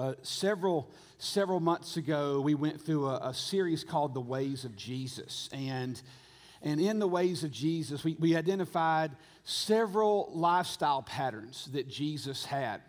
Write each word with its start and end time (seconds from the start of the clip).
Uh, 0.00 0.14
several 0.22 0.88
several 1.18 1.60
months 1.60 1.98
ago, 1.98 2.40
we 2.40 2.54
went 2.54 2.80
through 2.80 3.06
a, 3.06 3.16
a, 3.16 3.34
series 3.34 3.84
called 3.84 4.14
"The 4.14 4.20
Ways 4.20 4.64
of 4.64 4.74
Jesus," 4.74 5.50
and 5.52 6.00
and 6.62 6.80
in 6.80 6.98
the 6.98 7.06
ways 7.06 7.44
of 7.44 7.50
Jesus, 7.50 8.02
we, 8.02 8.16
we 8.18 8.34
identified 8.34 9.10
several 9.44 10.30
lifestyle 10.32 11.02
patterns 11.02 11.68
that 11.74 11.86
Jesus 11.86 12.46
had. 12.46 12.80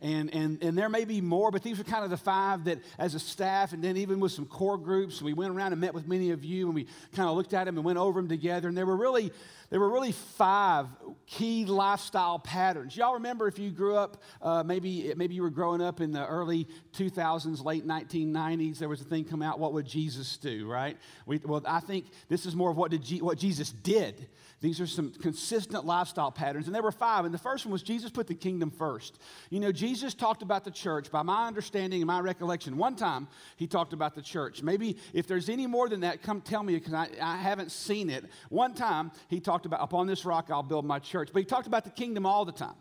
And, 0.00 0.32
and, 0.34 0.62
and 0.62 0.76
there 0.76 0.88
may 0.88 1.04
be 1.04 1.20
more, 1.20 1.50
but 1.50 1.62
these 1.62 1.80
are 1.80 1.84
kind 1.84 2.04
of 2.04 2.10
the 2.10 2.16
five 2.16 2.64
that, 2.64 2.78
as 2.98 3.14
a 3.14 3.18
staff, 3.18 3.72
and 3.72 3.82
then 3.82 3.96
even 3.96 4.20
with 4.20 4.32
some 4.32 4.46
core 4.46 4.78
groups, 4.78 5.22
we 5.22 5.32
went 5.32 5.52
around 5.52 5.72
and 5.72 5.80
met 5.80 5.94
with 5.94 6.06
many 6.06 6.30
of 6.30 6.44
you, 6.44 6.66
and 6.66 6.74
we 6.74 6.86
kind 7.14 7.28
of 7.28 7.36
looked 7.36 7.54
at 7.54 7.64
them 7.64 7.76
and 7.76 7.84
went 7.84 7.98
over 7.98 8.20
them 8.20 8.28
together. 8.28 8.68
And 8.68 8.76
there 8.76 8.86
were 8.86 8.96
really, 8.96 9.32
there 9.70 9.80
were 9.80 9.88
really 9.90 10.12
five 10.12 10.86
key 11.26 11.64
lifestyle 11.64 12.38
patterns. 12.38 12.96
Y'all 12.96 13.14
remember 13.14 13.48
if 13.48 13.58
you 13.58 13.70
grew 13.70 13.96
up, 13.96 14.22
uh, 14.42 14.62
maybe, 14.62 15.12
maybe 15.16 15.34
you 15.34 15.42
were 15.42 15.50
growing 15.50 15.80
up 15.80 16.00
in 16.00 16.12
the 16.12 16.26
early 16.26 16.68
2000s, 16.92 17.64
late 17.64 17.86
1990s, 17.86 18.78
there 18.78 18.88
was 18.88 19.00
a 19.00 19.04
thing 19.04 19.24
come 19.24 19.42
out, 19.42 19.58
what 19.58 19.72
would 19.72 19.86
Jesus 19.86 20.36
do, 20.36 20.68
right? 20.68 20.96
We, 21.24 21.38
well, 21.38 21.62
I 21.66 21.80
think 21.80 22.06
this 22.28 22.46
is 22.46 22.54
more 22.54 22.70
of 22.70 22.76
what, 22.76 22.90
did 22.90 23.22
what 23.22 23.38
Jesus 23.38 23.72
did. 23.72 24.28
These 24.60 24.80
are 24.80 24.86
some 24.86 25.12
consistent 25.12 25.84
lifestyle 25.84 26.32
patterns, 26.32 26.66
and 26.66 26.74
there 26.74 26.82
were 26.82 26.90
five. 26.90 27.26
And 27.26 27.34
the 27.34 27.38
first 27.38 27.66
one 27.66 27.72
was 27.72 27.82
Jesus 27.82 28.10
put 28.10 28.26
the 28.26 28.34
kingdom 28.34 28.70
first. 28.70 29.18
You 29.50 29.60
know, 29.60 29.70
Jesus 29.70 30.14
talked 30.14 30.40
about 30.40 30.64
the 30.64 30.70
church, 30.70 31.10
by 31.10 31.22
my 31.22 31.46
understanding 31.46 32.00
and 32.00 32.06
my 32.06 32.20
recollection. 32.20 32.78
One 32.78 32.96
time 32.96 33.28
he 33.56 33.66
talked 33.66 33.92
about 33.92 34.14
the 34.14 34.22
church. 34.22 34.62
Maybe 34.62 34.96
if 35.12 35.26
there's 35.26 35.50
any 35.50 35.66
more 35.66 35.90
than 35.90 36.00
that, 36.00 36.22
come 36.22 36.40
tell 36.40 36.62
me 36.62 36.74
because 36.74 36.94
I, 36.94 37.08
I 37.20 37.36
haven't 37.36 37.70
seen 37.70 38.08
it. 38.08 38.24
One 38.48 38.72
time 38.72 39.12
he 39.28 39.40
talked 39.40 39.66
about, 39.66 39.82
upon 39.82 40.06
this 40.06 40.24
rock 40.24 40.48
I'll 40.50 40.62
build 40.62 40.86
my 40.86 41.00
church. 41.00 41.28
But 41.32 41.40
he 41.40 41.44
talked 41.44 41.66
about 41.66 41.84
the 41.84 41.90
kingdom 41.90 42.24
all 42.24 42.46
the 42.46 42.52
time. 42.52 42.76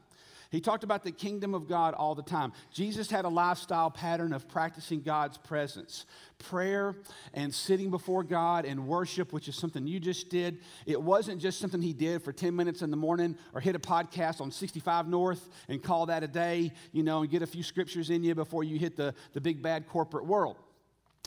He 0.51 0.61
talked 0.61 0.83
about 0.83 1.03
the 1.03 1.11
kingdom 1.11 1.53
of 1.53 1.67
God 1.67 1.93
all 1.93 2.15
the 2.15 2.23
time. 2.23 2.53
Jesus 2.71 3.09
had 3.09 3.25
a 3.25 3.29
lifestyle 3.29 3.91
pattern 3.91 4.33
of 4.33 4.47
practicing 4.47 5.01
God's 5.01 5.37
presence, 5.37 6.05
prayer 6.37 6.95
and 7.33 7.53
sitting 7.53 7.89
before 7.89 8.23
God 8.23 8.65
and 8.65 8.87
worship, 8.87 9.33
which 9.33 9.47
is 9.47 9.55
something 9.55 9.87
you 9.87 9.99
just 9.99 10.29
did. 10.29 10.59
It 10.85 11.01
wasn't 11.01 11.41
just 11.41 11.59
something 11.59 11.81
he 11.81 11.93
did 11.93 12.23
for 12.23 12.31
10 12.31 12.55
minutes 12.55 12.81
in 12.81 12.91
the 12.91 12.97
morning 12.97 13.37
or 13.53 13.61
hit 13.61 13.75
a 13.75 13.79
podcast 13.79 14.41
on 14.41 14.51
65 14.51 15.07
North 15.07 15.49
and 15.67 15.81
call 15.81 16.05
that 16.07 16.23
a 16.23 16.27
day, 16.27 16.71
you 16.91 17.03
know, 17.03 17.21
and 17.21 17.29
get 17.29 17.41
a 17.41 17.47
few 17.47 17.63
scriptures 17.63 18.09
in 18.09 18.23
you 18.23 18.35
before 18.35 18.63
you 18.63 18.77
hit 18.77 18.95
the, 18.95 19.13
the 19.33 19.41
big 19.41 19.61
bad 19.61 19.87
corporate 19.87 20.25
world. 20.25 20.57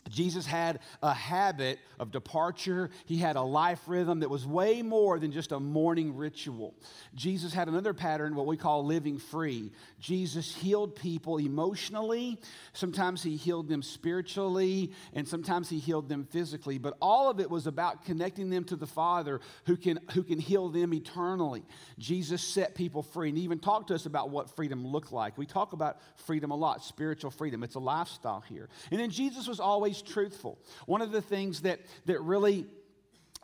Jesus 0.09 0.47
had 0.47 0.81
a 1.03 1.13
habit 1.13 1.79
of 1.99 2.11
departure. 2.11 2.91
He 3.07 3.19
had 3.19 3.37
a 3.37 3.43
life 3.43 3.81
rhythm 3.87 4.21
that 4.21 4.31
was 4.31 4.47
way 4.47 4.83
more 4.83 5.19
than 5.19 5.33
just 5.33 5.53
a 5.53 5.61
morning 5.61 6.17
ritual. 6.17 6.75
Jesus 7.15 7.53
had 7.53 7.69
another 7.69 7.93
pattern, 7.93 8.35
what 8.35 8.47
we 8.47 8.57
call 8.57 8.85
living 8.85 9.19
free. 9.19 9.71
Jesus 10.01 10.55
healed 10.55 10.97
people 10.97 11.39
emotionally. 11.39 12.39
Sometimes 12.73 13.23
he 13.23 13.37
healed 13.37 13.69
them 13.69 13.83
spiritually, 13.83 14.93
and 15.15 15.27
sometimes 15.27 15.69
he 15.69 15.79
healed 15.79 16.09
them 16.09 16.25
physically. 16.25 16.79
But 16.79 16.97
all 17.03 17.31
of 17.31 17.41
it 17.41 17.51
was 17.51 17.67
about 17.67 18.05
connecting 18.05 18.51
them 18.51 18.65
to 18.65 18.77
the 18.77 18.87
Father 18.87 19.41
who 19.67 19.77
can, 19.77 20.01
who 20.13 20.23
can 20.23 20.39
heal 20.39 20.69
them 20.69 20.95
eternally. 20.95 21.65
Jesus 21.99 22.43
set 22.43 22.75
people 22.75 23.03
free 23.03 23.29
and 23.29 23.39
even 23.39 23.59
talked 23.59 23.89
to 23.89 23.95
us 23.95 24.07
about 24.07 24.31
what 24.31 24.55
freedom 24.57 24.87
looked 24.87 25.13
like. 25.13 25.37
We 25.37 25.47
talk 25.47 25.73
about 25.73 25.99
freedom 26.17 26.51
a 26.51 26.57
lot, 26.57 26.85
spiritual 26.85 27.31
freedom. 27.31 27.63
It's 27.63 27.75
a 27.75 27.81
lifestyle 27.81 28.41
here. 28.41 28.69
And 28.91 29.01
then 29.01 29.11
Jesus 29.11 29.47
was 29.47 29.61
always 29.61 29.98
always 29.99 30.13
truthful. 30.13 30.59
One 30.87 31.03
of 31.03 31.13
the 31.13 31.23
things 31.23 31.63
that, 31.63 31.81
that 32.07 32.21
really 32.21 32.67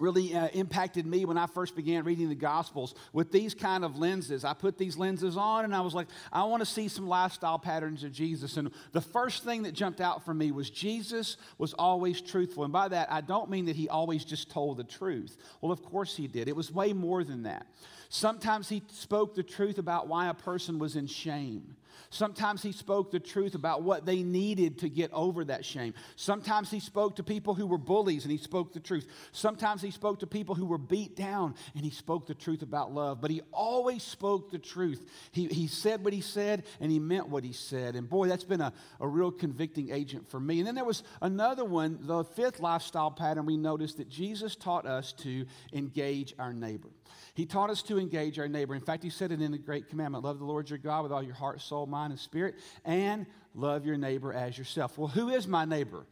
really 0.00 0.34
uh, 0.34 0.48
impacted 0.48 1.06
me 1.06 1.24
when 1.24 1.38
I 1.38 1.46
first 1.46 1.76
began 1.76 2.02
reading 2.02 2.28
the 2.28 2.34
Gospels 2.34 2.96
with 3.12 3.30
these 3.30 3.54
kind 3.54 3.84
of 3.84 3.96
lenses. 3.96 4.44
I 4.44 4.52
put 4.52 4.76
these 4.76 4.96
lenses 4.96 5.36
on 5.36 5.64
and 5.64 5.72
I 5.72 5.82
was 5.82 5.94
like, 5.94 6.08
I 6.32 6.42
want 6.42 6.62
to 6.62 6.66
see 6.66 6.88
some 6.88 7.06
lifestyle 7.06 7.60
patterns 7.60 8.02
of 8.02 8.10
Jesus. 8.10 8.56
And 8.56 8.72
the 8.90 9.00
first 9.00 9.44
thing 9.44 9.62
that 9.62 9.72
jumped 9.72 10.00
out 10.00 10.24
for 10.24 10.34
me 10.34 10.50
was 10.50 10.68
Jesus 10.68 11.36
was 11.58 11.74
always 11.74 12.20
truthful. 12.20 12.64
And 12.64 12.72
by 12.72 12.88
that, 12.88 13.12
I 13.12 13.20
don't 13.20 13.48
mean 13.48 13.66
that 13.66 13.76
he 13.76 13.88
always 13.88 14.24
just 14.24 14.50
told 14.50 14.78
the 14.78 14.84
truth. 14.84 15.36
Well, 15.60 15.70
of 15.70 15.80
course 15.84 16.16
he 16.16 16.26
did. 16.26 16.48
It 16.48 16.56
was 16.56 16.72
way 16.72 16.92
more 16.92 17.22
than 17.22 17.44
that. 17.44 17.64
Sometimes 18.08 18.68
he 18.68 18.82
spoke 18.90 19.36
the 19.36 19.44
truth 19.44 19.78
about 19.78 20.08
why 20.08 20.26
a 20.26 20.34
person 20.34 20.80
was 20.80 20.96
in 20.96 21.06
shame. 21.06 21.76
Sometimes 22.14 22.62
he 22.62 22.70
spoke 22.70 23.10
the 23.10 23.18
truth 23.18 23.56
about 23.56 23.82
what 23.82 24.06
they 24.06 24.22
needed 24.22 24.78
to 24.78 24.88
get 24.88 25.12
over 25.12 25.44
that 25.46 25.64
shame. 25.64 25.94
Sometimes 26.14 26.70
he 26.70 26.78
spoke 26.78 27.16
to 27.16 27.24
people 27.24 27.54
who 27.54 27.66
were 27.66 27.76
bullies 27.76 28.22
and 28.22 28.30
he 28.30 28.38
spoke 28.38 28.72
the 28.72 28.78
truth. 28.78 29.04
Sometimes 29.32 29.82
he 29.82 29.90
spoke 29.90 30.20
to 30.20 30.26
people 30.28 30.54
who 30.54 30.64
were 30.64 30.78
beat 30.78 31.16
down 31.16 31.56
and 31.74 31.84
he 31.84 31.90
spoke 31.90 32.28
the 32.28 32.34
truth 32.34 32.62
about 32.62 32.92
love. 32.92 33.20
But 33.20 33.32
he 33.32 33.42
always 33.52 34.04
spoke 34.04 34.52
the 34.52 34.60
truth. 34.60 35.04
He, 35.32 35.48
he 35.48 35.66
said 35.66 36.04
what 36.04 36.12
he 36.12 36.20
said 36.20 36.62
and 36.78 36.92
he 36.92 37.00
meant 37.00 37.30
what 37.30 37.42
he 37.42 37.52
said. 37.52 37.96
And 37.96 38.08
boy, 38.08 38.28
that's 38.28 38.44
been 38.44 38.60
a, 38.60 38.72
a 39.00 39.08
real 39.08 39.32
convicting 39.32 39.90
agent 39.90 40.30
for 40.30 40.38
me. 40.38 40.60
And 40.60 40.68
then 40.68 40.76
there 40.76 40.84
was 40.84 41.02
another 41.20 41.64
one, 41.64 41.98
the 42.02 42.22
fifth 42.22 42.60
lifestyle 42.60 43.10
pattern 43.10 43.44
we 43.44 43.56
noticed 43.56 43.96
that 43.96 44.08
Jesus 44.08 44.54
taught 44.54 44.86
us 44.86 45.12
to 45.14 45.46
engage 45.72 46.32
our 46.38 46.52
neighbor. 46.52 46.90
He 47.34 47.46
taught 47.46 47.68
us 47.68 47.82
to 47.84 47.98
engage 47.98 48.38
our 48.38 48.48
neighbor. 48.48 48.74
In 48.74 48.80
fact, 48.80 49.02
he 49.02 49.10
said 49.10 49.32
it 49.32 49.42
in 49.42 49.50
the 49.50 49.58
great 49.58 49.88
commandment 49.88 50.24
love 50.24 50.38
the 50.38 50.44
Lord 50.44 50.70
your 50.70 50.78
God 50.78 51.02
with 51.02 51.12
all 51.12 51.22
your 51.22 51.34
heart, 51.34 51.60
soul, 51.60 51.86
mind, 51.86 52.12
and 52.12 52.20
spirit, 52.20 52.54
and 52.84 53.26
love 53.54 53.84
your 53.84 53.96
neighbor 53.96 54.32
as 54.32 54.56
yourself. 54.56 54.96
Well, 54.96 55.08
who 55.08 55.30
is 55.30 55.48
my 55.48 55.64
neighbor? 55.64 56.06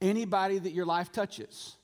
Anybody 0.00 0.58
that 0.58 0.72
your 0.72 0.86
life 0.86 1.12
touches. 1.12 1.76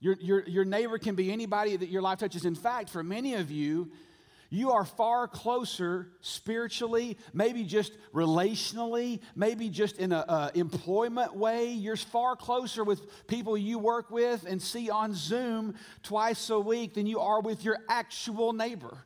Your, 0.00 0.16
your, 0.20 0.44
your 0.46 0.64
neighbor 0.64 0.98
can 0.98 1.14
be 1.14 1.30
anybody 1.30 1.76
that 1.76 1.88
your 1.88 2.02
life 2.02 2.18
touches. 2.18 2.44
In 2.44 2.54
fact, 2.54 2.88
for 2.88 3.02
many 3.02 3.34
of 3.34 3.50
you, 3.50 3.90
you 4.50 4.72
are 4.72 4.84
far 4.84 5.28
closer 5.28 6.08
spiritually, 6.20 7.18
maybe 7.32 7.64
just 7.64 7.92
relationally, 8.14 9.20
maybe 9.34 9.68
just 9.68 9.98
in 9.98 10.12
an 10.12 10.50
employment 10.54 11.34
way. 11.34 11.72
You're 11.72 11.96
far 11.96 12.36
closer 12.36 12.84
with 12.84 13.26
people 13.26 13.56
you 13.56 13.78
work 13.78 14.10
with 14.10 14.46
and 14.46 14.60
see 14.60 14.90
on 14.90 15.14
Zoom 15.14 15.74
twice 16.02 16.50
a 16.50 16.58
week 16.58 16.94
than 16.94 17.06
you 17.06 17.20
are 17.20 17.40
with 17.40 17.64
your 17.64 17.78
actual 17.88 18.52
neighbor, 18.52 18.96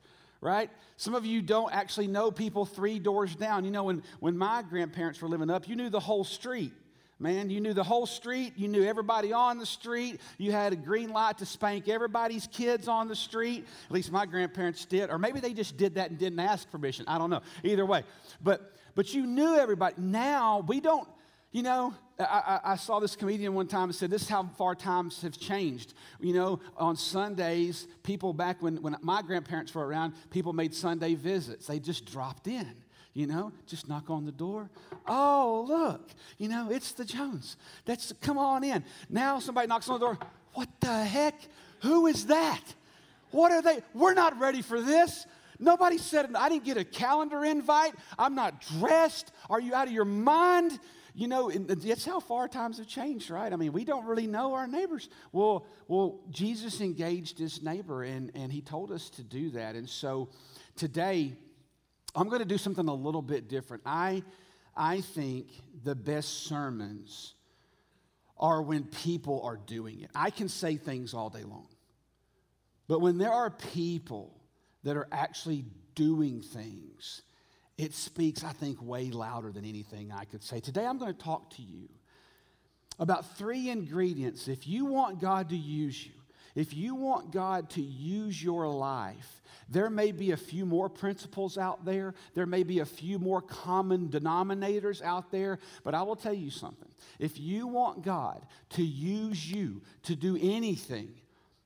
right? 0.40 0.70
Some 0.96 1.14
of 1.14 1.24
you 1.24 1.42
don't 1.42 1.72
actually 1.72 2.08
know 2.08 2.30
people 2.30 2.66
three 2.66 2.98
doors 2.98 3.34
down. 3.34 3.64
You 3.64 3.70
know, 3.70 3.84
when, 3.84 4.02
when 4.20 4.36
my 4.36 4.62
grandparents 4.62 5.20
were 5.22 5.28
living 5.28 5.50
up, 5.50 5.68
you 5.68 5.76
knew 5.76 5.88
the 5.88 6.00
whole 6.00 6.24
street. 6.24 6.72
Man, 7.20 7.50
you 7.50 7.60
knew 7.60 7.74
the 7.74 7.84
whole 7.84 8.06
street. 8.06 8.54
You 8.56 8.66
knew 8.66 8.82
everybody 8.82 9.30
on 9.34 9.58
the 9.58 9.66
street. 9.66 10.22
You 10.38 10.52
had 10.52 10.72
a 10.72 10.76
green 10.76 11.10
light 11.10 11.36
to 11.38 11.46
spank 11.46 11.86
everybody's 11.86 12.46
kids 12.46 12.88
on 12.88 13.08
the 13.08 13.14
street. 13.14 13.66
At 13.86 13.92
least 13.92 14.10
my 14.10 14.24
grandparents 14.24 14.86
did. 14.86 15.10
Or 15.10 15.18
maybe 15.18 15.38
they 15.38 15.52
just 15.52 15.76
did 15.76 15.96
that 15.96 16.08
and 16.08 16.18
didn't 16.18 16.40
ask 16.40 16.70
permission. 16.70 17.04
I 17.06 17.18
don't 17.18 17.28
know. 17.28 17.42
Either 17.62 17.84
way. 17.84 18.04
But, 18.42 18.72
but 18.94 19.12
you 19.12 19.26
knew 19.26 19.54
everybody. 19.54 19.96
Now, 19.98 20.64
we 20.66 20.80
don't, 20.80 21.06
you 21.52 21.62
know, 21.62 21.92
I, 22.18 22.60
I, 22.64 22.76
saw 22.76 23.00
this 23.00 23.16
comedian 23.16 23.52
one 23.52 23.66
time 23.66 23.84
and 23.84 23.94
said, 23.94 24.10
This 24.10 24.22
is 24.22 24.28
how 24.28 24.44
far 24.56 24.74
times 24.74 25.20
have 25.20 25.38
changed. 25.38 25.92
You 26.20 26.32
know, 26.32 26.60
on 26.76 26.96
Sundays, 26.96 27.86
people 28.02 28.32
back 28.32 28.62
when, 28.62 28.80
when 28.80 28.96
my 29.02 29.20
grandparents 29.20 29.74
were 29.74 29.86
around, 29.86 30.14
people 30.30 30.54
made 30.54 30.74
Sunday 30.74 31.14
visits. 31.16 31.66
They 31.66 31.80
just 31.80 32.06
dropped 32.06 32.46
in. 32.46 32.79
You 33.12 33.26
know, 33.26 33.52
just 33.66 33.88
knock 33.88 34.08
on 34.08 34.24
the 34.24 34.32
door. 34.32 34.70
Oh, 35.06 35.64
look, 35.66 36.10
you 36.38 36.48
know, 36.48 36.70
it's 36.70 36.92
the 36.92 37.04
Jones. 37.04 37.56
That's 37.84 38.12
come 38.20 38.38
on 38.38 38.62
in. 38.62 38.84
Now 39.08 39.40
somebody 39.40 39.66
knocks 39.66 39.88
on 39.88 39.98
the 39.98 40.06
door. 40.06 40.18
What 40.54 40.68
the 40.80 41.04
heck? 41.04 41.34
Who 41.82 42.06
is 42.06 42.26
that? 42.26 42.62
What 43.32 43.52
are 43.52 43.62
they? 43.62 43.80
We're 43.94 44.14
not 44.14 44.38
ready 44.38 44.62
for 44.62 44.80
this. 44.80 45.26
Nobody 45.58 45.98
said, 45.98 46.34
I 46.34 46.48
didn't 46.48 46.64
get 46.64 46.76
a 46.76 46.84
calendar 46.84 47.44
invite. 47.44 47.94
I'm 48.18 48.34
not 48.34 48.64
dressed. 48.78 49.32
Are 49.48 49.60
you 49.60 49.74
out 49.74 49.88
of 49.88 49.92
your 49.92 50.06
mind? 50.06 50.78
You 51.14 51.28
know, 51.28 51.50
that's 51.50 52.04
how 52.04 52.20
far 52.20 52.48
times 52.48 52.78
have 52.78 52.86
changed, 52.86 53.30
right? 53.30 53.52
I 53.52 53.56
mean, 53.56 53.72
we 53.72 53.84
don't 53.84 54.06
really 54.06 54.26
know 54.26 54.54
our 54.54 54.66
neighbors. 54.66 55.08
Well, 55.32 55.66
well, 55.86 56.20
Jesus 56.30 56.80
engaged 56.80 57.38
his 57.38 57.62
neighbor 57.62 58.04
and, 58.04 58.30
and 58.34 58.50
he 58.50 58.62
told 58.62 58.90
us 58.90 59.10
to 59.10 59.22
do 59.22 59.50
that. 59.50 59.74
And 59.74 59.88
so 59.88 60.28
today, 60.76 61.34
I'm 62.14 62.28
going 62.28 62.40
to 62.40 62.48
do 62.48 62.58
something 62.58 62.88
a 62.88 62.94
little 62.94 63.22
bit 63.22 63.48
different. 63.48 63.82
I, 63.86 64.22
I 64.76 65.00
think 65.00 65.46
the 65.84 65.94
best 65.94 66.44
sermons 66.44 67.34
are 68.38 68.62
when 68.62 68.84
people 68.84 69.42
are 69.44 69.56
doing 69.56 70.00
it. 70.00 70.10
I 70.14 70.30
can 70.30 70.48
say 70.48 70.76
things 70.76 71.14
all 71.14 71.30
day 71.30 71.44
long, 71.44 71.68
but 72.88 73.00
when 73.00 73.18
there 73.18 73.32
are 73.32 73.50
people 73.50 74.34
that 74.82 74.96
are 74.96 75.08
actually 75.12 75.64
doing 75.94 76.40
things, 76.40 77.22
it 77.76 77.94
speaks, 77.94 78.44
I 78.44 78.52
think, 78.52 78.82
way 78.82 79.10
louder 79.10 79.52
than 79.52 79.64
anything 79.64 80.12
I 80.12 80.24
could 80.24 80.42
say. 80.42 80.60
Today, 80.60 80.84
I'm 80.86 80.98
going 80.98 81.14
to 81.14 81.22
talk 81.22 81.50
to 81.56 81.62
you 81.62 81.88
about 82.98 83.36
three 83.36 83.70
ingredients. 83.70 84.48
If 84.48 84.66
you 84.66 84.84
want 84.84 85.20
God 85.20 85.48
to 85.50 85.56
use 85.56 86.06
you, 86.06 86.12
if 86.54 86.74
you 86.74 86.94
want 86.94 87.32
God 87.32 87.70
to 87.70 87.80
use 87.80 88.42
your 88.42 88.68
life, 88.68 89.40
there 89.68 89.88
may 89.88 90.10
be 90.10 90.32
a 90.32 90.36
few 90.36 90.66
more 90.66 90.88
principles 90.88 91.56
out 91.56 91.84
there, 91.84 92.14
there 92.34 92.46
may 92.46 92.64
be 92.64 92.80
a 92.80 92.84
few 92.84 93.18
more 93.18 93.40
common 93.40 94.08
denominators 94.08 95.00
out 95.00 95.30
there, 95.30 95.60
but 95.84 95.94
I 95.94 96.02
will 96.02 96.16
tell 96.16 96.34
you 96.34 96.50
something. 96.50 96.88
If 97.18 97.38
you 97.38 97.68
want 97.68 98.02
God 98.02 98.44
to 98.70 98.82
use 98.82 99.50
you 99.50 99.82
to 100.04 100.16
do 100.16 100.36
anything, 100.40 101.12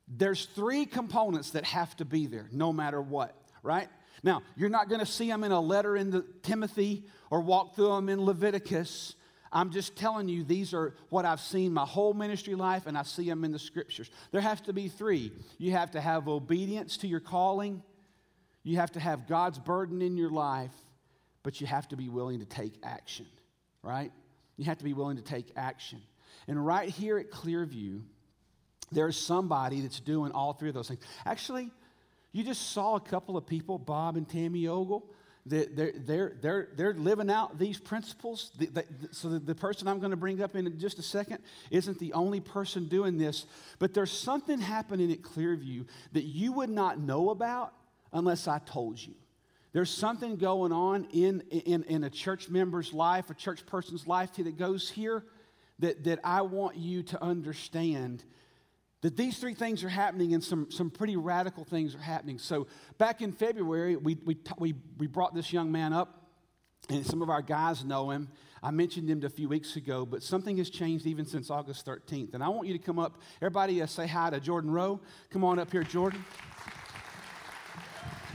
there's 0.06 0.44
three 0.44 0.84
components 0.84 1.50
that 1.50 1.64
have 1.64 1.96
to 1.96 2.04
be 2.04 2.26
there 2.26 2.48
no 2.52 2.72
matter 2.72 3.00
what, 3.00 3.34
right? 3.62 3.88
Now, 4.22 4.42
you're 4.56 4.70
not 4.70 4.88
going 4.88 5.00
to 5.00 5.06
see 5.06 5.28
them 5.28 5.44
in 5.44 5.52
a 5.52 5.60
letter 5.60 5.96
in 5.96 6.10
the 6.10 6.24
Timothy 6.42 7.04
or 7.30 7.40
walk 7.40 7.74
through 7.74 7.88
them 7.88 8.08
in 8.08 8.24
Leviticus. 8.24 9.14
I'm 9.54 9.70
just 9.70 9.94
telling 9.94 10.28
you, 10.28 10.42
these 10.42 10.74
are 10.74 10.94
what 11.10 11.24
I've 11.24 11.40
seen 11.40 11.72
my 11.72 11.86
whole 11.86 12.12
ministry 12.12 12.56
life, 12.56 12.86
and 12.86 12.98
I 12.98 13.04
see 13.04 13.28
them 13.28 13.44
in 13.44 13.52
the 13.52 13.58
scriptures. 13.58 14.10
There 14.32 14.40
has 14.40 14.60
to 14.62 14.72
be 14.72 14.88
three. 14.88 15.32
You 15.58 15.70
have 15.72 15.92
to 15.92 16.00
have 16.00 16.26
obedience 16.26 16.96
to 16.98 17.06
your 17.06 17.20
calling, 17.20 17.82
you 18.64 18.78
have 18.78 18.92
to 18.92 19.00
have 19.00 19.28
God's 19.28 19.58
burden 19.60 20.02
in 20.02 20.16
your 20.16 20.30
life, 20.30 20.72
but 21.44 21.60
you 21.60 21.68
have 21.68 21.86
to 21.88 21.96
be 21.96 22.08
willing 22.08 22.40
to 22.40 22.46
take 22.46 22.74
action, 22.82 23.26
right? 23.82 24.10
You 24.56 24.64
have 24.64 24.78
to 24.78 24.84
be 24.84 24.92
willing 24.92 25.16
to 25.16 25.22
take 25.22 25.52
action. 25.54 26.02
And 26.48 26.64
right 26.64 26.88
here 26.88 27.18
at 27.18 27.30
Clearview, 27.30 28.02
there's 28.90 29.16
somebody 29.16 29.82
that's 29.82 30.00
doing 30.00 30.32
all 30.32 30.52
three 30.54 30.68
of 30.68 30.74
those 30.74 30.88
things. 30.88 31.00
Actually, 31.24 31.70
you 32.32 32.42
just 32.42 32.72
saw 32.72 32.96
a 32.96 33.00
couple 33.00 33.36
of 33.36 33.46
people, 33.46 33.78
Bob 33.78 34.16
and 34.16 34.28
Tammy 34.28 34.66
Ogle, 34.66 35.08
they're, 35.46 35.92
they're, 35.94 36.32
they're, 36.40 36.68
they're 36.74 36.94
living 36.94 37.30
out 37.30 37.58
these 37.58 37.78
principles. 37.78 38.50
So 39.12 39.28
the, 39.28 39.38
the 39.38 39.54
person 39.54 39.88
I'm 39.88 39.98
going 39.98 40.10
to 40.10 40.16
bring 40.16 40.42
up 40.42 40.56
in 40.56 40.78
just 40.78 40.98
a 40.98 41.02
second 41.02 41.38
isn't 41.70 41.98
the 41.98 42.14
only 42.14 42.40
person 42.40 42.88
doing 42.88 43.18
this, 43.18 43.44
but 43.78 43.92
there's 43.92 44.10
something 44.10 44.58
happening 44.58 45.12
at 45.12 45.20
Clearview 45.20 45.86
that 46.12 46.24
you 46.24 46.52
would 46.52 46.70
not 46.70 46.98
know 46.98 47.28
about 47.28 47.74
unless 48.12 48.48
I 48.48 48.58
told 48.60 48.98
you. 48.98 49.14
There's 49.74 49.90
something 49.90 50.36
going 50.36 50.72
on 50.72 51.08
in, 51.12 51.42
in, 51.50 51.82
in 51.84 52.04
a 52.04 52.10
church 52.10 52.48
member's 52.48 52.94
life, 52.94 53.28
a 53.28 53.34
church 53.34 53.66
person's 53.66 54.06
life 54.06 54.34
that 54.36 54.56
goes 54.56 54.88
here 54.88 55.24
that, 55.80 56.04
that 56.04 56.20
I 56.24 56.42
want 56.42 56.76
you 56.76 57.02
to 57.02 57.22
understand 57.22 58.24
that 59.04 59.18
these 59.18 59.36
three 59.38 59.52
things 59.52 59.84
are 59.84 59.88
happening 59.90 60.32
and 60.32 60.42
some, 60.42 60.70
some 60.70 60.88
pretty 60.88 61.14
radical 61.14 61.62
things 61.62 61.94
are 61.94 61.98
happening. 61.98 62.38
So 62.38 62.66
back 62.96 63.20
in 63.20 63.32
February, 63.32 63.96
we, 63.96 64.16
we, 64.24 64.38
we, 64.56 64.74
we 64.96 65.06
brought 65.06 65.34
this 65.34 65.52
young 65.52 65.70
man 65.70 65.92
up, 65.92 66.22
and 66.88 67.04
some 67.04 67.20
of 67.20 67.28
our 67.28 67.42
guys 67.42 67.84
know 67.84 68.08
him. 68.08 68.30
I 68.62 68.70
mentioned 68.70 69.10
him 69.10 69.22
a 69.22 69.28
few 69.28 69.46
weeks 69.46 69.76
ago, 69.76 70.06
but 70.06 70.22
something 70.22 70.56
has 70.56 70.70
changed 70.70 71.04
even 71.04 71.26
since 71.26 71.50
August 71.50 71.84
13th. 71.84 72.32
And 72.32 72.42
I 72.42 72.48
want 72.48 72.66
you 72.66 72.72
to 72.72 72.78
come 72.78 72.98
up. 72.98 73.20
Everybody 73.42 73.82
uh, 73.82 73.86
say 73.86 74.06
hi 74.06 74.30
to 74.30 74.40
Jordan 74.40 74.70
Rowe. 74.70 74.98
Come 75.28 75.44
on 75.44 75.58
up 75.58 75.70
here, 75.70 75.84
Jordan. 75.84 76.24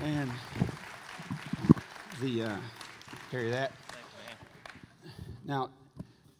And 0.03 0.29
the 2.21 2.43
uh, 2.43 2.57
carry 3.31 3.49
that. 3.49 3.71
Now, 5.43 5.71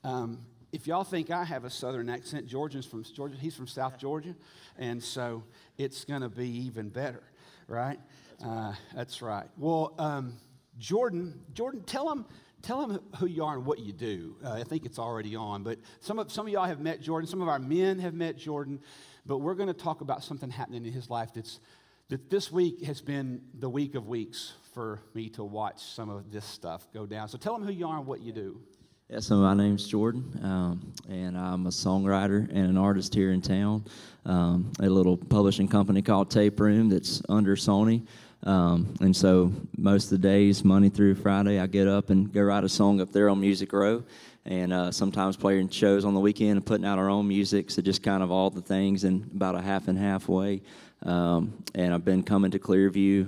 um, 0.04 0.38
if 0.72 0.88
y'all 0.88 1.04
think 1.04 1.32
I 1.32 1.44
have 1.44 1.66
a 1.66 1.70
southern 1.70 2.10
accent, 2.10 2.48
Jordan's 2.48 2.86
from 2.86 3.04
Georgia. 3.04 3.36
He's 3.40 3.56
from 3.56 3.68
South 3.68 3.98
Georgia, 3.98 4.36
and 4.78 5.02
so 5.02 5.44
it's 5.78 6.06
going 6.06 6.22
to 6.22 6.30
be 6.30 6.48
even 6.66 6.90
better, 6.90 7.24
right? 7.68 8.00
That's 8.40 8.44
right. 8.44 8.58
Uh, 8.58 8.74
that's 8.96 9.22
right. 9.22 9.48
Well, 9.58 9.94
um, 9.98 10.34
Jordan, 10.78 11.40
Jordan, 11.54 11.84
tell 11.84 12.12
him. 12.12 12.26
Tell 12.62 12.86
them 12.86 13.00
who 13.20 13.26
you 13.26 13.46
are 13.46 13.56
and 13.56 13.66
what 13.66 13.80
you 13.80 13.94
do. 13.94 14.36
Uh, 14.44 14.52
I 14.52 14.64
think 14.64 14.86
it's 14.86 15.00
already 15.00 15.34
on, 15.34 15.64
but 15.64 15.80
some 16.02 16.20
of, 16.20 16.30
some 16.30 16.46
of 16.46 16.52
y'all 16.52 16.66
have 16.66 16.82
met 16.82 17.00
Jordan. 17.00 17.26
Some 17.26 17.42
of 17.42 17.48
our 17.48 17.58
men 17.58 18.00
have 18.00 18.14
met 18.14 18.38
Jordan, 18.38 18.82
but 19.26 19.38
we're 19.38 19.54
going 19.54 19.68
to 19.68 19.74
talk 19.74 20.02
about 20.02 20.26
something 20.26 20.50
happening 20.50 20.86
in 20.86 20.92
his 20.92 21.10
life 21.10 21.30
that's 21.34 21.62
that 22.10 22.30
this 22.30 22.52
week 22.52 22.84
has 22.84 23.02
been 23.02 23.42
the 23.54 23.70
week 23.70 23.96
of 23.96 24.08
weeks 24.08 24.54
for 24.74 25.00
me 25.14 25.30
to 25.30 25.44
watch 25.44 25.82
some 25.82 26.10
of 26.10 26.32
this 26.32 26.44
stuff 26.44 26.88
go 26.94 27.06
down. 27.06 27.30
So 27.30 27.38
tell 27.38 27.54
them 27.54 27.64
who 27.66 27.72
you 27.72 27.88
are 27.88 27.98
and 27.98 28.06
what 28.06 28.20
you 28.22 28.34
do. 28.34 28.60
Yeah, 29.12 29.22
so 29.22 29.38
my 29.38 29.56
name's 29.56 29.88
Jordan, 29.88 30.40
um, 30.44 30.94
and 31.10 31.36
I'm 31.36 31.66
a 31.66 31.72
songwriter 31.72 32.48
and 32.48 32.70
an 32.70 32.78
artist 32.78 33.16
here 33.16 33.32
in 33.32 33.42
town. 33.42 33.84
Um, 34.24 34.72
a 34.80 34.88
little 34.88 35.18
publishing 35.18 35.68
company 35.68 36.04
called 36.04 36.30
Tape 36.30 36.60
Room 36.60 36.90
that's 36.90 37.20
under 37.28 37.56
Sony. 37.56 38.06
Um, 38.44 38.94
and 39.02 39.16
so 39.16 39.52
most 39.76 40.04
of 40.04 40.10
the 40.12 40.18
days, 40.20 40.64
Monday 40.64 40.90
through 40.90 41.16
Friday, 41.16 41.60
I 41.60 41.66
get 41.66 41.88
up 41.88 42.12
and 42.12 42.32
go 42.32 42.44
write 42.44 42.64
a 42.64 42.70
song 42.70 43.02
up 43.02 43.12
there 43.12 43.30
on 43.30 43.42
Music 43.42 43.74
Row, 43.74 44.04
and 44.46 44.72
uh, 44.72 44.92
sometimes 44.92 45.36
playing 45.36 45.70
shows 45.70 46.06
on 46.06 46.14
the 46.14 46.20
weekend 46.20 46.52
and 46.52 46.66
putting 46.66 46.86
out 46.86 47.00
our 47.00 47.10
own 47.10 47.28
music. 47.28 47.72
So 47.72 47.82
just 47.82 48.04
kind 48.04 48.22
of 48.22 48.30
all 48.30 48.52
the 48.52 48.62
things 48.62 49.06
in 49.06 49.28
about 49.34 49.56
a 49.56 49.62
half 49.62 49.88
and 49.88 49.98
half 49.98 50.30
way. 50.30 50.62
Um, 51.02 51.64
and 51.74 51.96
I've 51.96 52.06
been 52.06 52.22
coming 52.22 52.52
to 52.52 52.60
Clearview. 52.60 53.28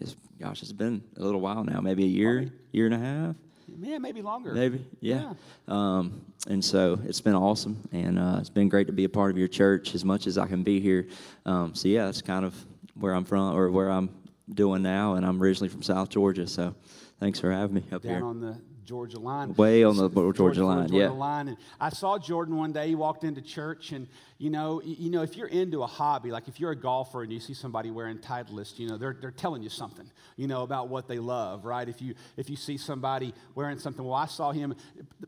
It's, 0.00 0.16
gosh, 0.38 0.60
it's 0.60 0.72
been 0.72 1.02
a 1.16 1.22
little 1.22 1.40
while 1.40 1.64
now, 1.64 1.80
maybe 1.80 2.04
a 2.04 2.08
year, 2.08 2.52
year 2.72 2.84
and 2.84 2.94
a 2.94 2.98
half. 2.98 3.36
Yeah, 3.80 3.98
maybe 3.98 4.22
longer. 4.22 4.52
Maybe, 4.52 4.84
yeah. 5.00 5.32
yeah. 5.68 5.74
Um, 5.74 6.24
and 6.48 6.64
so 6.64 6.98
it's 7.04 7.20
been 7.20 7.34
awesome, 7.34 7.88
and 7.92 8.18
uh, 8.18 8.36
it's 8.40 8.50
been 8.50 8.68
great 8.68 8.86
to 8.86 8.92
be 8.92 9.04
a 9.04 9.08
part 9.08 9.30
of 9.30 9.38
your 9.38 9.48
church 9.48 9.94
as 9.94 10.04
much 10.04 10.26
as 10.26 10.38
I 10.38 10.46
can 10.46 10.62
be 10.62 10.80
here. 10.80 11.08
Um, 11.46 11.74
so 11.74 11.88
yeah, 11.88 12.06
that's 12.06 12.22
kind 12.22 12.44
of 12.44 12.54
where 12.94 13.14
I'm 13.14 13.24
from, 13.24 13.56
or 13.56 13.70
where 13.70 13.90
I'm 13.90 14.10
doing 14.52 14.82
now, 14.82 15.14
and 15.14 15.24
I'm 15.24 15.42
originally 15.42 15.68
from 15.68 15.82
South 15.82 16.08
Georgia. 16.08 16.46
So 16.46 16.74
thanks 17.20 17.40
for 17.40 17.50
having 17.50 17.76
me 17.76 17.84
up 17.92 18.02
Down 18.02 18.12
here. 18.14 18.24
on 18.24 18.40
the 18.40 18.56
Georgia 18.84 19.18
line. 19.18 19.54
Way 19.54 19.84
on 19.84 19.96
the 19.96 20.08
Georgia, 20.08 20.36
Georgia 20.36 20.64
line, 20.64 20.88
Georgia 20.88 20.96
yeah. 20.96 21.08
Line. 21.08 21.48
And 21.48 21.56
I 21.80 21.88
saw 21.90 22.18
Jordan 22.18 22.56
one 22.56 22.72
day. 22.72 22.88
He 22.88 22.94
walked 22.94 23.24
into 23.24 23.40
church, 23.40 23.92
and 23.92 24.06
you 24.38 24.50
know, 24.50 24.82
you 24.82 25.10
know, 25.10 25.22
if 25.22 25.36
you're 25.36 25.48
into 25.48 25.82
a 25.82 25.86
hobby, 25.86 26.30
like 26.30 26.48
if 26.48 26.60
you're 26.60 26.72
a 26.72 26.76
golfer 26.76 27.22
and 27.22 27.32
you 27.32 27.40
see 27.40 27.54
somebody 27.54 27.90
wearing 27.90 28.18
Titleist, 28.18 28.78
you 28.78 28.88
know, 28.88 28.96
they're, 28.96 29.16
they're 29.20 29.30
telling 29.30 29.62
you 29.62 29.68
something, 29.68 30.10
you 30.36 30.46
know, 30.46 30.62
about 30.62 30.88
what 30.88 31.08
they 31.08 31.18
love, 31.18 31.64
right? 31.64 31.88
If 31.88 32.02
you 32.02 32.14
if 32.36 32.50
you 32.50 32.56
see 32.56 32.76
somebody 32.76 33.32
wearing 33.54 33.78
something, 33.78 34.04
well, 34.04 34.14
I 34.14 34.26
saw 34.26 34.52
him. 34.52 34.74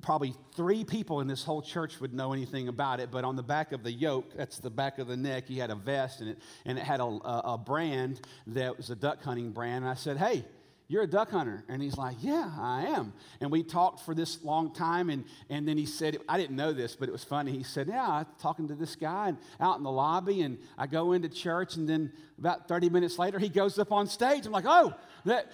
Probably 0.03 0.35
three 0.55 0.85
people 0.85 1.21
in 1.21 1.27
this 1.27 1.43
whole 1.43 1.63
church 1.63 2.01
would 2.01 2.13
know 2.13 2.33
anything 2.33 2.69
about 2.69 3.01
it, 3.01 3.11
but 3.11 3.25
on 3.25 3.37
the 3.37 3.43
back 3.43 3.73
of 3.73 3.83
the 3.83 3.93
yoke, 3.93 4.37
that's 4.37 4.59
the 4.59 4.71
back 4.71 4.99
of 4.99 5.07
the 5.07 5.17
neck, 5.17 5.47
he 5.47 5.59
had 5.59 5.71
a 5.71 5.77
vest, 5.77 6.21
and 6.21 6.31
it 6.31 6.39
and 6.65 6.79
it 6.79 6.85
had 6.85 7.01
a, 7.01 7.05
a, 7.05 7.43
a 7.45 7.59
brand 7.59 8.21
that 8.49 8.77
was 8.77 8.91
a 8.91 8.97
duck 8.97 9.23
hunting 9.23 9.51
brand. 9.51 9.85
And 9.85 9.91
I 9.91 9.95
said, 9.95 10.17
hey 10.17 10.45
you're 10.89 11.03
a 11.03 11.07
duck 11.07 11.31
hunter. 11.31 11.65
And 11.69 11.83
he's 11.83 11.99
like, 11.99 12.17
Yeah, 12.21 12.51
I 12.59 12.87
am. 12.87 13.13
And 13.41 13.51
we 13.51 13.63
talked 13.63 14.05
for 14.05 14.15
this 14.15 14.43
long 14.45 14.73
time. 14.73 15.11
And, 15.11 15.25
and 15.51 15.67
then 15.67 15.77
he 15.77 15.87
said, 15.87 16.19
I 16.29 16.39
didn't 16.39 16.57
know 16.57 16.73
this, 16.73 16.95
but 16.95 17.09
it 17.09 17.13
was 17.13 17.25
funny. 17.25 17.53
He 17.53 17.65
said, 17.65 17.89
Yeah, 17.89 18.09
I'm 18.09 18.27
talking 18.41 18.69
to 18.69 18.75
this 18.75 18.95
guy 18.95 19.29
and 19.29 19.39
out 19.61 19.79
in 19.79 19.83
the 19.83 19.91
lobby. 19.91 20.43
And 20.43 20.59
I 20.79 20.87
go 20.87 21.13
into 21.13 21.29
church. 21.29 21.77
And 21.77 21.89
then 21.89 22.13
about 22.39 22.69
30 22.69 22.91
minutes 22.91 23.19
later, 23.19 23.39
he 23.39 23.49
goes 23.49 23.79
up 23.79 23.91
on 23.91 24.07
stage. 24.07 24.47
I'm 24.47 24.53
like, 24.53 24.65
Oh, 24.67 24.95
that, 25.25 25.51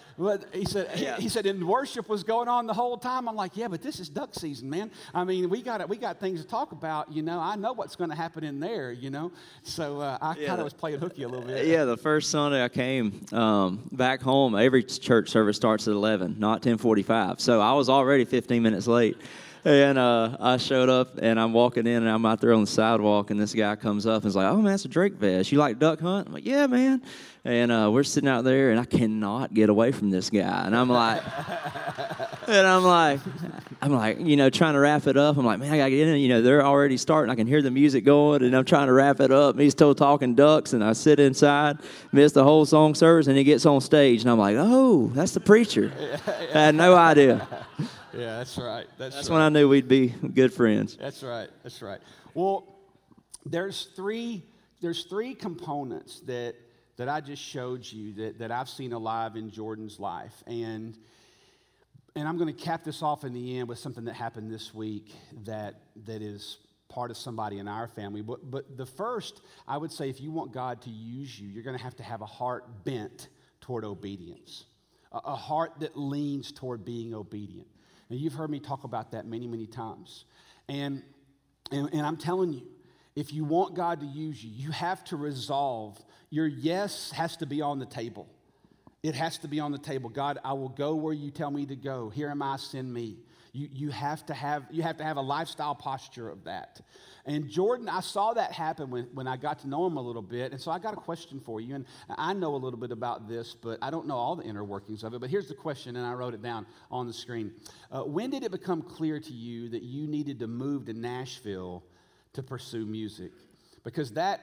he 0.52 0.66
said, 0.66 0.90
yeah. 0.96 1.16
he, 1.16 1.22
he, 1.22 1.28
said, 1.30 1.46
and 1.46 1.66
worship 1.66 2.10
was 2.10 2.24
going 2.24 2.48
on 2.48 2.66
the 2.66 2.74
whole 2.74 2.98
time. 2.98 3.26
I'm 3.26 3.36
like, 3.36 3.56
Yeah, 3.56 3.68
but 3.68 3.80
this 3.80 4.00
is 4.00 4.10
duck 4.10 4.34
season, 4.34 4.68
man. 4.68 4.90
I 5.14 5.24
mean, 5.24 5.48
we 5.48 5.62
got, 5.62 5.80
it, 5.80 5.88
we 5.88 5.96
got 5.96 6.20
things 6.20 6.42
to 6.42 6.46
talk 6.46 6.72
about. 6.72 7.10
You 7.10 7.22
know, 7.22 7.40
I 7.40 7.56
know 7.56 7.72
what's 7.72 7.96
going 7.96 8.10
to 8.10 8.16
happen 8.16 8.44
in 8.44 8.60
there, 8.60 8.92
you 8.92 9.08
know. 9.08 9.32
So 9.62 10.00
uh, 10.00 10.18
I 10.20 10.36
yeah, 10.36 10.48
kind 10.48 10.60
of 10.60 10.64
was 10.64 10.74
playing 10.74 10.98
hooky 10.98 11.22
a 11.22 11.28
little 11.28 11.46
bit. 11.46 11.66
Yeah, 11.66 11.84
the 11.86 11.96
first 11.96 12.30
Sunday 12.30 12.62
I 12.62 12.68
came 12.68 13.24
um, 13.32 13.88
back 13.92 14.20
home, 14.20 14.54
every 14.54 14.82
church 14.82 15.21
church 15.22 15.30
service 15.30 15.56
starts 15.56 15.86
at 15.86 15.92
11, 15.92 16.36
not 16.38 16.62
10:45. 16.62 17.40
So 17.40 17.60
I 17.60 17.72
was 17.74 17.88
already 17.88 18.24
15 18.24 18.62
minutes 18.62 18.88
late. 18.88 19.16
And 19.64 19.96
uh, 19.96 20.36
I 20.40 20.56
showed 20.56 20.88
up, 20.88 21.18
and 21.22 21.38
I'm 21.38 21.52
walking 21.52 21.86
in, 21.86 22.02
and 22.02 22.08
I'm 22.08 22.26
out 22.26 22.40
there 22.40 22.52
on 22.52 22.62
the 22.62 22.66
sidewalk, 22.66 23.30
and 23.30 23.38
this 23.38 23.54
guy 23.54 23.76
comes 23.76 24.06
up 24.06 24.22
and 24.22 24.28
is 24.28 24.34
like, 24.34 24.46
"Oh 24.46 24.60
man, 24.60 24.74
it's 24.74 24.84
a 24.84 24.88
Drake 24.88 25.14
vest. 25.14 25.52
You 25.52 25.58
like 25.58 25.78
duck 25.78 26.00
hunt?" 26.00 26.26
I'm 26.26 26.34
like, 26.34 26.44
"Yeah, 26.44 26.66
man." 26.66 27.00
And 27.44 27.70
uh, 27.70 27.88
we're 27.92 28.02
sitting 28.02 28.28
out 28.28 28.42
there, 28.42 28.72
and 28.72 28.80
I 28.80 28.84
cannot 28.84 29.54
get 29.54 29.68
away 29.68 29.92
from 29.92 30.10
this 30.10 30.30
guy, 30.30 30.66
and 30.66 30.74
I'm 30.74 30.88
like, 30.88 31.22
and 32.48 32.66
I'm 32.66 32.82
like, 32.82 33.20
I'm 33.80 33.92
like, 33.92 34.20
you 34.20 34.36
know, 34.36 34.50
trying 34.50 34.74
to 34.74 34.80
wrap 34.80 35.06
it 35.06 35.16
up. 35.16 35.36
I'm 35.36 35.46
like, 35.46 35.60
man, 35.60 35.72
I 35.72 35.76
gotta 35.76 35.90
get 35.90 36.08
in. 36.08 36.16
You 36.18 36.28
know, 36.28 36.42
they're 36.42 36.64
already 36.64 36.96
starting. 36.96 37.30
I 37.30 37.36
can 37.36 37.46
hear 37.46 37.62
the 37.62 37.70
music 37.70 38.04
going, 38.04 38.42
and 38.42 38.56
I'm 38.56 38.64
trying 38.64 38.88
to 38.88 38.92
wrap 38.92 39.20
it 39.20 39.30
up. 39.30 39.54
And 39.54 39.60
he's 39.60 39.72
still 39.72 39.94
talking 39.94 40.34
ducks, 40.34 40.72
and 40.72 40.82
I 40.82 40.92
sit 40.92 41.20
inside, 41.20 41.78
miss 42.10 42.32
the 42.32 42.42
whole 42.42 42.66
song 42.66 42.96
service, 42.96 43.28
and 43.28 43.36
he 43.36 43.44
gets 43.44 43.64
on 43.64 43.80
stage, 43.80 44.22
and 44.22 44.30
I'm 44.30 44.38
like, 44.38 44.56
oh, 44.58 45.12
that's 45.14 45.32
the 45.32 45.40
preacher. 45.40 45.92
I 46.54 46.58
had 46.58 46.74
no 46.74 46.96
idea. 46.96 47.46
Yeah, 48.14 48.38
that's 48.38 48.58
right. 48.58 48.86
That's, 48.98 49.14
that's 49.14 49.28
right. 49.28 49.34
when 49.34 49.42
I 49.42 49.48
knew 49.48 49.68
we'd 49.68 49.88
be 49.88 50.08
good 50.08 50.52
friends. 50.52 50.96
That's 50.96 51.22
right. 51.22 51.48
That's 51.62 51.80
right. 51.80 52.00
Well, 52.34 52.66
there's 53.44 53.88
three 53.96 54.44
there's 54.80 55.04
three 55.04 55.34
components 55.34 56.20
that 56.20 56.56
that 56.96 57.08
I 57.08 57.20
just 57.20 57.42
showed 57.42 57.90
you 57.90 58.12
that, 58.14 58.38
that 58.38 58.50
I've 58.50 58.68
seen 58.68 58.92
alive 58.92 59.36
in 59.36 59.50
Jordan's 59.50 59.98
life. 59.98 60.42
And 60.46 60.96
and 62.14 62.28
I'm 62.28 62.36
going 62.36 62.54
to 62.54 62.60
cap 62.60 62.84
this 62.84 63.02
off 63.02 63.24
in 63.24 63.32
the 63.32 63.58
end 63.58 63.68
with 63.68 63.78
something 63.78 64.04
that 64.04 64.14
happened 64.14 64.52
this 64.52 64.74
week 64.74 65.14
that 65.44 65.80
that 66.04 66.20
is 66.20 66.58
part 66.88 67.10
of 67.10 67.16
somebody 67.16 67.58
in 67.58 67.68
our 67.68 67.88
family. 67.88 68.20
But 68.20 68.50
but 68.50 68.76
the 68.76 68.86
first, 68.86 69.40
I 69.66 69.78
would 69.78 69.92
say 69.92 70.10
if 70.10 70.20
you 70.20 70.30
want 70.30 70.52
God 70.52 70.82
to 70.82 70.90
use 70.90 71.38
you, 71.40 71.48
you're 71.48 71.64
going 71.64 71.76
to 71.76 71.82
have 71.82 71.96
to 71.96 72.02
have 72.02 72.20
a 72.20 72.26
heart 72.26 72.84
bent 72.84 73.28
toward 73.60 73.84
obedience. 73.84 74.64
A, 75.12 75.18
a 75.18 75.36
heart 75.36 75.72
that 75.80 75.96
leans 75.96 76.52
toward 76.52 76.84
being 76.84 77.14
obedient. 77.14 77.68
And 78.10 78.18
you've 78.18 78.34
heard 78.34 78.50
me 78.50 78.60
talk 78.60 78.84
about 78.84 79.12
that 79.12 79.26
many, 79.26 79.46
many 79.46 79.66
times. 79.66 80.24
And, 80.68 81.02
and, 81.70 81.88
and 81.92 82.06
I'm 82.06 82.16
telling 82.16 82.52
you, 82.52 82.62
if 83.14 83.32
you 83.32 83.44
want 83.44 83.74
God 83.74 84.00
to 84.00 84.06
use 84.06 84.42
you, 84.42 84.50
you 84.50 84.70
have 84.70 85.04
to 85.04 85.16
resolve. 85.16 86.02
Your 86.30 86.46
yes 86.46 87.10
has 87.12 87.36
to 87.38 87.46
be 87.46 87.60
on 87.60 87.78
the 87.78 87.86
table. 87.86 88.28
It 89.02 89.14
has 89.14 89.38
to 89.38 89.48
be 89.48 89.60
on 89.60 89.72
the 89.72 89.78
table. 89.78 90.08
God, 90.08 90.38
I 90.44 90.52
will 90.52 90.68
go 90.68 90.94
where 90.94 91.12
you 91.12 91.30
tell 91.30 91.50
me 91.50 91.66
to 91.66 91.76
go. 91.76 92.08
Here 92.08 92.30
am 92.30 92.40
I, 92.40 92.56
send 92.56 92.92
me. 92.92 93.18
You, 93.54 93.68
you, 93.70 93.90
have 93.90 94.24
to 94.26 94.34
have, 94.34 94.64
you 94.70 94.82
have 94.82 94.96
to 94.96 95.04
have 95.04 95.18
a 95.18 95.22
lifestyle 95.22 95.74
posture 95.74 96.30
of 96.30 96.44
that. 96.44 96.80
And 97.26 97.50
Jordan, 97.50 97.86
I 97.86 98.00
saw 98.00 98.32
that 98.32 98.50
happen 98.50 98.90
when, 98.90 99.04
when 99.12 99.28
I 99.28 99.36
got 99.36 99.58
to 99.60 99.68
know 99.68 99.86
him 99.86 99.98
a 99.98 100.00
little 100.00 100.22
bit. 100.22 100.52
And 100.52 100.60
so 100.60 100.70
I 100.70 100.78
got 100.78 100.94
a 100.94 100.96
question 100.96 101.38
for 101.38 101.60
you. 101.60 101.74
And 101.74 101.84
I 102.08 102.32
know 102.32 102.54
a 102.54 102.56
little 102.56 102.78
bit 102.78 102.92
about 102.92 103.28
this, 103.28 103.54
but 103.54 103.78
I 103.82 103.90
don't 103.90 104.06
know 104.06 104.16
all 104.16 104.36
the 104.36 104.44
inner 104.44 104.64
workings 104.64 105.04
of 105.04 105.12
it. 105.12 105.20
But 105.20 105.28
here's 105.28 105.48
the 105.48 105.54
question, 105.54 105.96
and 105.96 106.06
I 106.06 106.14
wrote 106.14 106.32
it 106.32 106.42
down 106.42 106.66
on 106.90 107.06
the 107.06 107.12
screen. 107.12 107.52
Uh, 107.90 108.04
when 108.04 108.30
did 108.30 108.42
it 108.42 108.50
become 108.50 108.80
clear 108.80 109.20
to 109.20 109.32
you 109.32 109.68
that 109.68 109.82
you 109.82 110.06
needed 110.06 110.38
to 110.38 110.46
move 110.46 110.86
to 110.86 110.94
Nashville 110.94 111.84
to 112.32 112.42
pursue 112.42 112.86
music? 112.86 113.32
Because 113.84 114.12
that, 114.12 114.40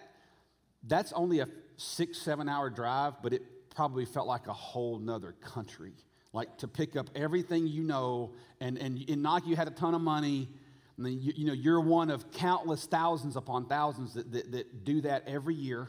that's 0.83 1.13
only 1.13 1.39
a 1.39 1.47
six, 1.77 2.19
seven 2.19 2.47
hour 2.47 2.69
drive, 2.69 3.23
but 3.23 3.33
it 3.33 3.41
probably 3.75 4.05
felt 4.05 4.27
like 4.27 4.45
a 4.45 4.53
whole 4.53 4.99
nother 4.99 5.31
country 5.41 5.93
like 6.33 6.57
to 6.59 6.67
pick 6.67 6.95
up 6.95 7.09
everything 7.15 7.67
you 7.67 7.83
know, 7.83 8.33
and, 8.61 8.77
and 8.77 9.01
in 9.09 9.25
you 9.45 9.55
had 9.55 9.67
a 9.67 9.71
ton 9.71 9.93
of 9.93 10.01
money. 10.01 10.49
And 10.97 11.05
then 11.05 11.19
you, 11.21 11.33
you 11.35 11.45
know, 11.45 11.53
you're 11.53 11.79
one 11.79 12.09
of 12.09 12.31
countless 12.31 12.85
thousands 12.85 13.35
upon 13.35 13.65
thousands 13.65 14.13
that, 14.15 14.31
that, 14.31 14.51
that 14.51 14.83
do 14.83 15.01
that 15.01 15.23
every 15.27 15.55
year, 15.55 15.87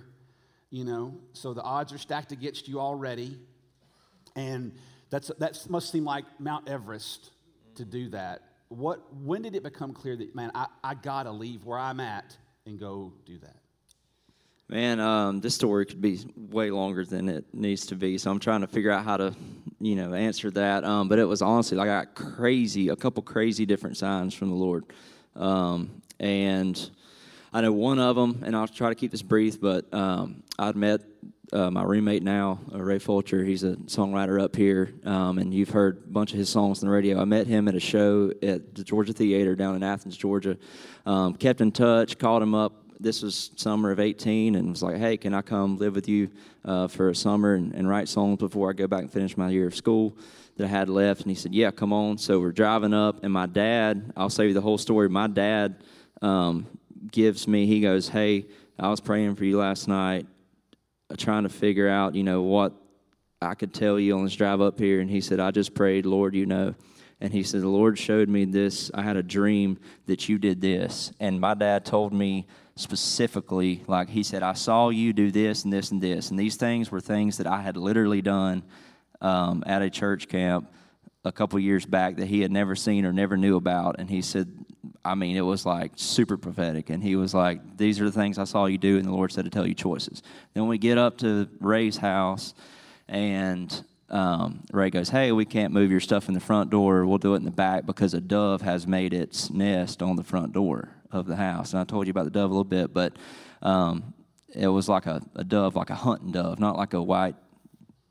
you 0.71 0.85
know, 0.85 1.19
so 1.33 1.53
the 1.53 1.63
odds 1.63 1.93
are 1.93 1.99
stacked 1.99 2.33
against 2.33 2.69
you 2.69 2.81
already. 2.81 3.37
And 4.37 4.73
that's, 5.11 5.31
that 5.39 5.59
must 5.69 5.91
seem 5.91 6.05
like 6.05 6.25
Mount 6.39 6.69
Everest 6.69 7.31
to 7.75 7.85
do 7.85 8.09
that. 8.11 8.43
What, 8.69 9.13
when 9.13 9.43
did 9.43 9.57
it 9.57 9.65
become 9.65 9.93
clear 9.93 10.17
that, 10.17 10.35
man, 10.35 10.53
I, 10.55 10.67
I 10.85 10.95
got 10.95 11.25
to 11.25 11.33
leave 11.33 11.65
where 11.65 11.79
I'm 11.79 11.99
at 11.99 12.37
and 12.65 12.79
go 12.79 13.13
do 13.27 13.39
that? 13.39 13.57
Man, 14.71 15.01
um, 15.01 15.41
this 15.41 15.57
story 15.57 15.85
could 15.85 16.01
be 16.01 16.21
way 16.37 16.71
longer 16.71 17.05
than 17.05 17.29
it 17.29 17.45
needs 17.53 17.87
to 17.87 17.97
be, 17.97 18.19
so 18.19 18.31
I'm 18.31 18.39
trying 18.39 18.61
to 18.61 18.69
figure 18.69 18.93
out 18.93 19.05
how 19.05 19.17
to, 19.17 19.35
you 19.81 19.97
know, 19.97 20.15
answer 20.15 20.49
that. 20.53 20.85
Um, 20.85 21.09
but 21.09 21.19
it 21.19 21.25
was 21.25 21.43
honestly 21.43 21.77
like 21.77 21.89
I 21.89 22.05
got 22.05 22.15
crazy, 22.15 22.89
a 22.89 22.95
couple 22.95 23.21
crazy 23.25 23.67
different 23.67 23.97
signs 23.97 24.33
from 24.33 24.49
the 24.49 24.55
Lord, 24.55 24.85
um, 25.35 25.91
and 26.21 26.89
I 27.53 27.63
know 27.63 27.73
one 27.73 27.99
of 27.99 28.15
them, 28.15 28.45
and 28.45 28.55
I'll 28.55 28.69
try 28.69 28.91
to 28.91 28.95
keep 28.95 29.11
this 29.11 29.23
brief. 29.23 29.61
But 29.61 29.93
um, 29.93 30.45
I'd 30.57 30.77
met 30.77 31.01
uh, 31.53 31.73
my 31.73 31.83
roommate 31.83 32.23
now, 32.23 32.61
uh, 32.73 32.81
Ray 32.81 33.01
Fulcher. 33.01 33.43
He's 33.43 33.65
a 33.65 33.75
songwriter 33.75 34.41
up 34.41 34.55
here, 34.55 34.95
um, 35.05 35.39
and 35.39 35.53
you've 35.53 35.71
heard 35.71 36.05
a 36.07 36.13
bunch 36.13 36.31
of 36.31 36.39
his 36.39 36.49
songs 36.49 36.81
on 36.81 36.89
the 36.89 36.95
radio. 36.95 37.21
I 37.21 37.25
met 37.25 37.49
him 37.49 37.67
at 37.67 37.75
a 37.75 37.81
show 37.81 38.31
at 38.41 38.73
the 38.77 38.85
Georgia 38.85 39.15
Theater 39.15 39.57
down 39.57 39.75
in 39.75 39.83
Athens, 39.83 40.17
Georgia. 40.17 40.57
Um, 41.07 41.35
kept 41.35 41.61
in 41.61 41.73
touch, 41.73 42.19
called 42.19 42.41
him 42.41 42.55
up 42.55 42.90
this 43.01 43.23
was 43.23 43.51
summer 43.57 43.91
of 43.91 43.99
18 43.99 44.55
and 44.55 44.71
was 44.71 44.83
like, 44.83 44.99
hey, 44.99 45.17
can 45.17 45.33
I 45.33 45.43
come 45.43 45.79
live 45.79 45.95
with 45.95 46.09
you 46.09 46.31
uh, 46.65 46.87
for 46.87 47.09
a 47.09 47.15
summer 47.15 47.55
and, 47.55 47.75
and, 47.75 47.89
write 47.89 48.09
songs 48.09 48.39
before 48.39 48.69
I 48.69 48.75
go 48.75 48.87
back 48.87 49.01
and 49.01 49.13
finish 49.13 49.37
my 49.37 49.49
year 49.49 49.67
of 49.67 49.75
school 49.75 50.17
that 50.57 50.65
I 50.65 50.69
had 50.69 50.89
left? 50.89 51.23
And 51.23 51.31
he 51.31 51.35
said, 51.35 51.55
yeah, 51.55 51.71
come 51.71 51.93
on. 51.93 52.19
So 52.19 52.39
we're 52.39 52.53
driving 52.53 52.93
up, 52.93 53.25
and 53.25 53.33
my 53.33 53.47
dad, 53.47 54.13
I'll 54.17 54.31
say 54.31 54.49
you 54.49 54.55
the 54.55 54.61
whole 54.61 54.79
story. 54.79 55.09
My 55.09 55.27
dad 55.27 55.83
um, 56.21 56.67
gives 57.11 57.49
me, 57.49 57.67
he 57.67 57.81
goes, 57.81 58.09
hey, 58.09 58.47
I 58.79 58.89
was 58.89 59.01
praying 59.01 59.37
for 59.37 59.45
you 59.45 59.59
last 59.59 59.89
night, 59.89 60.27
uh, 61.11 61.17
trying 61.17 61.45
to 61.45 61.49
figure 61.49 61.89
out, 61.89 62.15
you 62.15 62.23
know, 62.23 62.43
what 62.43 62.75
I 63.41 63.55
could 63.55 63.73
tell 63.73 63.99
you 63.99 64.17
on 64.19 64.25
this 64.25 64.37
drive 64.37 64.61
up 64.61 64.79
here. 64.79 65.01
And 65.01 65.09
he 65.09 65.23
said, 65.23 65.41
I 65.41 65.51
just 65.51 65.75
prayed, 65.75 66.05
Lord, 66.05 66.35
you 66.35 66.45
know. 66.45 66.75
And 67.23 67.33
he 67.33 67.43
said, 67.43 67.61
The 67.61 67.69
Lord 67.69 67.99
showed 67.99 68.29
me 68.29 68.47
this. 68.47 68.91
I 68.95 69.03
had 69.03 69.17
a 69.17 69.23
dream 69.23 69.79
that 70.07 70.29
you 70.29 70.39
did 70.39 70.61
this. 70.61 71.13
And 71.21 71.41
my 71.41 71.55
dad 71.55 71.85
told 71.85 72.13
me 72.13 72.47
specifically, 72.81 73.83
like 73.87 74.09
he 74.09 74.23
said, 74.23 74.43
I 74.43 74.55
saw 74.55 74.89
you 74.89 75.13
do 75.13 75.31
this 75.31 75.65
and 75.65 75.73
this 75.73 75.91
and 75.91 76.01
this. 76.01 76.31
And 76.31 76.39
these 76.39 76.57
things 76.57 76.91
were 76.91 77.01
things 77.01 77.37
that 77.39 77.47
I 77.47 77.61
had 77.61 77.77
literally 77.77 78.23
done 78.23 78.63
um, 79.21 79.63
at 79.67 79.83
a 79.83 79.91
church 79.91 80.29
camp 80.29 80.73
a 81.25 81.33
couple 81.33 81.59
years 81.59 81.85
back 81.85 82.17
that 82.17 82.27
he 82.27 82.41
had 82.41 82.51
never 82.51 82.75
seen 82.75 83.05
or 83.05 83.13
never 83.13 83.37
knew 83.37 83.57
about. 83.57 83.97
And 83.99 84.09
he 84.09 84.23
said, 84.23 84.49
I 85.05 85.15
mean, 85.15 85.37
it 85.37 85.43
was 85.43 85.67
like 85.67 85.93
super 85.97 86.37
prophetic. 86.37 86.91
And 86.91 87.03
he 87.03 87.17
was 87.17 87.35
like, 87.35 87.77
These 87.77 88.01
are 88.01 88.05
the 88.05 88.13
things 88.13 88.39
I 88.39 88.45
saw 88.45 88.67
you 88.67 88.79
do. 88.79 88.97
And 88.97 89.07
the 89.07 89.13
Lord 89.13 89.33
said 89.33 89.45
to 89.45 89.51
tell 89.51 89.67
you 89.67 89.75
choices. 89.75 90.23
Then 90.55 90.67
we 90.67 90.79
get 90.79 90.99
up 90.99 91.19
to 91.19 91.49
Ray's 91.61 91.97
house, 91.97 92.55
and 93.09 93.85
um, 94.11 94.65
Ray 94.73 94.91
goes, 94.91 95.09
Hey, 95.09 95.33
we 95.33 95.45
can't 95.45 95.73
move 95.73 95.91
your 95.91 96.01
stuff 96.01 96.29
in 96.29 96.35
the 96.35 96.41
front 96.41 96.71
door. 96.71 97.07
We'll 97.07 97.19
do 97.19 97.35
it 97.35 97.39
in 97.39 97.45
the 97.45 97.51
back 97.51 97.87
because 97.87 98.15
a 98.15 98.21
dove 98.21 98.63
has 98.63 98.87
made 98.87 99.15
its 99.15 99.51
nest 99.51 100.03
on 100.03 100.17
the 100.17 100.25
front 100.25 100.53
door 100.53 100.89
of 101.13 101.27
the 101.27 101.37
house. 101.37 101.73
And 101.73 101.81
I 101.81 101.85
told 101.85 102.07
you 102.07 102.11
about 102.11 102.25
the 102.25 102.31
dove 102.31 102.51
a 102.51 102.53
little 102.53 102.65
bit, 102.65 102.93
but 102.93 103.17
um, 103.63 104.15
it 104.55 104.69
was 104.69 104.89
like 104.89 105.07
a, 105.07 105.23
a, 105.37 105.45
dove, 105.45 105.77
like 105.77 105.91
a 105.91 105.95
hunting 105.95 106.33
dove, 106.33 106.59
not 106.59 106.77
like 106.77 106.95
a 106.95 107.03
white, 107.03 107.37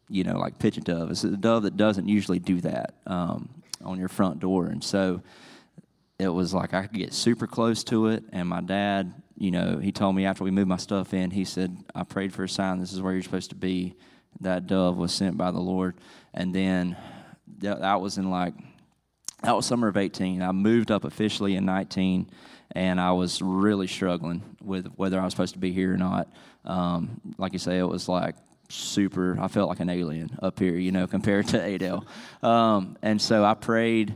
you 0.09 0.23
know, 0.23 0.37
like 0.37 0.59
pigeon 0.59 0.83
dove. 0.83 1.11
It's 1.11 1.23
a 1.23 1.31
dove 1.31 1.63
that 1.63 1.77
doesn't 1.77 2.07
usually 2.07 2.39
do 2.39 2.61
that 2.61 2.95
um, 3.05 3.49
on 3.83 3.99
your 3.99 4.09
front 4.09 4.39
door. 4.39 4.67
And 4.67 4.83
so 4.83 5.21
it 6.17 6.29
was 6.29 6.53
like 6.53 6.73
I 6.73 6.83
could 6.83 6.97
get 6.97 7.13
super 7.13 7.47
close 7.47 7.83
to 7.85 8.07
it. 8.07 8.23
And 8.31 8.47
my 8.47 8.61
dad, 8.61 9.13
you 9.37 9.51
know, 9.51 9.79
he 9.79 9.91
told 9.91 10.15
me 10.15 10.25
after 10.25 10.43
we 10.43 10.51
moved 10.51 10.69
my 10.69 10.77
stuff 10.77 11.13
in, 11.13 11.31
he 11.31 11.45
said, 11.45 11.77
I 11.95 12.03
prayed 12.03 12.33
for 12.33 12.43
a 12.43 12.49
sign. 12.49 12.79
This 12.79 12.93
is 12.93 13.01
where 13.01 13.13
you're 13.13 13.23
supposed 13.23 13.49
to 13.51 13.55
be. 13.55 13.95
That 14.41 14.67
dove 14.67 14.97
was 14.97 15.13
sent 15.13 15.37
by 15.37 15.51
the 15.51 15.59
Lord. 15.59 15.95
And 16.33 16.53
then 16.53 16.95
that 17.59 18.01
was 18.01 18.17
in 18.17 18.29
like, 18.29 18.53
that 19.43 19.55
was 19.55 19.65
summer 19.65 19.87
of 19.87 19.97
18. 19.97 20.41
I 20.41 20.51
moved 20.51 20.91
up 20.91 21.03
officially 21.03 21.55
in 21.55 21.65
19 21.65 22.29
and 22.73 23.01
I 23.01 23.11
was 23.11 23.41
really 23.41 23.87
struggling 23.87 24.43
with 24.61 24.87
whether 24.95 25.19
I 25.19 25.23
was 25.23 25.33
supposed 25.33 25.53
to 25.53 25.59
be 25.59 25.71
here 25.71 25.93
or 25.93 25.97
not. 25.97 26.31
Um, 26.65 27.21
like 27.37 27.53
you 27.53 27.59
say, 27.59 27.79
it 27.79 27.87
was 27.87 28.07
like 28.07 28.35
super. 28.69 29.37
I 29.39 29.47
felt 29.47 29.69
like 29.69 29.79
an 29.79 29.89
alien 29.89 30.37
up 30.41 30.59
here, 30.59 30.75
you 30.75 30.91
know, 30.91 31.07
compared 31.07 31.47
to 31.49 31.61
Adel. 31.63 32.05
Um, 32.43 32.97
and 33.01 33.21
so 33.21 33.43
I 33.43 33.53
prayed, 33.55 34.15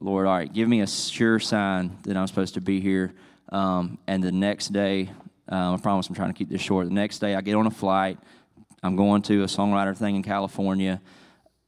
Lord, 0.00 0.26
all 0.26 0.34
right, 0.34 0.52
give 0.52 0.68
me 0.68 0.80
a 0.80 0.86
sure 0.86 1.40
sign 1.40 1.98
that 2.04 2.16
I'm 2.16 2.26
supposed 2.26 2.54
to 2.54 2.60
be 2.60 2.80
here. 2.80 3.12
Um, 3.50 3.98
and 4.06 4.22
the 4.22 4.32
next 4.32 4.68
day, 4.68 5.10
uh, 5.50 5.74
I 5.74 5.76
promise 5.78 6.08
I'm 6.08 6.14
trying 6.14 6.32
to 6.32 6.38
keep 6.38 6.50
this 6.50 6.60
short. 6.60 6.86
The 6.86 6.94
next 6.94 7.18
day, 7.18 7.34
I 7.34 7.40
get 7.40 7.54
on 7.54 7.66
a 7.66 7.70
flight. 7.70 8.18
I'm 8.82 8.96
going 8.96 9.22
to 9.22 9.42
a 9.42 9.46
songwriter 9.46 9.96
thing 9.96 10.16
in 10.16 10.22
California. 10.22 11.00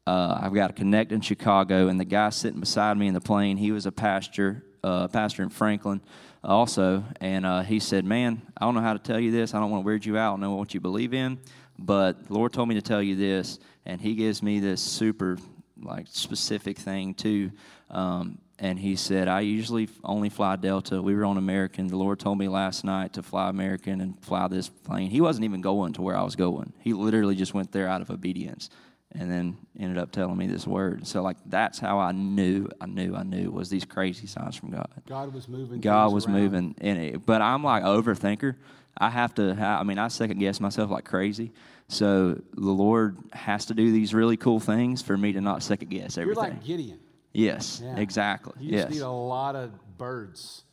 Uh, 0.07 0.39
I've 0.43 0.55
got 0.55 0.71
a 0.71 0.73
connect 0.73 1.13
in 1.13 1.21
Chicago, 1.21 1.89
and 1.89 1.99
the 1.99 2.05
guy 2.05 2.31
sitting 2.31 2.61
beside 2.61 2.97
me 2.97 3.09
in 3.09 3.15
the 3.15 3.21
plane, 3.21 3.57
he 3.57 3.73
was 3.73 3.87
a 3.87 3.93
pastor 3.93 4.65
uh, 4.83 5.09
pastor 5.09 5.43
in 5.43 5.51
Franklin 5.51 6.01
also, 6.43 7.05
and 7.21 7.45
uh, 7.45 7.63
he 7.63 7.81
said, 7.81 8.05
"Man, 8.05 8.41
I 8.57 8.65
don't 8.65 8.75
know 8.75 8.81
how 8.81 8.95
to 8.95 8.99
tell 8.99 9.21
you 9.21 9.31
this. 9.31 9.55
I 9.55 9.61
don't 9.61 9.71
want 9.71 9.83
to 9.83 9.87
weird 9.87 10.07
you 10.07 10.17
out. 10.17 10.29
I 10.29 10.33
don't 10.33 10.41
know 10.41 10.55
what 10.55 10.73
you 10.73 10.81
believe 10.81 11.13
in, 11.13 11.39
but 11.79 12.27
the 12.29 12.33
Lord 12.33 12.53
told 12.53 12.69
me 12.69 12.77
to 12.77 12.83
tell 12.83 13.03
you 13.03 13.17
this." 13.17 13.59
And 13.87 14.01
he 14.01 14.15
gives 14.15 14.43
me 14.43 14.61
this 14.61 14.81
super 14.81 15.39
like 15.83 16.07
specific 16.09 16.79
thing 16.79 17.15
too. 17.15 17.51
Um, 17.91 18.39
and 18.61 18.79
he 18.79 18.95
said, 18.95 19.27
I 19.27 19.41
usually 19.41 19.89
only 20.05 20.29
fly 20.29 20.57
Delta. 20.57 21.01
We 21.01 21.15
were 21.15 21.25
on 21.25 21.39
American. 21.39 21.87
The 21.87 21.97
Lord 21.97 22.21
told 22.21 22.39
me 22.39 22.47
last 22.47 22.85
night 22.85 23.15
to 23.15 23.23
fly 23.23 23.49
American 23.49 24.03
and 24.03 24.23
fly 24.23 24.49
this 24.49 24.69
plane. 24.69 25.11
He 25.11 25.23
wasn't 25.23 25.47
even 25.47 25.63
going 25.63 25.95
to 25.95 26.03
where 26.03 26.15
I 26.15 26.23
was 26.23 26.37
going. 26.37 26.75
He 26.79 26.93
literally 26.93 27.35
just 27.35 27.55
went 27.55 27.73
there 27.73 27.89
out 27.89 28.03
of 28.03 28.11
obedience 28.11 28.69
and 29.13 29.31
then 29.31 29.57
ended 29.79 29.97
up 29.97 30.13
telling 30.13 30.37
me 30.37 30.47
this 30.47 30.67
word. 30.67 31.07
So 31.07 31.23
like 31.23 31.39
that's 31.47 31.79
how 31.79 31.99
I 31.99 32.13
knew, 32.13 32.69
I 32.83 32.87
knew, 32.87 33.17
I 33.17 33.23
knew 33.23 33.51
was 33.51 33.71
these 33.71 33.87
crazy 33.87 34.27
signs 34.27 34.57
from 34.57 34.73
God. 34.73 34.91
God 35.09 35.33
was 35.33 35.49
moving. 35.49 35.81
God 35.81 36.13
was 36.13 36.27
around. 36.27 36.35
moving 36.35 36.75
in 36.83 36.99
it, 36.99 37.25
but 37.25 37.41
I'm 37.41 37.65
like 37.65 37.83
overthinker. 37.83 38.57
I 38.99 39.09
have 39.09 39.35
to. 39.37 39.53
I 39.59 39.83
mean, 39.85 39.99
I 39.99 40.09
second 40.09 40.39
guess 40.39 40.61
myself 40.61 40.91
like 40.91 41.07
crazy. 41.07 41.53
So 41.89 42.41
the 42.53 42.71
Lord 42.71 43.17
has 43.33 43.65
to 43.67 43.75
do 43.75 43.91
these 43.91 44.13
really 44.13 44.37
cool 44.37 44.61
things 44.61 45.01
for 45.01 45.17
me 45.17 45.33
to 45.33 45.41
not 45.41 45.63
second 45.63 45.89
guess 45.89 46.19
everything. 46.19 46.45
You're 46.45 46.53
like 46.53 46.65
Gideon. 46.65 46.99
Yes, 47.33 47.81
yeah. 47.83 47.97
exactly. 47.97 48.55
You 48.59 48.73
yes. 48.73 48.85
just 48.85 48.95
need 48.95 49.03
a 49.03 49.09
lot 49.09 49.57
of 49.57 49.71
birds. 49.97 50.65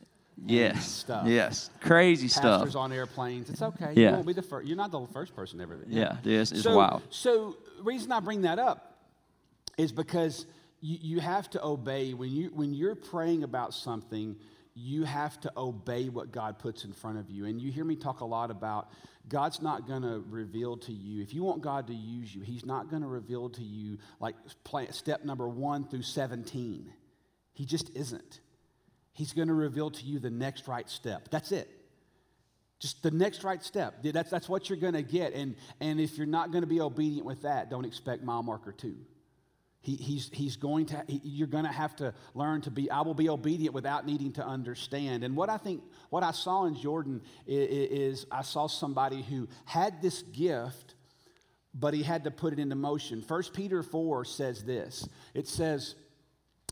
Yes. 0.45 0.87
Stuff. 0.87 1.27
Yes. 1.27 1.69
Crazy 1.81 2.27
Pastors 2.27 2.71
stuff. 2.71 2.75
on 2.75 2.93
airplanes. 2.93 3.49
It's 3.49 3.61
okay. 3.61 3.93
Yeah. 3.95 4.09
You 4.09 4.15
won't 4.15 4.27
be 4.27 4.33
the 4.33 4.41
first. 4.41 4.67
You're 4.67 4.77
not 4.77 4.91
the 4.91 5.05
first 5.07 5.35
person 5.35 5.59
ever. 5.61 5.79
Yeah. 5.87 6.17
yeah 6.23 6.41
it's, 6.41 6.51
it's 6.51 6.63
so, 6.63 6.77
wild. 6.77 7.01
So 7.09 7.57
reason 7.81 8.11
I 8.11 8.19
bring 8.19 8.43
that 8.43 8.59
up 8.59 8.97
is 9.77 9.91
because 9.91 10.45
you, 10.81 10.97
you 11.01 11.19
have 11.19 11.49
to 11.51 11.65
obey 11.65 12.13
when 12.13 12.31
you 12.31 12.51
when 12.53 12.73
you're 12.73 12.95
praying 12.95 13.43
about 13.43 13.73
something. 13.73 14.35
You 14.79 15.05
have 15.05 15.41
to 15.41 15.51
obey 15.57 16.09
what 16.09 16.31
God 16.31 16.59
puts 16.59 16.85
in 16.85 16.93
front 16.93 17.17
of 17.17 17.31
you. 17.31 17.45
And 17.45 17.59
you 17.59 17.71
hear 17.71 17.83
me 17.83 17.95
talk 17.95 18.19
a 18.19 18.25
lot 18.25 18.51
about 18.51 18.91
God's 19.29 19.62
not 19.62 19.88
going 19.88 20.03
to 20.03 20.24
reveal 20.29 20.77
to 20.77 20.93
you. 20.93 21.22
If 21.22 21.34
you 21.34 21.43
want 21.43 21.62
God 21.62 21.88
to 21.88 21.93
use 21.93 22.34
you, 22.34 22.41
He's 22.41 22.65
not 22.65 22.89
going 22.89 23.01
to 23.01 23.07
reveal 23.07 23.50
to 23.50 23.63
you 23.63 23.98
like 24.19 24.36
step 24.91 25.25
number 25.25 25.48
one 25.48 25.88
through 25.88 26.03
17. 26.03 26.91
He 27.53 27.65
just 27.65 27.89
isn't. 27.96 28.39
He's 29.13 29.34
going 29.34 29.48
to 29.48 29.53
reveal 29.53 29.89
to 29.89 30.05
you 30.05 30.19
the 30.19 30.29
next 30.29 30.67
right 30.67 30.89
step. 30.89 31.29
That's 31.31 31.51
it. 31.51 31.69
Just 32.79 33.01
the 33.01 33.12
next 33.12 33.43
right 33.43 33.63
step. 33.63 34.03
That's, 34.03 34.29
that's 34.29 34.48
what 34.48 34.69
you're 34.69 34.77
going 34.77 34.93
to 34.93 35.01
get. 35.01 35.34
And, 35.34 35.55
and 35.79 36.00
if 36.00 36.17
you're 36.17 36.27
not 36.27 36.51
going 36.51 36.62
to 36.62 36.67
be 36.67 36.79
obedient 36.79 37.25
with 37.25 37.41
that, 37.41 37.72
don't 37.72 37.86
expect 37.86 38.24
mile 38.24 38.43
marker 38.43 38.72
two. 38.72 38.98
He, 39.88 39.96
he's, 39.96 40.29
he's 40.34 40.58
going 40.58 40.88
to, 40.88 41.01
he, 41.08 41.22
you're 41.24 41.48
going 41.48 41.63
to 41.63 41.72
have 41.72 41.96
to 41.96 42.13
learn 42.34 42.60
to 42.63 42.72
be, 42.72 42.91
I 42.91 43.00
will 43.03 43.13
be 43.13 43.29
obedient 43.29 43.74
without 43.74 44.06
needing 44.06 44.34
to 44.34 44.46
understand. 44.46 45.24
And 45.24 45.34
what 45.34 45.50
I 45.50 45.56
think, 45.56 45.82
what 46.10 46.24
I 46.24 46.32
saw 46.32 46.65
in 46.65 46.75
Jordan 46.75 47.22
is, 47.48 48.17
is 48.20 48.25
I 48.29 48.41
saw 48.41 48.67
somebody 48.67 49.22
who 49.22 49.48
had 49.63 50.01
this 50.01 50.24
gift, 50.24 50.96
but 51.74 51.94
he 51.94 52.03
had 52.03 52.25
to 52.25 52.32
put 52.32 52.51
it 52.51 52.60
into 52.60 52.75
motion. 52.75 53.22
First 53.22 53.53
Peter 53.53 53.82
4 53.82 54.25
says 54.25 54.65
this 54.65 55.08
it 55.34 55.48
says, 55.48 55.96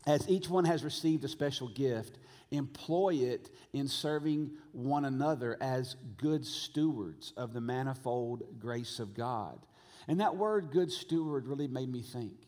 as 0.06 0.28
each 0.28 0.50
one 0.50 0.66
has 0.66 0.84
received 0.84 1.24
a 1.24 1.28
special 1.28 1.68
gift, 1.68 2.18
employ 2.50 3.14
it 3.14 3.48
in 3.72 3.88
serving 3.88 4.50
one 4.72 5.06
another 5.06 5.56
as 5.62 5.96
good 6.18 6.44
stewards 6.44 7.32
of 7.38 7.54
the 7.54 7.62
manifold 7.62 8.42
grace 8.58 8.98
of 8.98 9.14
God. 9.14 9.58
And 10.06 10.20
that 10.20 10.36
word, 10.36 10.70
good 10.70 10.92
steward, 10.92 11.48
really 11.48 11.66
made 11.66 11.90
me 11.90 12.02
think. 12.02 12.45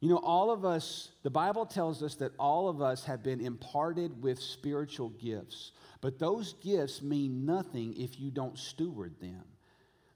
You 0.00 0.08
know, 0.08 0.18
all 0.18 0.50
of 0.50 0.64
us, 0.64 1.10
the 1.24 1.30
Bible 1.30 1.66
tells 1.66 2.02
us 2.02 2.14
that 2.16 2.32
all 2.38 2.68
of 2.68 2.80
us 2.80 3.04
have 3.04 3.22
been 3.22 3.40
imparted 3.40 4.22
with 4.22 4.38
spiritual 4.38 5.08
gifts, 5.10 5.72
but 6.00 6.18
those 6.18 6.52
gifts 6.54 7.02
mean 7.02 7.44
nothing 7.44 7.94
if 7.96 8.20
you 8.20 8.30
don't 8.30 8.56
steward 8.56 9.18
them. 9.20 9.42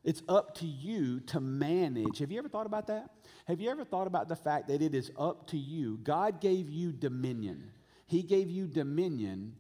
It's 0.05 0.23
up 0.29 0.57
to 0.57 0.67
you 0.67 1.21
to 1.21 1.41
manage. 1.41 2.19
Have 2.19 2.31
you 2.31 2.39
ever 2.39 2.49
thought 2.49 2.67
about 2.67 2.89
that? 2.89 3.11
Have 3.47 3.61
you 3.61 3.71
ever 3.71 3.85
thought 3.85 4.07
about 4.07 4.29
the 4.29 4.37
fact 4.37 4.69
that 4.69 4.83
it 4.83 4.95
is 4.95 5.11
up 5.19 5.49
to 5.49 5.59
you? 5.59 5.99
God 6.03 6.41
gave 6.41 6.71
you 6.71 6.93
dominion. 6.93 7.71
He 8.07 8.23
gave 8.23 8.51
you 8.51 8.67
dominion 8.67 9.55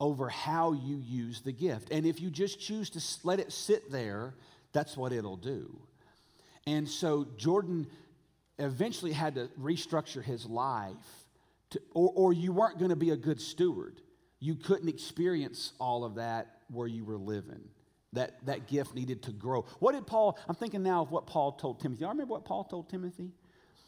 over 0.00 0.28
how 0.28 0.72
you 0.72 0.96
use 0.96 1.40
the 1.40 1.52
gift. 1.52 1.90
And 1.90 2.04
if 2.04 2.20
you 2.20 2.30
just 2.30 2.60
choose 2.60 2.90
to 2.90 3.26
let 3.26 3.38
it 3.38 3.52
sit 3.52 3.90
there, 3.90 4.34
that's 4.72 4.96
what 4.96 5.12
it'll 5.12 5.36
do. 5.36 5.78
And 6.66 6.88
so 6.88 7.26
Jordan 7.36 7.86
eventually 8.64 9.12
had 9.12 9.34
to 9.36 9.48
restructure 9.60 10.22
his 10.22 10.46
life, 10.46 10.94
to, 11.70 11.80
or, 11.94 12.12
or 12.14 12.32
you 12.32 12.52
weren't 12.52 12.78
going 12.78 12.90
to 12.90 12.96
be 12.96 13.10
a 13.10 13.16
good 13.16 13.40
steward. 13.40 14.00
You 14.40 14.56
couldn't 14.56 14.88
experience 14.88 15.72
all 15.78 16.04
of 16.04 16.16
that 16.16 16.58
where 16.68 16.86
you 16.86 17.04
were 17.04 17.16
living. 17.16 17.62
That, 18.14 18.44
that 18.44 18.68
gift 18.68 18.94
needed 18.94 19.22
to 19.22 19.32
grow. 19.32 19.64
What 19.78 19.92
did 19.92 20.06
Paul, 20.06 20.38
I'm 20.46 20.54
thinking 20.54 20.82
now 20.82 21.00
of 21.00 21.10
what 21.10 21.26
Paul 21.26 21.52
told 21.52 21.80
Timothy. 21.80 22.04
I 22.04 22.08
remember 22.08 22.32
what 22.32 22.44
Paul 22.44 22.64
told 22.64 22.90
Timothy? 22.90 23.30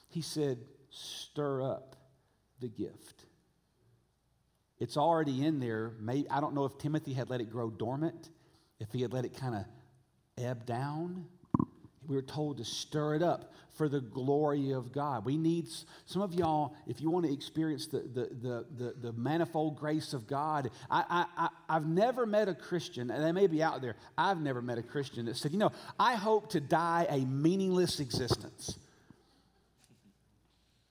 He 0.08 0.22
said, 0.22 0.58
stir 0.88 1.62
up 1.62 1.96
the 2.60 2.68
gift. 2.68 3.26
It's 4.78 4.96
already 4.96 5.44
in 5.44 5.60
there. 5.60 5.92
Maybe, 6.00 6.28
I 6.30 6.40
don't 6.40 6.54
know 6.54 6.64
if 6.64 6.78
Timothy 6.78 7.12
had 7.12 7.28
let 7.28 7.40
it 7.40 7.50
grow 7.50 7.68
dormant, 7.68 8.30
if 8.80 8.92
he 8.92 9.02
had 9.02 9.12
let 9.12 9.24
it 9.24 9.36
kind 9.36 9.54
of 9.56 9.64
ebb 10.42 10.64
down. 10.64 11.26
We 12.08 12.16
were 12.16 12.22
told 12.22 12.58
to 12.58 12.64
stir 12.64 13.14
it 13.14 13.22
up 13.22 13.52
for 13.74 13.88
the 13.88 14.00
glory 14.00 14.70
of 14.70 14.92
God. 14.92 15.24
We 15.24 15.36
need 15.36 15.66
some 16.06 16.22
of 16.22 16.32
y'all, 16.34 16.74
if 16.86 17.00
you 17.00 17.10
want 17.10 17.26
to 17.26 17.32
experience 17.32 17.86
the, 17.86 18.00
the, 18.00 18.28
the, 18.40 18.66
the, 18.76 18.94
the 19.00 19.12
manifold 19.12 19.78
grace 19.78 20.12
of 20.12 20.26
God. 20.26 20.70
I, 20.90 21.26
I, 21.36 21.48
I, 21.68 21.74
have 21.74 21.86
never 21.86 22.24
met 22.24 22.48
a 22.48 22.54
Christian, 22.54 23.10
and 23.10 23.24
they 23.24 23.32
may 23.32 23.46
be 23.46 23.62
out 23.62 23.82
there, 23.82 23.96
I've 24.16 24.40
never 24.40 24.62
met 24.62 24.78
a 24.78 24.82
Christian 24.82 25.26
that 25.26 25.36
said, 25.36 25.52
you 25.52 25.58
know, 25.58 25.72
I 25.98 26.14
hope 26.14 26.50
to 26.50 26.60
die 26.60 27.06
a 27.08 27.18
meaningless 27.18 27.98
existence 28.00 28.78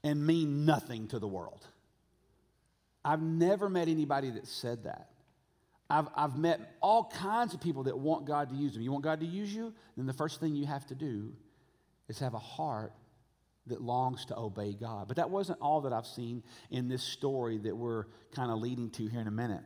and 0.04 0.26
mean 0.26 0.66
nothing 0.66 1.08
to 1.08 1.20
the 1.20 1.28
world. 1.28 1.66
I've 3.06 3.22
never 3.22 3.70
met 3.70 3.88
anybody 3.88 4.30
that 4.32 4.48
said 4.48 4.84
that. 4.84 5.10
I've, 5.94 6.08
I've 6.16 6.38
met 6.38 6.60
all 6.82 7.06
kinds 7.06 7.54
of 7.54 7.62
people 7.62 7.84
that 7.84 7.98
want 7.98 8.26
God 8.26 8.50
to 8.50 8.56
use 8.56 8.74
them. 8.74 8.82
You 8.82 8.92
want 8.92 9.04
God 9.04 9.20
to 9.20 9.28
use 9.28 9.54
you? 9.54 9.72
Then 9.96 10.08
the 10.08 10.14
first 10.14 10.40
thing 10.40 10.56
you 10.56 10.66
have 10.66 10.88
to 10.88 10.96
do 10.96 11.32
is 12.10 12.18
have 12.18 12.34
a 12.34 12.40
heart 12.40 12.94
that 13.68 13.80
longs 13.80 14.26
to 14.26 14.38
obey 14.38 14.74
God. 14.74 15.08
But 15.08 15.18
that 15.18 15.30
wasn't 15.30 15.60
all 15.62 15.82
that 15.82 15.94
I've 15.94 16.08
seen 16.08 16.42
in 16.72 16.90
this 16.90 17.04
story 17.04 17.60
that 17.60 17.78
we're 17.78 18.06
kind 18.34 18.50
of 18.50 18.58
leading 18.58 18.90
to 18.92 19.06
here 19.06 19.22
in 19.22 19.28
a 19.28 19.32
minute 19.32 19.62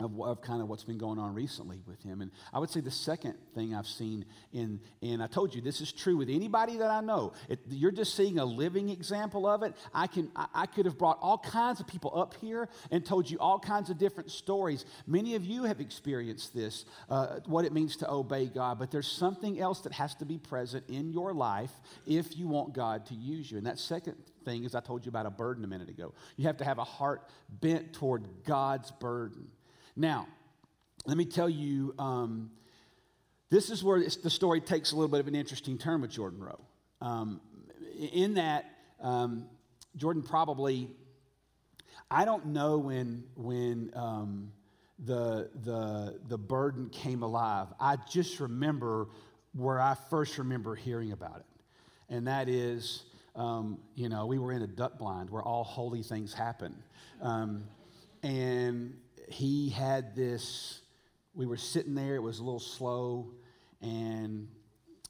of, 0.00 0.20
of 0.20 0.42
kind 0.42 0.60
of 0.60 0.68
what's 0.68 0.82
been 0.84 0.98
going 0.98 1.18
on 1.18 1.34
recently 1.34 1.80
with 1.86 2.02
him. 2.02 2.20
And 2.20 2.30
I 2.52 2.58
would 2.58 2.70
say 2.70 2.80
the 2.80 2.90
second 2.90 3.34
thing 3.54 3.74
I've 3.74 3.86
seen 3.86 4.24
in, 4.52 4.80
and 5.02 5.22
I 5.22 5.28
told 5.28 5.54
you 5.54 5.60
this 5.60 5.80
is 5.80 5.92
true 5.92 6.16
with 6.16 6.28
anybody 6.28 6.78
that 6.78 6.90
I 6.90 7.00
know. 7.00 7.32
It, 7.48 7.60
you're 7.68 7.92
just 7.92 8.14
seeing 8.14 8.38
a 8.38 8.44
living 8.44 8.88
example 8.88 9.46
of 9.46 9.62
it. 9.62 9.74
I, 9.92 10.08
can, 10.08 10.30
I, 10.34 10.46
I 10.54 10.66
could 10.66 10.86
have 10.86 10.98
brought 10.98 11.18
all 11.20 11.38
kinds 11.38 11.78
of 11.78 11.86
people 11.86 12.18
up 12.18 12.34
here 12.40 12.68
and 12.90 13.04
told 13.06 13.30
you 13.30 13.38
all 13.38 13.58
kinds 13.58 13.88
of 13.88 13.98
different 13.98 14.30
stories. 14.30 14.84
Many 15.06 15.36
of 15.36 15.44
you 15.44 15.64
have 15.64 15.80
experienced 15.80 16.54
this, 16.54 16.86
uh, 17.08 17.38
what 17.46 17.64
it 17.64 17.72
means 17.72 17.96
to 17.98 18.10
obey 18.10 18.46
God, 18.46 18.80
but 18.80 18.90
there's 18.90 19.10
something 19.10 19.60
else 19.60 19.80
that 19.82 19.92
has 19.92 20.14
to 20.16 20.24
be 20.24 20.38
present 20.38 20.84
in 20.88 21.12
your 21.12 21.32
life 21.32 21.70
if 22.06 22.36
you 22.36 22.48
want 22.48 22.74
God 22.74 23.06
to 23.06 23.14
use 23.14 23.50
you. 23.50 23.58
And 23.58 23.66
that 23.66 23.78
second 23.78 24.16
thing 24.44 24.64
is 24.64 24.74
I 24.74 24.80
told 24.80 25.06
you 25.06 25.10
about 25.10 25.26
a 25.26 25.30
burden 25.30 25.62
a 25.64 25.68
minute 25.68 25.88
ago. 25.88 26.14
You 26.36 26.46
have 26.46 26.56
to 26.58 26.64
have 26.64 26.78
a 26.78 26.84
heart 26.84 27.22
bent 27.48 27.92
toward 27.92 28.26
God's 28.44 28.90
burden. 28.90 29.48
Now, 29.96 30.26
let 31.06 31.16
me 31.16 31.24
tell 31.24 31.48
you, 31.48 31.94
um, 31.98 32.50
this 33.50 33.70
is 33.70 33.84
where 33.84 34.00
the 34.00 34.30
story 34.30 34.60
takes 34.60 34.92
a 34.92 34.96
little 34.96 35.08
bit 35.08 35.20
of 35.20 35.28
an 35.28 35.34
interesting 35.34 35.78
turn 35.78 36.00
with 36.00 36.10
Jordan 36.10 36.42
Rowe. 36.42 36.60
Um, 37.00 37.40
in 38.12 38.34
that, 38.34 38.64
um, 39.00 39.46
Jordan 39.96 40.22
probably, 40.22 40.90
I 42.10 42.24
don't 42.24 42.46
know 42.46 42.78
when, 42.78 43.24
when 43.36 43.92
um, 43.94 44.52
the, 44.98 45.50
the, 45.62 46.18
the 46.28 46.38
burden 46.38 46.88
came 46.88 47.22
alive. 47.22 47.68
I 47.78 47.96
just 48.10 48.40
remember 48.40 49.08
where 49.52 49.80
I 49.80 49.94
first 50.10 50.38
remember 50.38 50.74
hearing 50.74 51.12
about 51.12 51.36
it. 51.36 51.46
And 52.08 52.26
that 52.26 52.48
is, 52.48 53.04
um, 53.36 53.78
you 53.94 54.08
know, 54.08 54.26
we 54.26 54.38
were 54.38 54.52
in 54.52 54.62
a 54.62 54.66
duck 54.66 54.98
blind 54.98 55.30
where 55.30 55.42
all 55.42 55.64
holy 55.64 56.02
things 56.02 56.34
happen. 56.34 56.74
Um, 57.22 57.64
and 58.22 58.96
he 59.34 59.68
had 59.68 60.14
this, 60.14 60.80
we 61.34 61.44
were 61.44 61.56
sitting 61.56 61.94
there, 61.94 62.14
it 62.14 62.22
was 62.22 62.38
a 62.38 62.44
little 62.44 62.60
slow, 62.60 63.32
and 63.82 64.48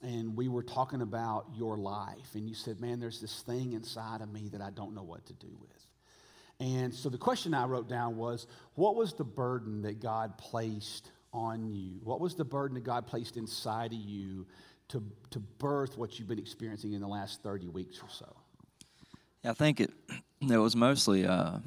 and 0.03 0.37
we 0.37 0.49
were 0.49 0.63
talking 0.63 1.01
about 1.01 1.47
your 1.55 1.79
life, 1.79 2.35
and 2.35 2.47
you 2.47 2.55
said, 2.55 2.81
Man, 2.81 3.01
there's 3.01 3.21
this 3.21 3.43
thing 3.43 3.73
inside 3.73 4.21
of 4.21 4.33
me 4.33 4.49
that 4.53 4.61
I 4.61 4.71
don't 4.71 4.95
know 4.95 5.03
what 5.03 5.25
to 5.27 5.33
do 5.35 5.57
with. 5.61 5.71
And 6.61 6.95
so 6.95 7.09
the 7.09 7.19
question 7.19 7.55
I 7.55 7.65
wrote 7.65 7.89
down 7.89 8.17
was, 8.17 8.47
What 8.75 8.97
was 8.97 9.15
the 9.15 9.25
burden 9.25 9.83
that 9.83 10.01
God 10.01 10.37
placed 10.39 11.11
on 11.33 11.69
you? 11.69 12.01
What 12.03 12.21
was 12.21 12.35
the 12.35 12.45
burden 12.45 12.75
that 12.75 12.85
God 12.85 13.07
placed 13.07 13.37
inside 13.37 13.93
of 13.93 13.99
you 13.99 14.47
to, 14.89 15.03
to 15.31 15.39
birth 15.39 15.97
what 15.97 16.19
you've 16.19 16.29
been 16.29 16.39
experiencing 16.39 16.93
in 16.93 17.01
the 17.01 17.09
last 17.09 17.43
30 17.43 17.69
weeks 17.69 17.99
or 18.03 18.09
so? 18.11 18.35
Yeah, 19.43 19.51
I 19.51 19.55
think 19.55 19.81
it, 19.81 19.91
it 20.41 20.59
was 20.59 20.77
mostly 20.77 21.27
uh, 21.27 21.59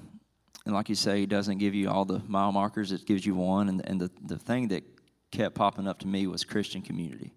and 0.67 0.75
like 0.75 0.89
you 0.89 0.95
say, 0.95 1.23
it 1.23 1.29
doesn't 1.29 1.59
give 1.59 1.73
you 1.73 1.89
all 1.89 2.03
the 2.03 2.21
mile 2.27 2.51
markers, 2.51 2.91
it 2.91 3.05
gives 3.05 3.25
you 3.25 3.35
one. 3.35 3.69
And, 3.69 3.89
and 3.89 4.01
the, 4.01 4.11
the 4.25 4.37
thing 4.37 4.67
that 4.67 4.83
kept 5.31 5.55
popping 5.55 5.87
up 5.87 5.99
to 5.99 6.07
me 6.07 6.27
was 6.27 6.43
Christian 6.43 6.81
community. 6.81 7.31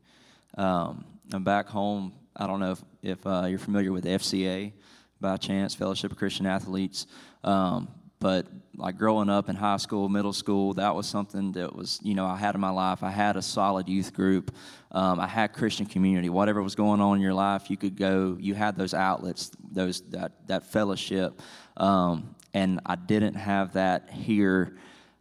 Um, 0.58 1.04
back 1.28 1.68
home. 1.68 2.12
I 2.34 2.48
don't 2.48 2.58
know 2.58 2.72
if, 2.72 2.82
if 3.02 3.24
uh, 3.24 3.44
you're 3.48 3.60
familiar 3.60 3.92
with 3.92 4.04
FCA 4.04 4.72
by 5.20 5.36
chance, 5.36 5.76
Fellowship 5.76 6.10
of 6.10 6.18
Christian 6.18 6.44
Athletes. 6.44 7.06
Um, 7.44 7.86
but 8.18 8.48
like 8.76 8.98
growing 8.98 9.30
up 9.30 9.48
in 9.48 9.54
high 9.54 9.76
school, 9.76 10.08
middle 10.08 10.32
school, 10.32 10.74
that 10.74 10.92
was 10.92 11.06
something 11.06 11.52
that 11.52 11.72
was, 11.72 12.00
you 12.02 12.16
know, 12.16 12.26
I 12.26 12.36
had 12.36 12.56
in 12.56 12.60
my 12.60 12.70
life. 12.70 13.04
I 13.04 13.10
had 13.10 13.36
a 13.36 13.42
solid 13.42 13.88
youth 13.88 14.12
group. 14.12 14.52
Um, 14.90 15.20
I 15.20 15.28
had 15.28 15.52
Christian 15.52 15.86
community. 15.86 16.30
Whatever 16.30 16.64
was 16.64 16.74
going 16.74 17.00
on 17.00 17.18
in 17.18 17.22
your 17.22 17.34
life, 17.34 17.70
you 17.70 17.76
could 17.76 17.96
go. 17.96 18.36
You 18.40 18.54
had 18.54 18.76
those 18.76 18.92
outlets, 18.92 19.52
those 19.70 20.00
that 20.10 20.48
that 20.48 20.64
fellowship. 20.64 21.40
Um, 21.76 22.34
and 22.54 22.80
I 22.86 22.96
didn't 22.96 23.34
have 23.34 23.74
that 23.74 24.10
here, 24.10 24.76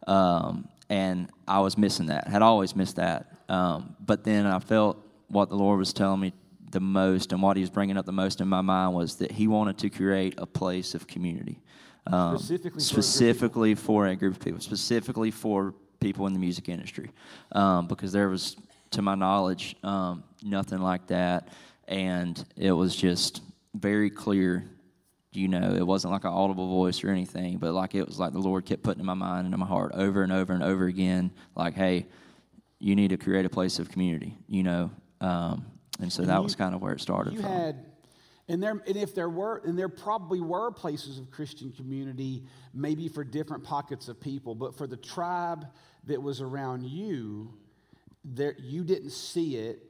um, 0.06 0.68
and 0.88 1.30
I 1.46 1.60
was 1.60 1.78
missing 1.78 2.06
that. 2.06 2.28
Had 2.28 2.42
always 2.42 2.74
missed 2.74 2.96
that, 2.96 3.32
um, 3.48 3.96
but 4.04 4.24
then 4.24 4.46
I 4.46 4.58
felt 4.58 4.98
what 5.28 5.48
the 5.48 5.56
Lord 5.56 5.78
was 5.78 5.92
telling 5.92 6.20
me 6.20 6.32
the 6.70 6.80
most, 6.80 7.32
and 7.32 7.42
what 7.42 7.56
He 7.56 7.62
was 7.62 7.70
bringing 7.70 7.96
up 7.96 8.06
the 8.06 8.12
most 8.12 8.40
in 8.40 8.48
my 8.48 8.60
mind 8.60 8.94
was 8.94 9.16
that 9.16 9.30
He 9.30 9.46
wanted 9.46 9.78
to 9.78 9.90
create 9.90 10.34
a 10.38 10.46
place 10.46 10.94
of 10.94 11.06
community, 11.06 11.60
um, 12.06 12.38
specifically, 12.38 12.80
specifically 12.80 13.74
for, 13.74 14.06
a 14.06 14.16
group 14.16 14.34
of 14.34 14.40
people, 14.40 14.60
specifically 14.60 15.30
for 15.30 15.74
people 16.00 16.26
in 16.26 16.32
the 16.32 16.38
music 16.38 16.68
industry, 16.68 17.10
um, 17.52 17.86
because 17.86 18.12
there 18.12 18.28
was, 18.28 18.56
to 18.90 19.02
my 19.02 19.14
knowledge, 19.14 19.76
um, 19.84 20.24
nothing 20.42 20.80
like 20.80 21.06
that, 21.08 21.48
and 21.86 22.44
it 22.56 22.72
was 22.72 22.96
just 22.96 23.42
very 23.74 24.10
clear 24.10 24.64
you 25.32 25.46
know, 25.48 25.74
it 25.74 25.86
wasn't 25.86 26.12
like 26.12 26.24
an 26.24 26.30
audible 26.30 26.68
voice 26.68 27.04
or 27.04 27.10
anything, 27.10 27.58
but 27.58 27.72
like 27.72 27.94
it 27.94 28.06
was 28.06 28.18
like 28.18 28.32
the 28.32 28.40
Lord 28.40 28.64
kept 28.64 28.82
putting 28.82 29.00
in 29.00 29.06
my 29.06 29.14
mind 29.14 29.44
and 29.44 29.54
in 29.54 29.60
my 29.60 29.66
heart 29.66 29.92
over 29.94 30.22
and 30.22 30.32
over 30.32 30.52
and 30.52 30.62
over 30.62 30.86
again, 30.86 31.30
like, 31.54 31.74
hey, 31.74 32.06
you 32.80 32.96
need 32.96 33.08
to 33.08 33.16
create 33.16 33.44
a 33.44 33.48
place 33.48 33.78
of 33.78 33.88
community, 33.88 34.36
you 34.48 34.62
know. 34.62 34.90
Um, 35.20 35.66
and 36.00 36.12
so 36.12 36.22
and 36.22 36.30
that 36.30 36.38
you, 36.38 36.42
was 36.42 36.56
kind 36.56 36.74
of 36.74 36.80
where 36.80 36.92
it 36.92 37.00
started. 37.00 37.34
You 37.34 37.42
from. 37.42 37.52
had, 37.52 37.86
and 38.48 38.60
there, 38.60 38.82
and 38.86 38.96
if 38.96 39.14
there 39.14 39.28
were, 39.28 39.62
and 39.64 39.78
there 39.78 39.88
probably 39.88 40.40
were 40.40 40.72
places 40.72 41.18
of 41.18 41.30
Christian 41.30 41.70
community, 41.72 42.42
maybe 42.74 43.06
for 43.06 43.22
different 43.22 43.62
pockets 43.62 44.08
of 44.08 44.20
people, 44.20 44.56
but 44.56 44.76
for 44.76 44.88
the 44.88 44.96
tribe 44.96 45.66
that 46.04 46.20
was 46.20 46.40
around 46.40 46.84
you, 46.84 47.54
there 48.24 48.56
you 48.58 48.82
didn't 48.82 49.10
see 49.10 49.56
it. 49.56 49.84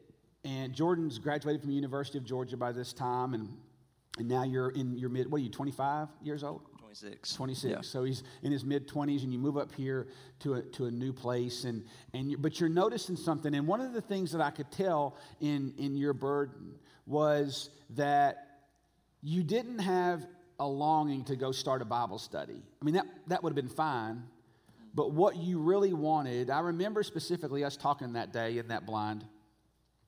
And 0.44 0.74
Jordan's 0.74 1.18
graduated 1.18 1.62
from 1.62 1.70
the 1.70 1.76
University 1.76 2.18
of 2.18 2.24
Georgia 2.24 2.56
by 2.56 2.72
this 2.72 2.92
time, 2.92 3.32
and 3.32 3.56
and 4.18 4.28
now 4.28 4.42
you're 4.42 4.70
in 4.70 4.96
your 4.98 5.08
mid, 5.08 5.30
what 5.30 5.38
are 5.38 5.44
you, 5.44 5.50
25 5.50 6.08
years 6.22 6.42
old? 6.42 6.62
26. 6.78 7.34
26. 7.34 7.70
Yeah. 7.70 7.80
So 7.82 8.02
he's 8.02 8.24
in 8.42 8.50
his 8.50 8.64
mid 8.64 8.88
20s, 8.88 9.22
and 9.22 9.32
you 9.32 9.38
move 9.38 9.56
up 9.56 9.72
here 9.72 10.08
to 10.40 10.54
a, 10.54 10.62
to 10.62 10.86
a 10.86 10.90
new 10.90 11.12
place. 11.12 11.64
And, 11.64 11.84
and 12.12 12.30
you, 12.30 12.36
but 12.36 12.58
you're 12.58 12.68
noticing 12.68 13.16
something. 13.16 13.54
And 13.54 13.66
one 13.66 13.80
of 13.80 13.92
the 13.92 14.00
things 14.00 14.32
that 14.32 14.40
I 14.40 14.50
could 14.50 14.70
tell 14.72 15.16
in, 15.40 15.72
in 15.78 15.96
your 15.96 16.12
burden 16.12 16.74
was 17.06 17.70
that 17.90 18.46
you 19.22 19.44
didn't 19.44 19.78
have 19.78 20.26
a 20.58 20.66
longing 20.66 21.24
to 21.24 21.36
go 21.36 21.52
start 21.52 21.80
a 21.80 21.84
Bible 21.84 22.18
study. 22.18 22.62
I 22.80 22.84
mean, 22.84 22.94
that, 22.94 23.06
that 23.28 23.42
would 23.42 23.50
have 23.50 23.56
been 23.56 23.74
fine. 23.74 24.24
But 24.92 25.12
what 25.12 25.36
you 25.36 25.60
really 25.60 25.92
wanted, 25.92 26.50
I 26.50 26.60
remember 26.60 27.02
specifically 27.02 27.64
us 27.64 27.76
talking 27.76 28.14
that 28.14 28.32
day 28.32 28.58
in 28.58 28.68
that 28.68 28.84
blind 28.84 29.24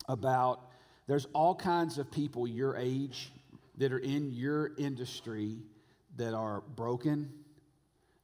about 0.09 0.61
there's 1.07 1.27
all 1.33 1.55
kinds 1.55 1.99
of 1.99 2.11
people 2.11 2.47
your 2.47 2.77
age 2.77 3.33
that 3.83 3.93
are 3.93 3.99
in 3.99 4.31
your 4.31 4.71
industry 4.79 5.59
that 6.17 6.35
are 6.35 6.61
broken, 6.77 7.29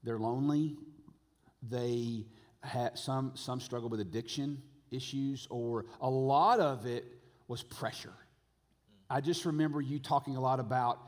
they're 0.04 0.16
lonely, 0.16 0.76
they 1.68 2.24
had 2.62 2.96
some 2.96 3.32
some 3.34 3.58
struggle 3.58 3.88
with 3.88 3.98
addiction 3.98 4.62
issues 4.92 5.48
or 5.50 5.86
a 6.00 6.08
lot 6.08 6.60
of 6.60 6.86
it 6.86 7.04
was 7.48 7.64
pressure. 7.64 8.10
Mm. 8.10 9.16
I 9.16 9.20
just 9.20 9.44
remember 9.46 9.80
you 9.80 9.98
talking 9.98 10.36
a 10.36 10.40
lot 10.40 10.60
about 10.60 11.00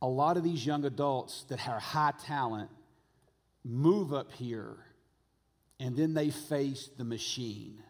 a 0.00 0.08
lot 0.08 0.38
of 0.38 0.42
these 0.42 0.64
young 0.64 0.86
adults 0.86 1.44
that 1.50 1.58
have 1.58 1.82
high 1.82 2.14
talent 2.24 2.70
move 3.62 4.14
up 4.14 4.32
here 4.32 4.78
and 5.78 5.94
then 5.94 6.14
they 6.14 6.30
face 6.30 6.88
the 6.96 7.04
machine. 7.04 7.82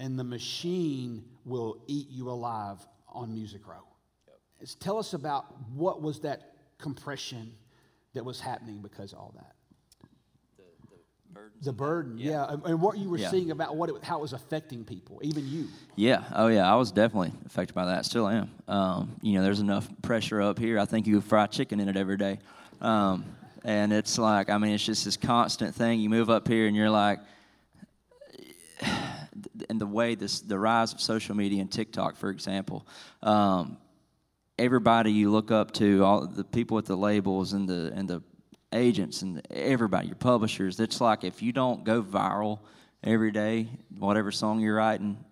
And 0.00 0.18
the 0.18 0.24
machine 0.24 1.26
will 1.44 1.84
eat 1.86 2.08
you 2.10 2.28
alive 2.28 2.84
on 3.08 3.32
Music 3.32 3.68
Row. 3.68 3.91
Yep. 4.62 4.70
Tell 4.80 4.98
us 4.98 5.14
about 5.14 5.46
what 5.74 6.00
was 6.00 6.20
that 6.20 6.54
compression 6.78 7.52
that 8.14 8.24
was 8.24 8.40
happening 8.40 8.80
because 8.82 9.12
of 9.12 9.18
all 9.18 9.34
that. 9.36 9.54
The, 11.62 11.72
burden, 11.72 12.18
yeah. 12.18 12.30
yeah. 12.30 12.52
And, 12.52 12.64
and, 12.66 12.82
what 12.82 12.98
you 12.98 13.08
were 13.08 13.16
yeah. 13.16 13.30
seeing 13.30 13.52
about 13.52 13.76
what 13.76 13.88
it, 13.88 13.94
how 14.02 14.18
it 14.18 14.22
was 14.22 14.32
affecting 14.32 14.84
people, 14.84 15.20
even 15.22 15.48
you. 15.48 15.68
Yeah, 15.96 16.24
oh 16.34 16.48
yeah, 16.48 16.70
I 16.70 16.74
was 16.74 16.92
definitely 16.92 17.32
affected 17.46 17.72
by 17.72 17.86
that. 17.86 18.04
Still 18.04 18.28
am. 18.28 18.50
Um, 18.68 19.16
you 19.22 19.34
know, 19.34 19.42
there's 19.42 19.60
enough 19.60 19.88
pressure 20.02 20.42
up 20.42 20.58
here. 20.58 20.78
I 20.78 20.84
think 20.84 21.06
you 21.06 21.20
fry 21.20 21.46
chicken 21.46 21.80
in 21.80 21.88
it 21.88 21.96
every 21.96 22.16
day. 22.16 22.38
Um, 22.80 23.24
and 23.64 23.92
it's 23.92 24.18
like, 24.18 24.50
I 24.50 24.58
mean, 24.58 24.72
it's 24.72 24.84
just 24.84 25.04
this 25.04 25.16
constant 25.16 25.74
thing. 25.74 26.00
You 26.00 26.10
move 26.10 26.28
up 26.28 26.48
here 26.48 26.66
and 26.66 26.76
you're 26.76 26.90
like, 26.90 27.20
and 29.70 29.80
the 29.80 29.86
way 29.86 30.14
this, 30.14 30.40
the 30.40 30.58
rise 30.58 30.92
of 30.92 31.00
social 31.00 31.34
media 31.34 31.60
and 31.60 31.70
TikTok, 31.70 32.16
for 32.16 32.30
example, 32.30 32.86
um, 33.22 33.78
everybody 34.62 35.12
you 35.12 35.30
look 35.30 35.50
up 35.50 35.72
to, 35.72 36.04
all 36.04 36.26
the 36.26 36.44
people 36.44 36.76
with 36.76 36.86
the 36.86 36.96
labels 36.96 37.52
and 37.52 37.68
the 37.68 37.92
and 37.94 38.08
the 38.08 38.22
agents 38.72 39.22
and 39.22 39.42
everybody, 39.50 40.06
your 40.06 40.16
publishers, 40.16 40.80
it's 40.80 41.00
like 41.00 41.24
if 41.24 41.42
you 41.42 41.52
don't 41.52 41.84
go 41.84 42.02
viral 42.02 42.60
every 43.04 43.30
day, 43.30 43.68
whatever 43.98 44.30
song 44.30 44.60
you're 44.60 44.76
writing, 44.76 45.22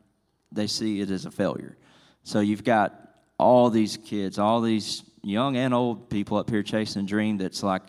they 0.53 0.67
see 0.67 1.01
it 1.01 1.11
as 1.11 1.25
a 1.25 1.31
failure. 1.31 1.77
So 2.23 2.41
you've 2.41 2.65
got 2.65 2.95
all 3.39 3.71
these 3.71 3.97
kids, 3.97 4.39
all 4.39 4.61
these 4.61 5.03
young 5.23 5.57
and 5.57 5.73
old 5.73 6.11
people 6.11 6.37
up 6.37 6.51
here 6.51 6.63
chasing 6.63 7.03
a 7.03 7.07
dream 7.07 7.39
that's 7.39 7.63
like 7.63 7.83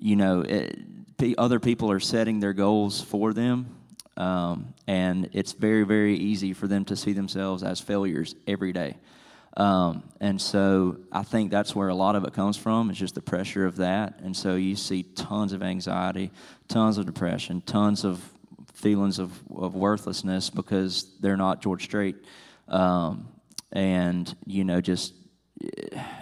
you 0.00 0.16
know, 0.16 0.40
it, 0.40 0.78
other 1.36 1.60
people 1.60 1.90
are 1.92 2.00
setting 2.00 2.40
their 2.40 2.54
goals 2.54 3.02
for 3.02 3.34
them, 3.34 3.76
um, 4.16 4.72
and 4.86 5.28
it's 5.32 5.52
very, 5.52 5.84
very 5.84 6.16
easy 6.16 6.54
for 6.54 6.66
them 6.66 6.84
to 6.86 6.96
see 6.96 7.12
themselves 7.12 7.62
as 7.62 7.80
failures 7.80 8.34
every 8.46 8.72
day. 8.72 8.96
Um, 9.56 10.04
and 10.20 10.40
so 10.40 10.98
I 11.10 11.22
think 11.22 11.50
that's 11.50 11.74
where 11.74 11.88
a 11.88 11.94
lot 11.94 12.14
of 12.14 12.24
it 12.24 12.32
comes 12.32 12.56
from. 12.56 12.90
It's 12.90 12.98
just 12.98 13.14
the 13.14 13.22
pressure 13.22 13.66
of 13.66 13.76
that. 13.76 14.20
And 14.20 14.36
so 14.36 14.54
you 14.54 14.76
see 14.76 15.02
tons 15.02 15.52
of 15.52 15.62
anxiety, 15.62 16.30
tons 16.68 16.98
of 16.98 17.06
depression, 17.06 17.62
tons 17.62 18.04
of 18.04 18.22
feelings 18.74 19.18
of, 19.18 19.32
of 19.54 19.74
worthlessness 19.74 20.50
because 20.50 21.10
they're 21.20 21.36
not 21.36 21.60
George 21.60 21.84
Strait. 21.84 22.16
Um, 22.68 23.28
and, 23.72 24.34
you 24.46 24.64
know, 24.64 24.80
just 24.80 25.14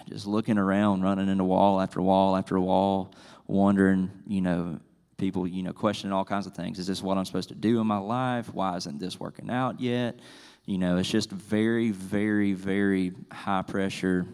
just 0.08 0.26
looking 0.26 0.58
around, 0.58 1.02
running 1.02 1.28
into 1.28 1.44
wall 1.44 1.80
after 1.80 2.02
wall 2.02 2.36
after 2.36 2.58
wall, 2.58 3.14
wondering, 3.46 4.10
you 4.26 4.40
know, 4.40 4.80
people, 5.16 5.46
you 5.46 5.62
know, 5.62 5.72
questioning 5.72 6.12
all 6.12 6.24
kinds 6.24 6.46
of 6.46 6.54
things. 6.54 6.78
Is 6.78 6.86
this 6.86 7.02
what 7.02 7.18
I'm 7.18 7.24
supposed 7.24 7.50
to 7.50 7.54
do 7.54 7.80
in 7.80 7.86
my 7.86 7.98
life? 7.98 8.52
Why 8.52 8.76
isn't 8.76 8.98
this 8.98 9.20
working 9.20 9.50
out 9.50 9.80
yet? 9.80 10.18
You 10.68 10.76
know, 10.76 10.98
it's 10.98 11.08
just 11.08 11.30
very, 11.30 11.92
very, 11.92 12.52
very 12.52 13.14
high 13.32 13.62
pressure 13.62 14.26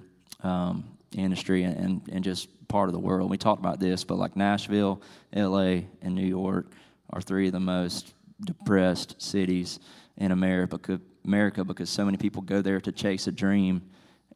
um, 0.42 0.83
industry 1.16 1.62
and, 1.62 2.03
and 2.11 2.25
just 2.25 2.49
part 2.66 2.88
of 2.88 2.92
the 2.92 2.99
world. 2.99 3.31
We 3.31 3.38
talked 3.38 3.61
about 3.61 3.79
this, 3.79 4.03
but 4.03 4.16
like 4.16 4.35
Nashville, 4.35 5.01
LA, 5.33 5.83
and 6.03 6.16
New 6.16 6.27
York 6.27 6.66
are 7.11 7.20
three 7.20 7.47
of 7.47 7.53
the 7.53 7.61
most 7.61 8.14
depressed 8.44 9.23
cities 9.23 9.79
in 10.16 10.33
America, 10.33 11.01
America 11.25 11.62
because 11.62 11.88
so 11.88 12.05
many 12.05 12.16
people 12.16 12.42
go 12.42 12.61
there 12.61 12.81
to 12.81 12.90
chase 12.90 13.29
a 13.29 13.33
dream 13.33 13.81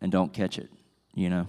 and 0.01 0.13
don't 0.13 0.33
catch 0.33 0.57
it, 0.57 0.71
you 1.17 1.29
know? 1.29 1.49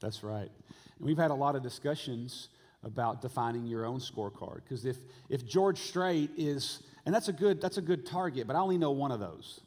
That's 0.00 0.24
right. 0.24 0.50
We've 0.98 1.18
had 1.18 1.30
a 1.30 1.34
lot 1.34 1.54
of 1.54 1.62
discussions 1.62 2.48
about 2.82 3.22
defining 3.22 3.64
your 3.64 3.86
own 3.86 4.00
scorecard. 4.00 4.64
Because 4.64 4.86
if, 4.86 4.96
if 5.28 5.46
George 5.46 5.78
Strait 5.78 6.30
is, 6.36 6.82
and 7.06 7.14
that's 7.14 7.28
a 7.28 7.32
good 7.32 7.60
that's 7.60 7.76
a 7.76 7.82
good 7.82 8.04
target, 8.04 8.48
but 8.48 8.56
I 8.56 8.58
only 8.58 8.76
know 8.76 8.90
one 8.90 9.12
of 9.12 9.20
those. 9.20 9.60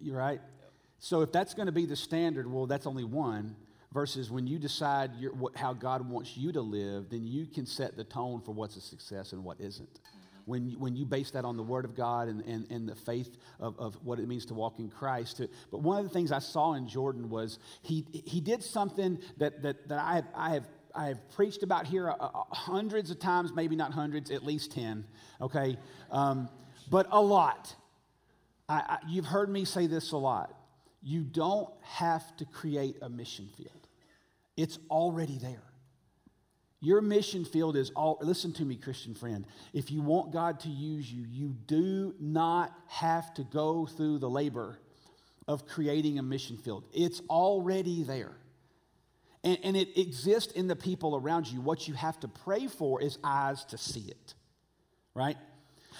You're 0.00 0.18
right. 0.18 0.40
Yep. 0.40 0.72
So 0.98 1.22
if 1.22 1.32
that's 1.32 1.54
going 1.54 1.66
to 1.66 1.72
be 1.72 1.86
the 1.86 1.96
standard, 1.96 2.50
well, 2.50 2.66
that's 2.66 2.86
only 2.86 3.04
one. 3.04 3.56
Versus 3.92 4.28
when 4.28 4.48
you 4.48 4.58
decide 4.58 5.12
your, 5.20 5.32
what, 5.34 5.56
how 5.56 5.72
God 5.72 6.08
wants 6.08 6.36
you 6.36 6.50
to 6.50 6.60
live, 6.60 7.10
then 7.10 7.24
you 7.24 7.46
can 7.46 7.64
set 7.64 7.96
the 7.96 8.02
tone 8.02 8.40
for 8.40 8.50
what's 8.50 8.76
a 8.76 8.80
success 8.80 9.32
and 9.32 9.44
what 9.44 9.60
isn't. 9.60 9.94
Mm-hmm. 9.94 10.18
When, 10.46 10.68
you, 10.68 10.78
when 10.80 10.96
you 10.96 11.04
base 11.04 11.30
that 11.30 11.44
on 11.44 11.56
the 11.56 11.62
Word 11.62 11.84
of 11.84 11.94
God 11.94 12.26
and, 12.26 12.40
and, 12.44 12.68
and 12.72 12.88
the 12.88 12.96
faith 12.96 13.36
of, 13.60 13.78
of 13.78 13.94
what 14.02 14.18
it 14.18 14.26
means 14.26 14.46
to 14.46 14.54
walk 14.54 14.80
in 14.80 14.88
Christ. 14.88 15.40
But 15.70 15.78
one 15.78 15.98
of 15.98 16.04
the 16.04 16.10
things 16.10 16.32
I 16.32 16.40
saw 16.40 16.74
in 16.74 16.88
Jordan 16.88 17.30
was 17.30 17.60
he, 17.82 18.04
he 18.12 18.40
did 18.40 18.64
something 18.64 19.20
that, 19.36 19.62
that, 19.62 19.88
that 19.88 20.00
I, 20.00 20.16
have, 20.16 20.26
I 20.34 20.54
have 20.54 20.66
I 20.94 21.06
have 21.06 21.28
preached 21.30 21.62
about 21.62 21.86
here 21.86 22.08
uh, 22.08 22.14
uh, 22.14 22.44
hundreds 22.50 23.10
of 23.10 23.18
times, 23.18 23.52
maybe 23.52 23.74
not 23.74 23.92
hundreds, 23.92 24.30
at 24.30 24.44
least 24.44 24.72
10, 24.72 25.04
okay? 25.40 25.76
Um, 26.10 26.48
but 26.90 27.06
a 27.10 27.20
lot. 27.20 27.74
I, 28.68 28.74
I, 28.74 28.98
you've 29.08 29.26
heard 29.26 29.48
me 29.48 29.64
say 29.64 29.86
this 29.86 30.12
a 30.12 30.16
lot. 30.16 30.54
You 31.02 31.22
don't 31.22 31.70
have 31.82 32.36
to 32.38 32.44
create 32.46 32.96
a 33.02 33.08
mission 33.08 33.48
field, 33.56 33.88
it's 34.56 34.78
already 34.90 35.38
there. 35.38 35.62
Your 36.80 37.00
mission 37.00 37.46
field 37.46 37.78
is 37.78 37.90
all, 37.96 38.18
listen 38.20 38.52
to 38.54 38.62
me, 38.62 38.76
Christian 38.76 39.14
friend. 39.14 39.46
If 39.72 39.90
you 39.90 40.02
want 40.02 40.32
God 40.32 40.60
to 40.60 40.68
use 40.68 41.10
you, 41.10 41.24
you 41.26 41.56
do 41.66 42.14
not 42.20 42.78
have 42.88 43.32
to 43.34 43.42
go 43.42 43.86
through 43.86 44.18
the 44.18 44.28
labor 44.28 44.78
of 45.48 45.66
creating 45.66 46.18
a 46.18 46.22
mission 46.22 46.58
field. 46.58 46.84
It's 46.92 47.22
already 47.30 48.02
there. 48.02 48.36
And, 49.42 49.58
and 49.62 49.76
it 49.78 49.98
exists 49.98 50.52
in 50.52 50.66
the 50.66 50.76
people 50.76 51.16
around 51.16 51.46
you. 51.46 51.62
What 51.62 51.88
you 51.88 51.94
have 51.94 52.20
to 52.20 52.28
pray 52.28 52.66
for 52.66 53.00
is 53.00 53.18
eyes 53.24 53.64
to 53.66 53.78
see 53.78 54.08
it, 54.08 54.34
right? 55.14 55.38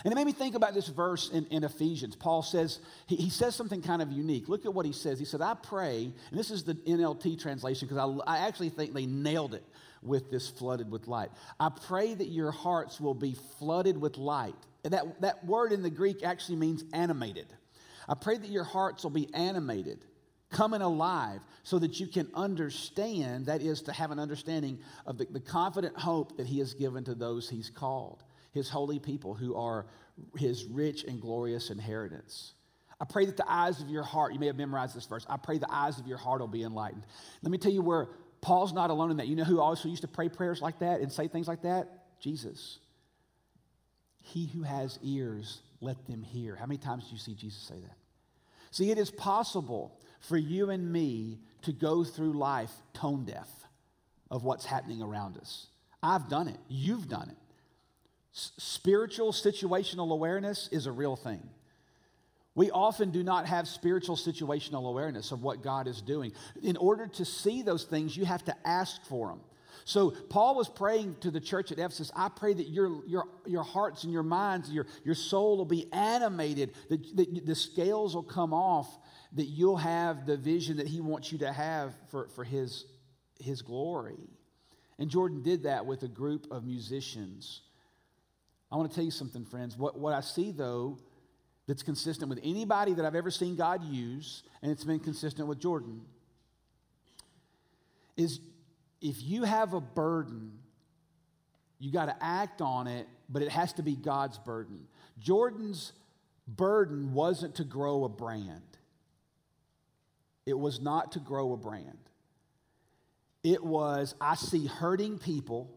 And 0.02 0.12
it 0.12 0.16
made 0.16 0.26
me 0.26 0.33
think 0.33 0.54
about 0.54 0.74
this 0.74 0.88
verse 0.88 1.30
in, 1.30 1.46
in 1.46 1.62
Ephesians. 1.62 2.16
Paul 2.16 2.42
says, 2.42 2.80
he, 3.07 3.16
he, 3.16 3.30
says 3.30 3.54
something 3.54 3.80
kind 3.80 4.02
of 4.02 4.11
unique. 4.11 4.48
Look 4.48 4.64
at 4.66 4.74
what 4.74 4.87
he 4.87 4.92
says. 4.92 5.18
He 5.18 5.24
said, 5.24 5.40
I 5.40 5.54
pray, 5.54 6.12
and 6.30 6.38
this 6.38 6.50
is 6.50 6.64
the 6.64 6.74
NLT 6.74 7.40
translation 7.40 7.87
because 7.87 8.22
I, 8.26 8.37
I 8.37 8.46
actually 8.46 8.70
think 8.70 8.92
they 8.92 9.07
nailed 9.07 9.54
it 9.54 9.64
with 10.02 10.30
this 10.30 10.48
flooded 10.48 10.90
with 10.90 11.07
light. 11.07 11.30
I 11.61 11.70
pray 11.87 12.14
that 12.14 12.28
your 12.28 12.50
hearts 12.50 13.00
will 13.00 13.14
be 13.14 13.37
flooded 13.59 13.96
with 14.00 14.18
light. 14.18 14.57
That, 14.83 15.20
that 15.22 15.44
word 15.46 15.72
in 15.72 15.83
the 15.83 15.90
Greek 15.90 16.22
actually 16.24 16.57
means 16.57 16.85
animated. 16.92 17.46
I 18.09 18.14
pray 18.14 18.37
that 18.37 18.50
your 18.50 18.64
hearts 18.64 19.02
will 19.02 19.11
be 19.11 19.33
animated 19.33 20.04
coming 20.50 20.83
alive 20.83 21.40
so 21.62 21.78
that 21.78 21.98
you 21.98 22.07
can 22.07 22.28
understand, 22.35 23.46
that 23.46 23.61
is, 23.61 23.83
to 23.83 23.92
have 23.92 24.11
an 24.11 24.18
understanding 24.18 24.78
of 25.07 25.18
the, 25.18 25.26
the 25.30 25.40
confident 25.40 25.98
hope 25.98 26.37
that 26.37 26.46
He 26.46 26.59
has 26.61 26.74
given 26.74 27.04
to 27.04 27.14
those 27.14 27.48
He's 27.48 27.70
called, 27.70 28.22
His 28.55 28.71
holy 28.71 28.99
people 28.99 29.35
who 29.35 29.55
are 29.57 29.87
His 30.37 30.64
rich 30.64 31.05
and 31.05 31.21
glorious 31.21 31.71
inheritance. 31.71 32.55
I 33.01 33.05
pray 33.05 33.27
that 33.27 33.37
the 33.37 33.51
eyes 33.51 33.81
of 33.81 33.90
your 33.90 34.05
heart, 34.05 34.33
you 34.33 34.38
may 34.38 34.47
have 34.47 34.57
memorized 34.57 34.97
this 34.97 35.05
verse, 35.05 35.27
I 35.29 35.37
pray 35.37 35.59
the 35.59 35.71
eyes 35.71 35.99
of 35.99 36.07
your 36.07 36.17
heart 36.17 36.40
will 36.40 36.49
be 36.49 36.62
enlightened. 36.62 37.05
Let 37.43 37.51
me 37.51 37.59
tell 37.59 37.73
you 37.73 37.83
where 37.83 38.09
Paul's 38.40 38.73
not 38.73 38.90
alone 38.90 39.11
in 39.11 39.17
that. 39.17 39.27
You 39.27 39.35
know 39.37 39.45
who 39.45 39.61
also 39.61 39.88
used 39.88 40.03
to 40.03 40.09
pray 40.09 40.29
prayers 40.29 40.62
like 40.62 40.79
that 40.79 41.01
and 41.01 41.11
say 41.11 41.27
things 41.27 41.49
like 41.49 41.62
that? 41.62 41.88
Jesus. 42.21 42.79
He 44.23 44.47
who 44.47 44.62
has 44.62 44.99
ears, 45.03 45.61
let 45.81 46.07
them 46.07 46.23
hear. 46.23 46.55
How 46.55 46.67
many 46.67 46.79
times 46.79 47.05
do 47.05 47.12
you 47.12 47.19
see 47.19 47.35
Jesus 47.35 47.61
say 47.61 47.81
that? 47.81 47.97
See, 48.71 48.90
it 48.90 48.99
is 48.99 49.11
possible 49.11 49.99
for 50.21 50.37
you 50.37 50.71
and 50.71 50.93
me 50.93 51.40
to 51.62 51.73
go 51.73 52.05
through 52.05 52.33
life 52.35 52.73
tone 52.93 53.25
deaf 53.25 53.49
of 54.31 54.45
what's 54.45 54.64
happening 54.64 55.03
around 55.03 55.37
us. 55.37 55.67
I've 56.03 56.29
done 56.29 56.49
it. 56.49 56.59
You've 56.69 57.09
done 57.09 57.31
it. 57.31 57.37
Spiritual 58.35 59.33
situational 59.33 60.12
awareness 60.12 60.68
is 60.73 60.87
a 60.87 60.92
real 60.92 61.16
thing. 61.16 61.40
We 62.57 62.70
often 62.70 63.11
do 63.11 63.23
not 63.23 63.47
have 63.47 63.66
spiritual 63.66 64.16
situational 64.16 64.88
awareness 64.88 65.33
of 65.33 65.42
what 65.42 65.62
God 65.62 65.88
is 65.88 66.03
doing. 66.03 66.33
In 66.62 66.77
order 66.77 67.07
to 67.07 67.25
see 67.25 67.62
those 67.62 67.85
things, 67.85 68.16
you 68.16 68.25
have 68.25 68.44
to 68.44 68.55
ask 68.64 69.03
for 69.05 69.29
them. 69.29 69.40
So 69.85 70.11
Paul 70.11 70.55
was 70.55 70.68
praying 70.68 71.16
to 71.20 71.31
the 71.31 71.40
church 71.40 71.73
at 71.73 71.79
Ephesus, 71.79 72.11
I 72.14 72.29
pray 72.29 72.55
that 72.55 72.68
your, 72.68 73.05
your, 73.07 73.25
your 73.44 73.64
hearts 73.64 74.05
and 74.05 74.12
your 74.12 74.23
minds, 74.23 74.70
your, 74.70 74.87
your 75.05 75.14
soul 75.14 75.57
will 75.57 75.64
be 75.64 75.92
animated, 75.92 76.75
that, 76.88 77.16
that 77.16 77.47
the 77.47 77.55
scales 77.55 78.14
will 78.14 78.23
come 78.23 78.55
off, 78.55 78.88
that 79.33 79.47
you'll 79.47 79.77
have 79.77 80.27
the 80.27 80.37
vision 80.37 80.77
that 80.79 80.87
he 80.87 81.01
wants 81.01 81.33
you 81.33 81.38
to 81.38 81.53
have 81.53 81.92
for, 82.11 82.29
for 82.29 82.44
his 82.44 82.87
his 83.38 83.62
glory. 83.62 84.29
And 84.99 85.11
Jordan 85.11 85.42
did 85.42 85.64
that 85.64 85.87
with 85.87 86.03
a 86.03 86.09
group 86.09 86.47
of 86.51 86.64
musicians. 86.64 87.62
I 88.74 88.76
want 88.76 88.90
to 88.90 88.94
tell 88.96 89.04
you 89.04 89.12
something, 89.12 89.44
friends. 89.44 89.78
What, 89.78 89.96
what 89.96 90.12
I 90.12 90.20
see, 90.20 90.50
though, 90.50 90.98
that's 91.68 91.84
consistent 91.84 92.28
with 92.28 92.40
anybody 92.42 92.92
that 92.94 93.04
I've 93.04 93.14
ever 93.14 93.30
seen 93.30 93.54
God 93.54 93.84
use, 93.84 94.42
and 94.62 94.72
it's 94.72 94.82
been 94.82 94.98
consistent 94.98 95.46
with 95.46 95.60
Jordan, 95.60 96.00
is 98.16 98.40
if 99.00 99.22
you 99.22 99.44
have 99.44 99.74
a 99.74 99.80
burden, 99.80 100.58
you 101.78 101.92
got 101.92 102.06
to 102.06 102.16
act 102.20 102.60
on 102.60 102.88
it, 102.88 103.06
but 103.28 103.42
it 103.42 103.48
has 103.50 103.72
to 103.74 103.84
be 103.84 103.94
God's 103.94 104.38
burden. 104.38 104.88
Jordan's 105.20 105.92
burden 106.48 107.12
wasn't 107.12 107.54
to 107.54 107.64
grow 107.64 108.02
a 108.02 108.08
brand, 108.08 108.60
it 110.46 110.58
was 110.58 110.80
not 110.80 111.12
to 111.12 111.20
grow 111.20 111.52
a 111.52 111.56
brand. 111.56 111.98
It 113.44 113.62
was, 113.62 114.16
I 114.20 114.34
see 114.34 114.66
hurting 114.66 115.18
people. 115.18 115.70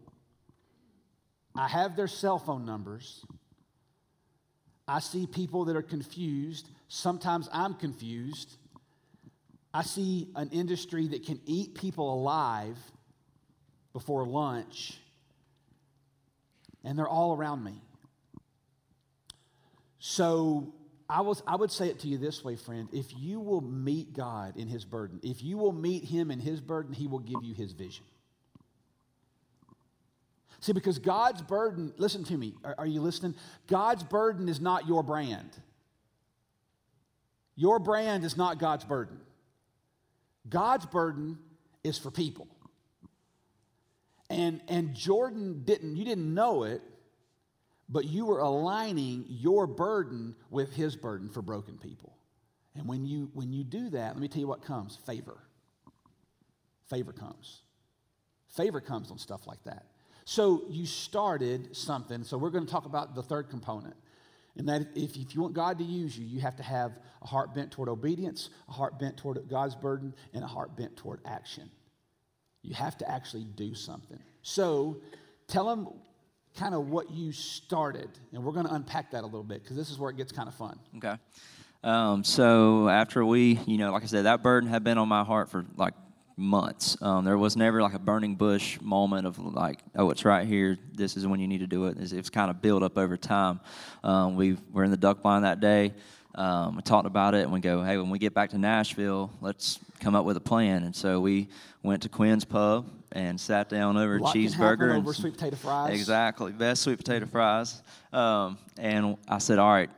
I 1.58 1.66
have 1.66 1.96
their 1.96 2.06
cell 2.06 2.38
phone 2.38 2.64
numbers. 2.64 3.24
I 4.86 5.00
see 5.00 5.26
people 5.26 5.64
that 5.64 5.74
are 5.76 5.82
confused. 5.82 6.70
Sometimes 6.86 7.48
I'm 7.52 7.74
confused. 7.74 8.56
I 9.74 9.82
see 9.82 10.28
an 10.36 10.50
industry 10.52 11.08
that 11.08 11.26
can 11.26 11.40
eat 11.46 11.74
people 11.74 12.14
alive 12.14 12.78
before 13.92 14.24
lunch, 14.24 14.98
and 16.84 16.96
they're 16.96 17.08
all 17.08 17.36
around 17.36 17.64
me. 17.64 17.74
So 19.98 20.72
I, 21.08 21.22
was, 21.22 21.42
I 21.44 21.56
would 21.56 21.72
say 21.72 21.88
it 21.88 21.98
to 22.00 22.08
you 22.08 22.18
this 22.18 22.44
way, 22.44 22.54
friend. 22.54 22.88
If 22.92 23.06
you 23.18 23.40
will 23.40 23.62
meet 23.62 24.12
God 24.14 24.56
in 24.56 24.68
his 24.68 24.84
burden, 24.84 25.18
if 25.24 25.42
you 25.42 25.58
will 25.58 25.72
meet 25.72 26.04
him 26.04 26.30
in 26.30 26.38
his 26.38 26.60
burden, 26.60 26.94
he 26.94 27.08
will 27.08 27.18
give 27.18 27.42
you 27.42 27.52
his 27.52 27.72
vision. 27.72 28.04
See, 30.60 30.72
because 30.72 30.98
God's 30.98 31.42
burden, 31.42 31.92
listen 31.98 32.24
to 32.24 32.36
me, 32.36 32.54
are, 32.64 32.74
are 32.78 32.86
you 32.86 33.00
listening? 33.00 33.34
God's 33.66 34.02
burden 34.02 34.48
is 34.48 34.60
not 34.60 34.88
your 34.88 35.02
brand. 35.02 35.50
Your 37.54 37.78
brand 37.78 38.24
is 38.24 38.36
not 38.36 38.58
God's 38.58 38.84
burden. 38.84 39.20
God's 40.48 40.86
burden 40.86 41.38
is 41.84 41.98
for 41.98 42.10
people. 42.10 42.48
And, 44.30 44.60
and 44.68 44.94
Jordan 44.94 45.62
didn't, 45.64 45.96
you 45.96 46.04
didn't 46.04 46.32
know 46.34 46.64
it, 46.64 46.82
but 47.88 48.04
you 48.04 48.26
were 48.26 48.40
aligning 48.40 49.24
your 49.28 49.66
burden 49.66 50.34
with 50.50 50.72
his 50.74 50.96
burden 50.96 51.30
for 51.30 51.40
broken 51.40 51.78
people. 51.78 52.18
And 52.74 52.86
when 52.86 53.04
you 53.04 53.30
when 53.34 53.52
you 53.52 53.64
do 53.64 53.90
that, 53.90 54.14
let 54.14 54.20
me 54.20 54.28
tell 54.28 54.40
you 54.40 54.46
what 54.46 54.62
comes 54.62 54.96
favor. 55.04 55.38
Favor 56.88 57.12
comes. 57.12 57.62
Favor 58.50 58.80
comes 58.80 59.10
on 59.10 59.18
stuff 59.18 59.46
like 59.46 59.62
that. 59.64 59.86
So 60.28 60.64
you 60.68 60.84
started 60.84 61.74
something. 61.74 62.22
So 62.22 62.36
we're 62.36 62.50
going 62.50 62.66
to 62.66 62.70
talk 62.70 62.84
about 62.84 63.14
the 63.14 63.22
third 63.22 63.48
component. 63.48 63.96
And 64.58 64.68
that 64.68 64.82
if, 64.94 65.16
if 65.16 65.34
you 65.34 65.40
want 65.40 65.54
God 65.54 65.78
to 65.78 65.84
use 65.84 66.18
you, 66.18 66.26
you 66.26 66.38
have 66.40 66.54
to 66.56 66.62
have 66.62 66.92
a 67.22 67.26
heart 67.26 67.54
bent 67.54 67.70
toward 67.70 67.88
obedience, 67.88 68.50
a 68.68 68.72
heart 68.72 68.98
bent 68.98 69.16
toward 69.16 69.40
God's 69.48 69.74
burden, 69.74 70.14
and 70.34 70.44
a 70.44 70.46
heart 70.46 70.76
bent 70.76 70.98
toward 70.98 71.20
action. 71.24 71.70
You 72.62 72.74
have 72.74 72.98
to 72.98 73.10
actually 73.10 73.44
do 73.44 73.74
something. 73.74 74.18
So 74.42 74.98
tell 75.46 75.64
them 75.64 75.88
kind 76.58 76.74
of 76.74 76.90
what 76.90 77.10
you 77.10 77.32
started, 77.32 78.10
and 78.34 78.44
we're 78.44 78.52
going 78.52 78.66
to 78.66 78.74
unpack 78.74 79.12
that 79.12 79.22
a 79.22 79.26
little 79.26 79.42
bit 79.42 79.62
because 79.62 79.78
this 79.78 79.88
is 79.88 79.98
where 79.98 80.10
it 80.10 80.18
gets 80.18 80.30
kind 80.30 80.46
of 80.46 80.54
fun. 80.54 80.78
Okay. 80.98 81.16
Um, 81.82 82.22
so 82.22 82.86
after 82.90 83.24
we, 83.24 83.58
you 83.66 83.78
know, 83.78 83.92
like 83.92 84.02
I 84.02 84.06
said, 84.06 84.26
that 84.26 84.42
burden 84.42 84.68
had 84.68 84.84
been 84.84 84.98
on 84.98 85.08
my 85.08 85.24
heart 85.24 85.48
for 85.48 85.64
like 85.78 85.94
months. 86.38 86.96
Um, 87.02 87.24
there 87.24 87.36
was 87.36 87.56
never 87.56 87.82
like 87.82 87.94
a 87.94 87.98
burning 87.98 88.36
bush 88.36 88.80
moment 88.80 89.26
of 89.26 89.38
like, 89.38 89.80
oh, 89.96 90.10
it's 90.10 90.24
right 90.24 90.46
here. 90.46 90.78
This 90.94 91.16
is 91.16 91.26
when 91.26 91.40
you 91.40 91.48
need 91.48 91.58
to 91.58 91.66
do 91.66 91.86
it. 91.86 91.98
It's, 91.98 92.12
it's 92.12 92.30
kind 92.30 92.50
of 92.50 92.62
built 92.62 92.82
up 92.82 92.96
over 92.96 93.16
time. 93.16 93.60
Um, 94.04 94.36
we 94.36 94.56
were 94.72 94.84
in 94.84 94.90
the 94.90 94.96
duck 94.96 95.22
blind 95.22 95.44
that 95.44 95.60
day. 95.60 95.94
Um, 96.34 96.76
we 96.76 96.82
talked 96.82 97.06
about 97.06 97.34
it 97.34 97.42
and 97.42 97.52
we 97.52 97.60
go, 97.60 97.82
hey, 97.82 97.96
when 97.96 98.10
we 98.10 98.18
get 98.18 98.32
back 98.32 98.50
to 98.50 98.58
Nashville, 98.58 99.32
let's 99.40 99.80
come 99.98 100.14
up 100.14 100.24
with 100.24 100.36
a 100.36 100.40
plan. 100.40 100.84
And 100.84 100.94
so 100.94 101.20
we 101.20 101.48
went 101.82 102.02
to 102.02 102.08
Quinn's 102.08 102.44
Pub 102.44 102.88
and 103.10 103.40
sat 103.40 103.68
down 103.68 103.96
over 103.96 104.16
a 104.16 104.20
cheeseburger 104.20 104.94
and 104.94 105.14
sweet 105.14 105.34
potato 105.34 105.56
fries. 105.56 105.94
Exactly, 105.94 106.52
best 106.52 106.82
sweet 106.82 106.98
potato 106.98 107.26
fries. 107.26 107.82
Um, 108.12 108.58
and 108.76 109.16
I 109.26 109.38
said, 109.38 109.58
all 109.58 109.70
right, 109.70 109.90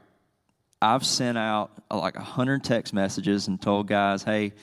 I've 0.81 1.05
sent 1.05 1.37
out 1.37 1.73
like 1.91 2.17
a 2.17 2.23
hundred 2.23 2.65
text 2.65 2.95
messages 2.95 3.49
and 3.49 3.61
told 3.61 3.89
guys, 3.89 4.23
hey, 4.23 4.55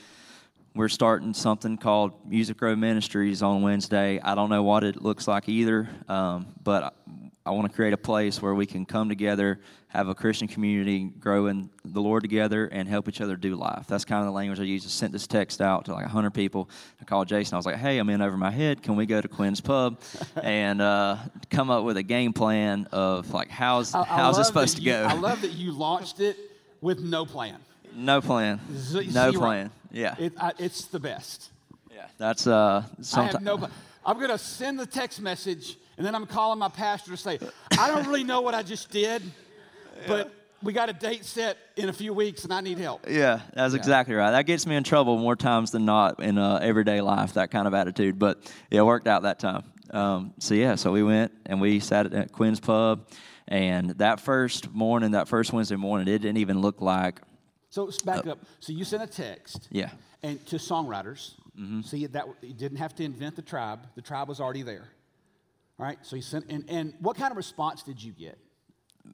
we're 0.78 0.88
starting 0.88 1.34
something 1.34 1.76
called 1.76 2.12
Music 2.24 2.62
Row 2.62 2.76
Ministries 2.76 3.42
on 3.42 3.62
Wednesday. 3.62 4.20
I 4.22 4.36
don't 4.36 4.48
know 4.48 4.62
what 4.62 4.84
it 4.84 5.02
looks 5.02 5.26
like 5.26 5.48
either, 5.48 5.88
um, 6.08 6.46
but 6.62 6.94
I 7.44 7.50
want 7.50 7.68
to 7.68 7.74
create 7.74 7.92
a 7.94 7.98
place 7.98 8.40
where 8.40 8.54
we 8.54 8.64
can 8.64 8.86
come 8.86 9.08
together, 9.08 9.58
have 9.88 10.06
a 10.06 10.14
Christian 10.14 10.46
community, 10.46 11.10
grow 11.18 11.46
in 11.46 11.68
the 11.84 12.00
Lord 12.00 12.22
together, 12.22 12.66
and 12.66 12.88
help 12.88 13.08
each 13.08 13.20
other 13.20 13.34
do 13.34 13.56
life. 13.56 13.86
That's 13.88 14.04
kind 14.04 14.20
of 14.20 14.26
the 14.26 14.32
language 14.32 14.60
I 14.60 14.62
used. 14.62 14.86
I 14.86 14.90
sent 14.90 15.10
this 15.10 15.26
text 15.26 15.60
out 15.60 15.86
to 15.86 15.92
like 15.94 16.04
100 16.04 16.30
people. 16.30 16.70
I 17.00 17.04
called 17.04 17.26
Jason. 17.26 17.54
I 17.54 17.56
was 17.56 17.66
like, 17.66 17.74
hey, 17.74 17.98
I'm 17.98 18.08
in 18.08 18.22
over 18.22 18.36
my 18.36 18.52
head. 18.52 18.80
Can 18.80 18.94
we 18.94 19.04
go 19.04 19.20
to 19.20 19.26
Quinn's 19.26 19.60
Pub 19.60 20.00
and 20.44 20.80
uh, 20.80 21.16
come 21.50 21.70
up 21.70 21.82
with 21.82 21.96
a 21.96 22.04
game 22.04 22.32
plan 22.32 22.86
of 22.92 23.32
like 23.32 23.50
how's, 23.50 23.96
I, 23.96 24.04
how's 24.04 24.38
I 24.38 24.42
it 24.42 24.44
supposed 24.44 24.76
to 24.76 24.84
go? 24.84 25.02
I 25.02 25.14
love 25.14 25.40
that 25.40 25.54
you 25.54 25.72
launched 25.72 26.20
it 26.20 26.36
with 26.80 27.00
no 27.00 27.26
plan. 27.26 27.56
No 27.96 28.20
plan. 28.20 28.60
Z- 28.76 29.10
no 29.12 29.32
zero. 29.32 29.32
plan. 29.32 29.70
Yeah. 29.90 30.14
It, 30.18 30.32
I, 30.38 30.52
it's 30.58 30.86
the 30.86 31.00
best. 31.00 31.50
Yeah. 31.92 32.06
That's 32.18 32.46
uh. 32.46 32.84
I 33.14 33.22
have 33.24 33.42
no. 33.42 33.68
I'm 34.04 34.20
gonna 34.20 34.38
send 34.38 34.78
the 34.78 34.86
text 34.86 35.20
message 35.20 35.76
and 35.96 36.06
then 36.06 36.14
I'm 36.14 36.26
calling 36.26 36.58
my 36.58 36.68
pastor 36.68 37.10
to 37.10 37.16
say, 37.16 37.38
I 37.78 37.88
don't 37.88 38.06
really 38.06 38.24
know 38.24 38.40
what 38.40 38.54
I 38.54 38.62
just 38.62 38.90
did, 38.90 39.22
but 40.06 40.32
we 40.62 40.72
got 40.72 40.88
a 40.88 40.92
date 40.92 41.24
set 41.24 41.58
in 41.76 41.88
a 41.88 41.92
few 41.92 42.14
weeks 42.14 42.44
and 42.44 42.52
I 42.52 42.60
need 42.60 42.78
help. 42.78 43.06
Yeah, 43.08 43.40
that's 43.52 43.74
yeah. 43.74 43.78
exactly 43.78 44.14
right. 44.14 44.30
That 44.30 44.46
gets 44.46 44.66
me 44.66 44.76
in 44.76 44.84
trouble 44.84 45.18
more 45.18 45.36
times 45.36 45.72
than 45.72 45.84
not 45.84 46.20
in 46.20 46.38
uh, 46.38 46.60
everyday 46.62 47.00
life, 47.00 47.34
that 47.34 47.50
kind 47.50 47.66
of 47.66 47.74
attitude. 47.74 48.18
But 48.18 48.50
yeah, 48.70 48.80
it 48.80 48.84
worked 48.84 49.08
out 49.08 49.22
that 49.22 49.40
time. 49.40 49.64
Um, 49.90 50.34
so 50.38 50.54
yeah, 50.54 50.76
so 50.76 50.92
we 50.92 51.02
went 51.02 51.32
and 51.46 51.60
we 51.60 51.80
sat 51.80 52.12
at 52.12 52.32
Quinn's 52.32 52.60
Pub. 52.60 53.06
And 53.50 53.90
that 53.92 54.20
first 54.20 54.70
morning, 54.72 55.12
that 55.12 55.26
first 55.26 55.54
Wednesday 55.54 55.76
morning, 55.76 56.06
it 56.06 56.18
didn't 56.18 56.36
even 56.36 56.60
look 56.60 56.82
like. 56.82 57.20
So 57.70 57.90
back 58.04 58.26
uh, 58.26 58.32
up. 58.32 58.38
So 58.60 58.72
you 58.72 58.84
sent 58.84 59.02
a 59.02 59.06
text. 59.06 59.68
Yeah. 59.70 59.90
And 60.22 60.44
to 60.46 60.56
songwriters. 60.56 61.34
Mm-hmm. 61.58 61.82
See 61.82 62.06
that 62.06 62.26
you 62.42 62.54
didn't 62.54 62.78
have 62.78 62.94
to 62.96 63.04
invent 63.04 63.36
the 63.36 63.42
tribe. 63.42 63.80
The 63.94 64.02
tribe 64.02 64.28
was 64.28 64.40
already 64.40 64.62
there. 64.62 64.88
All 65.78 65.86
right, 65.86 65.98
so 66.02 66.16
you 66.16 66.22
sent, 66.22 66.46
and, 66.50 66.64
and 66.68 66.94
what 66.98 67.16
kind 67.16 67.30
of 67.30 67.36
response 67.36 67.84
did 67.84 68.02
you 68.02 68.10
get? 68.12 68.36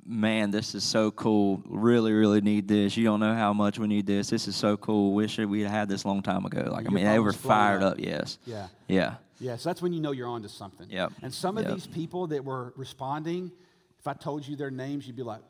Man, 0.06 0.50
this 0.50 0.74
is 0.74 0.82
so 0.82 1.10
cool. 1.10 1.62
Really, 1.66 2.12
really 2.12 2.40
need 2.40 2.66
this. 2.66 2.96
You 2.96 3.04
don't 3.04 3.20
know 3.20 3.34
how 3.34 3.52
much 3.52 3.78
we 3.78 3.86
need 3.86 4.06
this. 4.06 4.30
This 4.30 4.48
is 4.48 4.56
so 4.56 4.78
cool. 4.78 5.12
Wish 5.12 5.38
we 5.38 5.60
had 5.60 5.70
had 5.70 5.88
this 5.90 6.04
a 6.04 6.08
long 6.08 6.22
time 6.22 6.46
ago. 6.46 6.70
Like, 6.72 6.84
Your 6.84 6.90
I 6.90 6.94
mean, 6.94 7.04
they 7.04 7.18
were 7.18 7.34
fired 7.34 7.82
up. 7.82 7.92
up. 7.92 8.00
Yes. 8.00 8.38
Yeah. 8.46 8.68
Yeah. 8.88 9.16
Yeah. 9.40 9.56
So 9.56 9.68
that's 9.68 9.82
when 9.82 9.92
you 9.92 10.00
know 10.00 10.12
you're 10.12 10.28
onto 10.28 10.48
something. 10.48 10.86
Yeah. 10.90 11.08
And 11.22 11.32
some 11.32 11.58
of 11.58 11.64
yep. 11.64 11.74
these 11.74 11.86
people 11.86 12.28
that 12.28 12.44
were 12.44 12.72
responding, 12.76 13.52
if 13.98 14.08
I 14.08 14.14
told 14.14 14.46
you 14.48 14.56
their 14.56 14.70
names, 14.70 15.06
you'd 15.06 15.16
be 15.16 15.22
like, 15.22 15.42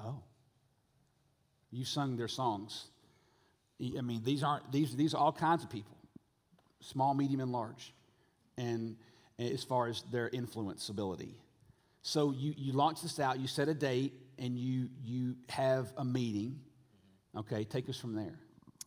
"Oh, 0.00 0.16
you 1.72 1.84
sung 1.84 2.16
their 2.16 2.28
songs." 2.28 2.86
I 3.80 4.00
mean, 4.00 4.22
these 4.22 4.44
aren't 4.44 4.70
these 4.70 4.94
these 4.94 5.14
are 5.14 5.18
all 5.18 5.32
kinds 5.32 5.64
of 5.64 5.70
people, 5.70 5.96
small, 6.80 7.14
medium, 7.14 7.40
and 7.40 7.50
large, 7.50 7.92
and 8.56 8.96
as 9.38 9.64
far 9.64 9.88
as 9.88 10.02
their 10.12 10.28
influence 10.28 10.88
ability. 10.88 11.34
So 12.02 12.32
you, 12.32 12.54
you 12.56 12.72
launch 12.72 13.00
this 13.02 13.18
out, 13.20 13.38
you 13.38 13.46
set 13.46 13.68
a 13.68 13.74
date, 13.74 14.12
and 14.38 14.58
you, 14.58 14.88
you 15.04 15.36
have 15.48 15.92
a 15.96 16.04
meeting. 16.04 16.60
Okay, 17.36 17.64
take 17.64 17.88
us 17.88 17.96
from 17.96 18.14
there. 18.14 18.38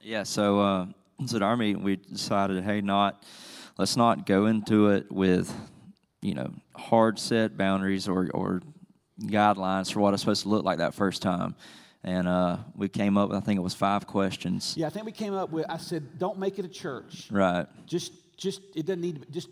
Yeah, 0.01 0.23
so, 0.23 0.59
uh, 0.59 0.85
at 1.33 1.41
our 1.41 1.55
meeting, 1.55 1.81
we 1.81 1.95
decided, 1.95 2.63
hey, 2.63 2.81
not 2.81 3.23
let's 3.77 3.95
not 3.95 4.25
go 4.25 4.45
into 4.45 4.89
it 4.89 5.11
with, 5.11 5.53
you 6.21 6.33
know, 6.33 6.53
hard 6.75 7.17
set 7.17 7.57
boundaries 7.57 8.07
or, 8.07 8.29
or 8.33 8.61
guidelines 9.21 9.91
for 9.91 10.01
what 10.01 10.13
it's 10.13 10.21
supposed 10.21 10.43
to 10.43 10.49
look 10.49 10.65
like 10.65 10.79
that 10.79 10.93
first 10.93 11.21
time. 11.21 11.55
And 12.05 12.27
uh, 12.27 12.57
we 12.75 12.87
came 12.87 13.17
up 13.17 13.29
with, 13.29 13.37
I 13.39 13.41
think 13.41 13.57
it 13.57 13.63
was 13.63 13.73
five 13.73 14.05
questions. 14.05 14.75
Yeah, 14.77 14.85
I 14.85 14.91
think 14.91 15.07
we 15.07 15.11
came 15.11 15.33
up 15.33 15.49
with, 15.49 15.65
I 15.67 15.77
said, 15.77 16.19
don't 16.19 16.37
make 16.37 16.59
it 16.59 16.65
a 16.65 16.69
church. 16.69 17.27
Right. 17.31 17.65
Just, 17.87 18.13
just, 18.37 18.61
it 18.75 18.85
doesn't 18.85 19.01
need 19.01 19.15
to, 19.15 19.21
Be, 19.21 19.33
just 19.33 19.49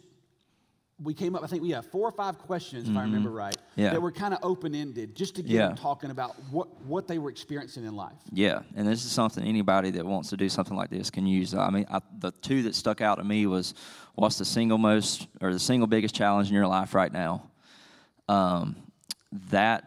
we 1.02 1.16
came 1.16 1.36
up, 1.36 1.44
I 1.44 1.48
think 1.48 1.64
we 1.64 1.72
have 1.72 1.88
four 1.88 2.08
or 2.08 2.12
five 2.12 2.38
questions, 2.38 2.84
mm-hmm. 2.84 2.96
if 2.96 3.00
I 3.00 3.06
remember 3.06 3.30
mm-hmm. 3.30 3.40
right, 3.40 3.58
yeah. 3.76 3.90
that 3.90 4.00
were 4.00 4.12
kind 4.12 4.36
of 4.36 4.40
open 4.44 4.76
ended, 4.76 5.16
just 5.16 5.36
to 5.38 5.42
get 5.42 5.52
yeah. 5.52 5.68
them 5.70 5.76
talking 5.76 6.12
about 6.12 6.36
what, 6.52 6.68
what 6.84 7.08
they 7.08 7.18
were 7.18 7.32
experiencing 7.32 7.86
in 7.86 7.96
life. 7.96 8.14
Yeah, 8.32 8.60
and 8.76 8.88
this 8.88 9.04
is 9.04 9.12
something 9.12 9.44
anybody 9.44 9.90
that 9.90 10.06
wants 10.06 10.30
to 10.30 10.38
do 10.38 10.48
something 10.48 10.78
like 10.78 10.92
this 10.92 11.10
can 11.10 11.26
use. 11.26 11.56
I 11.56 11.72
mean, 11.72 11.88
I, 11.90 12.02
the 12.20 12.32
two 12.32 12.62
that 12.64 12.76
stuck 12.76 13.02
out 13.02 13.16
to 13.18 13.24
me 13.24 13.48
was 13.48 13.74
what's 14.14 14.38
the 14.38 14.46
single 14.46 14.78
most 14.78 15.28
or 15.42 15.52
the 15.52 15.60
single 15.60 15.88
biggest 15.88 16.14
challenge 16.14 16.50
in 16.50 16.54
your 16.54 16.68
life 16.68 16.94
right 16.94 17.12
now? 17.12 17.50
Um, 18.30 18.76
that 19.50 19.84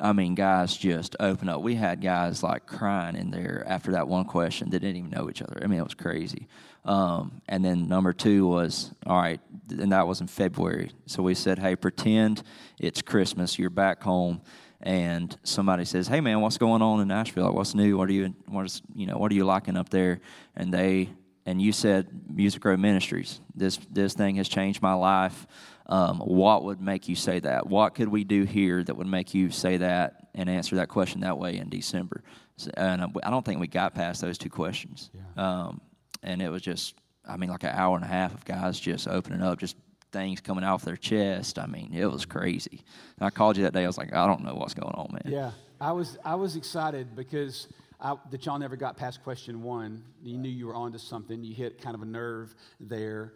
I 0.00 0.12
mean, 0.12 0.34
guys 0.34 0.76
just 0.76 1.16
open 1.18 1.48
up. 1.48 1.60
We 1.60 1.74
had 1.74 2.00
guys 2.00 2.42
like 2.42 2.66
crying 2.66 3.16
in 3.16 3.30
there 3.30 3.64
after 3.66 3.92
that 3.92 4.06
one 4.06 4.24
question 4.24 4.70
They 4.70 4.78
didn't 4.78 4.96
even 4.96 5.10
know 5.10 5.28
each 5.28 5.42
other. 5.42 5.58
I 5.62 5.66
mean, 5.66 5.80
it 5.80 5.84
was 5.84 5.94
crazy. 5.94 6.46
Um, 6.84 7.42
and 7.48 7.64
then 7.64 7.88
number 7.88 8.12
two 8.12 8.46
was, 8.46 8.92
all 9.04 9.20
right, 9.20 9.40
and 9.70 9.92
that 9.92 10.06
was 10.06 10.20
in 10.20 10.26
February. 10.26 10.92
So 11.06 11.22
we 11.22 11.34
said, 11.34 11.58
hey, 11.58 11.76
pretend 11.76 12.42
it's 12.78 13.02
Christmas, 13.02 13.58
you're 13.58 13.68
back 13.68 14.02
home, 14.02 14.40
and 14.80 15.36
somebody 15.42 15.84
says, 15.84 16.06
hey, 16.06 16.20
man, 16.20 16.40
what's 16.40 16.56
going 16.56 16.80
on 16.80 17.00
in 17.00 17.08
Nashville? 17.08 17.52
What's 17.52 17.74
new? 17.74 17.98
What 17.98 18.08
are 18.08 18.12
you, 18.12 18.34
what 18.46 18.64
is, 18.64 18.80
you 18.94 19.06
know, 19.06 19.18
what 19.18 19.32
are 19.32 19.34
you 19.34 19.44
liking 19.44 19.76
up 19.76 19.90
there? 19.90 20.20
And 20.56 20.72
they, 20.72 21.10
and 21.46 21.60
you 21.60 21.72
said 21.72 22.08
Music 22.28 22.64
Row 22.64 22.76
Ministries. 22.76 23.40
This, 23.54 23.78
this 23.90 24.14
thing 24.14 24.36
has 24.36 24.48
changed 24.48 24.82
my 24.82 24.94
life. 24.94 25.46
Um, 25.86 26.18
what 26.18 26.64
would 26.64 26.80
make 26.80 27.08
you 27.08 27.16
say 27.16 27.40
that? 27.40 27.66
What 27.66 27.94
could 27.94 28.08
we 28.08 28.24
do 28.24 28.44
here 28.44 28.84
that 28.84 28.94
would 28.94 29.06
make 29.06 29.32
you 29.32 29.50
say 29.50 29.78
that 29.78 30.28
and 30.34 30.50
answer 30.50 30.76
that 30.76 30.88
question 30.88 31.22
that 31.22 31.38
way 31.38 31.56
in 31.56 31.70
December? 31.70 32.22
So, 32.56 32.70
and 32.76 33.02
I 33.22 33.30
don't 33.30 33.44
think 33.44 33.60
we 33.60 33.68
got 33.68 33.94
past 33.94 34.20
those 34.20 34.36
two 34.36 34.50
questions. 34.50 35.10
Yeah. 35.14 35.42
Um, 35.42 35.80
and 36.22 36.42
it 36.42 36.50
was 36.50 36.60
just, 36.60 36.94
I 37.26 37.36
mean, 37.36 37.48
like 37.50 37.62
an 37.62 37.70
hour 37.70 37.96
and 37.96 38.04
a 38.04 38.08
half 38.08 38.34
of 38.34 38.44
guys 38.44 38.78
just 38.78 39.08
opening 39.08 39.40
up, 39.40 39.58
just 39.58 39.76
things 40.12 40.40
coming 40.40 40.64
off 40.64 40.84
their 40.84 40.96
chest. 40.96 41.58
I 41.58 41.66
mean, 41.66 41.94
it 41.94 42.10
was 42.10 42.26
crazy. 42.26 42.84
And 43.18 43.26
I 43.26 43.30
called 43.30 43.56
you 43.56 43.64
that 43.64 43.72
day. 43.72 43.84
I 43.84 43.86
was 43.86 43.98
like, 43.98 44.12
I 44.12 44.26
don't 44.26 44.44
know 44.44 44.54
what's 44.54 44.74
going 44.74 44.94
on, 44.94 45.12
man. 45.12 45.32
Yeah, 45.32 45.50
I 45.80 45.92
was 45.92 46.18
I 46.24 46.34
was 46.34 46.56
excited 46.56 47.14
because 47.14 47.68
I, 48.00 48.14
that 48.30 48.46
y'all 48.46 48.58
never 48.58 48.76
got 48.76 48.96
past 48.96 49.24
question 49.24 49.62
one. 49.62 50.04
You 50.22 50.38
knew 50.38 50.48
you 50.48 50.68
were 50.68 50.74
onto 50.74 50.98
something. 50.98 51.42
You 51.42 51.54
hit 51.54 51.82
kind 51.82 51.96
of 51.96 52.02
a 52.02 52.06
nerve 52.06 52.54
there. 52.78 53.34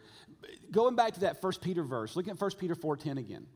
Going 0.70 0.94
back 0.94 1.14
to 1.14 1.20
that 1.20 1.40
First 1.40 1.61
Peter 1.61 1.83
verse, 1.83 2.14
look 2.14 2.29
at 2.29 2.38
First 2.38 2.59
Peter 2.59 2.75
four 2.75 2.96
ten 2.96 3.18
again. 3.18 3.46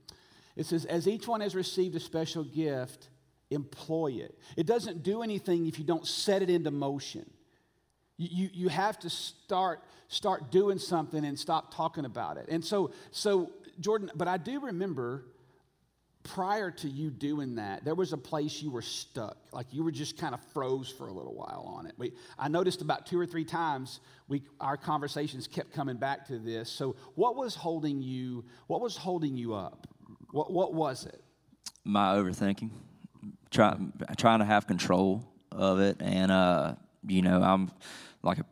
It 0.56 0.66
says, 0.66 0.84
"As 0.84 1.06
each 1.06 1.28
one 1.28 1.42
has 1.42 1.54
received 1.54 1.94
a 1.94 2.00
special 2.00 2.42
gift, 2.42 3.08
employ 3.50 4.12
it." 4.12 4.38
It 4.56 4.66
doesn't 4.66 5.02
do 5.02 5.22
anything 5.22 5.66
if 5.66 5.78
you 5.78 5.84
don't 5.84 6.06
set 6.06 6.42
it 6.42 6.50
into 6.50 6.70
motion. 6.70 7.30
You, 8.16 8.28
you, 8.30 8.50
you 8.52 8.68
have 8.68 8.98
to 9.00 9.10
start, 9.10 9.82
start 10.08 10.50
doing 10.50 10.78
something 10.78 11.24
and 11.24 11.38
stop 11.38 11.74
talking 11.74 12.06
about 12.06 12.38
it. 12.38 12.46
And 12.48 12.64
so, 12.64 12.92
so, 13.10 13.52
Jordan, 13.78 14.10
but 14.14 14.26
I 14.26 14.38
do 14.38 14.60
remember 14.60 15.26
prior 16.26 16.70
to 16.72 16.88
you 16.88 17.08
doing 17.08 17.54
that, 17.54 17.84
there 17.84 17.94
was 17.94 18.12
a 18.12 18.16
place 18.18 18.60
you 18.60 18.70
were 18.70 18.82
stuck. 18.82 19.36
Like 19.52 19.66
you 19.70 19.84
were 19.84 19.92
just 19.92 20.18
kind 20.18 20.34
of 20.34 20.40
froze 20.52 20.90
for 20.90 21.06
a 21.06 21.12
little 21.12 21.34
while 21.34 21.64
on 21.76 21.86
it. 21.86 21.94
We, 21.96 22.12
I 22.38 22.48
noticed 22.48 22.82
about 22.82 23.06
two 23.06 23.18
or 23.18 23.26
three 23.26 23.44
times 23.44 24.00
we, 24.28 24.42
our 24.60 24.76
conversations 24.76 25.46
kept 25.46 25.72
coming 25.72 25.96
back 25.96 26.26
to 26.26 26.38
this. 26.38 26.68
So, 26.68 26.96
what 27.14 27.36
was 27.36 27.54
holding 27.54 28.02
you? 28.02 28.44
What 28.66 28.80
was 28.80 28.96
holding 28.96 29.36
you 29.36 29.54
up? 29.54 29.86
What, 30.32 30.52
what 30.52 30.74
was 30.74 31.06
it? 31.06 31.22
My 31.84 32.16
overthinking, 32.16 32.70
Try, 33.50 33.76
trying 34.16 34.40
to 34.40 34.44
have 34.44 34.66
control 34.66 35.24
of 35.52 35.78
it, 35.78 35.98
and 36.00 36.32
uh, 36.32 36.74
you 37.06 37.22
know, 37.22 37.40
I'm 37.40 37.70
like 38.22 38.38
a 38.38 38.44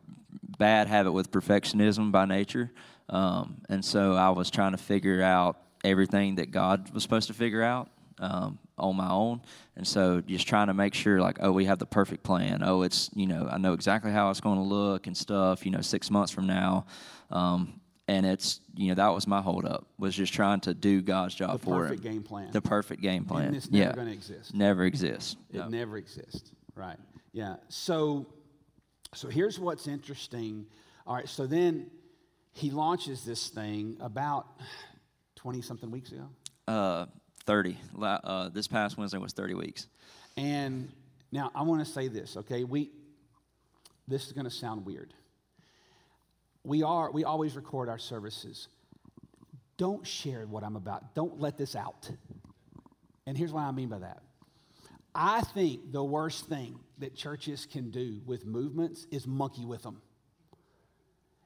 bad 0.57 0.87
habit 0.87 1.11
with 1.11 1.29
perfectionism 1.29 2.11
by 2.11 2.25
nature. 2.25 2.71
Um, 3.09 3.61
and 3.69 3.83
so 3.83 4.13
I 4.13 4.29
was 4.29 4.49
trying 4.49 4.71
to 4.71 4.77
figure 4.77 5.21
out 5.21 5.57
everything 5.85 6.35
that 6.35 6.51
God 6.51 6.93
was 6.93 7.03
supposed 7.03 7.27
to 7.27 7.33
figure 7.33 7.63
out 7.63 7.89
um, 8.19 8.59
on 8.77 8.95
my 8.95 9.09
own. 9.09 9.41
And 9.75 9.87
so 9.87 10.21
just 10.21 10.47
trying 10.47 10.67
to 10.67 10.73
make 10.73 10.93
sure, 10.93 11.21
like, 11.21 11.37
oh, 11.41 11.51
we 11.51 11.65
have 11.65 11.79
the 11.79 11.85
perfect 11.85 12.23
plan. 12.23 12.61
Oh, 12.63 12.81
it's, 12.81 13.09
you 13.13 13.27
know, 13.27 13.47
I 13.49 13.57
know 13.57 13.73
exactly 13.73 14.11
how 14.11 14.29
it's 14.29 14.41
going 14.41 14.57
to 14.57 14.63
look 14.63 15.07
and 15.07 15.15
stuff, 15.15 15.65
you 15.65 15.71
know, 15.71 15.81
six 15.81 16.09
months 16.09 16.31
from 16.31 16.47
now. 16.47 16.85
Um, 17.31 17.79
and 18.07 18.25
it's, 18.25 18.59
you 18.75 18.89
know, 18.89 18.95
that 18.95 19.09
was 19.09 19.27
my 19.27 19.41
holdup, 19.41 19.87
was 19.97 20.15
just 20.15 20.33
trying 20.33 20.59
to 20.61 20.73
do 20.73 21.01
God's 21.01 21.35
job 21.35 21.59
the 21.59 21.65
for 21.65 21.75
him. 21.75 21.81
The 21.81 21.87
perfect 21.87 22.03
game 22.03 22.23
plan. 22.23 22.51
The 22.51 22.61
perfect 22.61 23.01
game 23.01 23.25
plan. 23.25 23.47
And 23.47 23.55
it's 23.55 23.71
never 23.71 23.89
yeah. 23.89 23.95
going 23.95 24.07
to 24.07 24.13
exist. 24.13 24.53
Never 24.53 24.83
exists. 24.85 25.35
It 25.51 25.57
no. 25.57 25.67
never 25.67 25.97
exists. 25.97 26.51
Right. 26.75 26.97
Yeah. 27.31 27.55
So 27.69 28.27
so 29.15 29.29
here's 29.29 29.57
what's 29.59 29.87
interesting. 29.87 30.65
All 31.07 31.15
right, 31.15 31.27
so 31.27 31.47
then 31.47 31.89
he 32.51 32.69
launches 32.69 33.23
this 33.23 33.47
thing 33.49 33.97
about 34.01 34.47
20 35.45 35.61
something 35.61 35.91
weeks 35.91 36.11
ago? 36.11 36.27
Uh, 36.67 37.05
30. 37.45 37.77
Uh, 38.01 38.49
this 38.49 38.67
past 38.67 38.97
Wednesday 38.97 39.19
was 39.19 39.31
30 39.31 39.53
weeks. 39.53 39.85
And 40.37 40.91
now 41.31 41.51
I 41.53 41.61
want 41.61 41.85
to 41.85 41.91
say 41.93 42.07
this, 42.07 42.35
okay? 42.35 42.63
We, 42.63 42.89
this 44.07 44.25
is 44.25 44.31
going 44.31 44.45
to 44.45 44.51
sound 44.51 44.87
weird. 44.87 45.13
We 46.63 46.81
are, 46.81 47.11
we 47.11 47.25
always 47.25 47.55
record 47.55 47.89
our 47.89 47.99
services. 47.99 48.69
Don't 49.77 50.07
share 50.07 50.47
what 50.47 50.63
I'm 50.63 50.75
about. 50.75 51.13
Don't 51.13 51.39
let 51.39 51.59
this 51.59 51.75
out. 51.75 52.09
And 53.27 53.37
here's 53.37 53.53
what 53.53 53.61
I 53.61 53.71
mean 53.71 53.89
by 53.89 53.99
that. 53.99 54.23
I 55.13 55.41
think 55.41 55.91
the 55.91 56.03
worst 56.03 56.47
thing 56.47 56.79
that 56.97 57.15
churches 57.15 57.67
can 57.71 57.91
do 57.91 58.19
with 58.25 58.47
movements 58.47 59.05
is 59.11 59.27
monkey 59.27 59.63
with 59.63 59.83
them. 59.83 60.01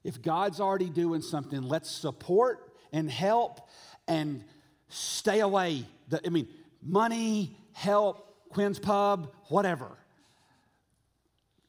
If 0.05 0.21
God's 0.21 0.61
already 0.61 0.89
doing 0.89 1.21
something, 1.21 1.61
let's 1.61 1.91
support 1.91 2.68
and 2.91 3.09
help 3.09 3.61
and 4.07 4.43
stay 4.89 5.39
away. 5.39 5.85
I 6.25 6.29
mean, 6.29 6.47
money, 6.81 7.55
help, 7.73 8.49
Quinn's 8.49 8.79
Pub, 8.79 9.31
whatever. 9.47 9.89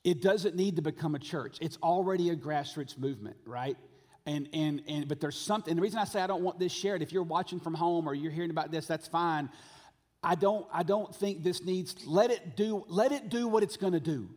It 0.03 0.23
doesn't 0.23 0.57
need 0.57 0.77
to 0.77 0.83
become 0.83 1.15
a 1.15 1.19
church. 1.19 1.59
It's 1.61 1.77
already 1.83 2.31
a 2.31 2.37
grassroots 2.37 2.99
movement, 2.99 3.37
right? 3.45 3.77
And, 4.27 4.49
and, 4.53 4.83
and 4.89 5.09
but 5.09 5.21
there's 5.21 5.39
something, 5.39 5.75
the 5.77 5.83
reason 5.83 5.99
I 5.99 6.05
say 6.05 6.21
I 6.21 6.27
don't 6.27 6.43
want 6.43 6.59
this 6.59 6.73
shared, 6.73 7.03
if 7.03 7.13
you're 7.13 7.23
watching 7.23 7.61
from 7.61 7.75
home 7.75 8.09
or 8.09 8.15
you're 8.15 8.33
hearing 8.33 8.51
about 8.51 8.71
this, 8.71 8.87
that's 8.87 9.07
fine. 9.07 9.51
I 10.23 10.35
don't, 10.35 10.67
I 10.73 10.83
don't 10.83 11.15
think 11.15 11.43
this 11.43 11.65
needs, 11.65 12.07
let 12.07 12.31
it 12.31 12.57
do, 12.57 12.85
let 12.89 13.13
it 13.13 13.29
do 13.29 13.49
what 13.49 13.63
it's 13.63 13.77
going 13.77 13.93
to 13.95 14.01
do. 14.01 14.29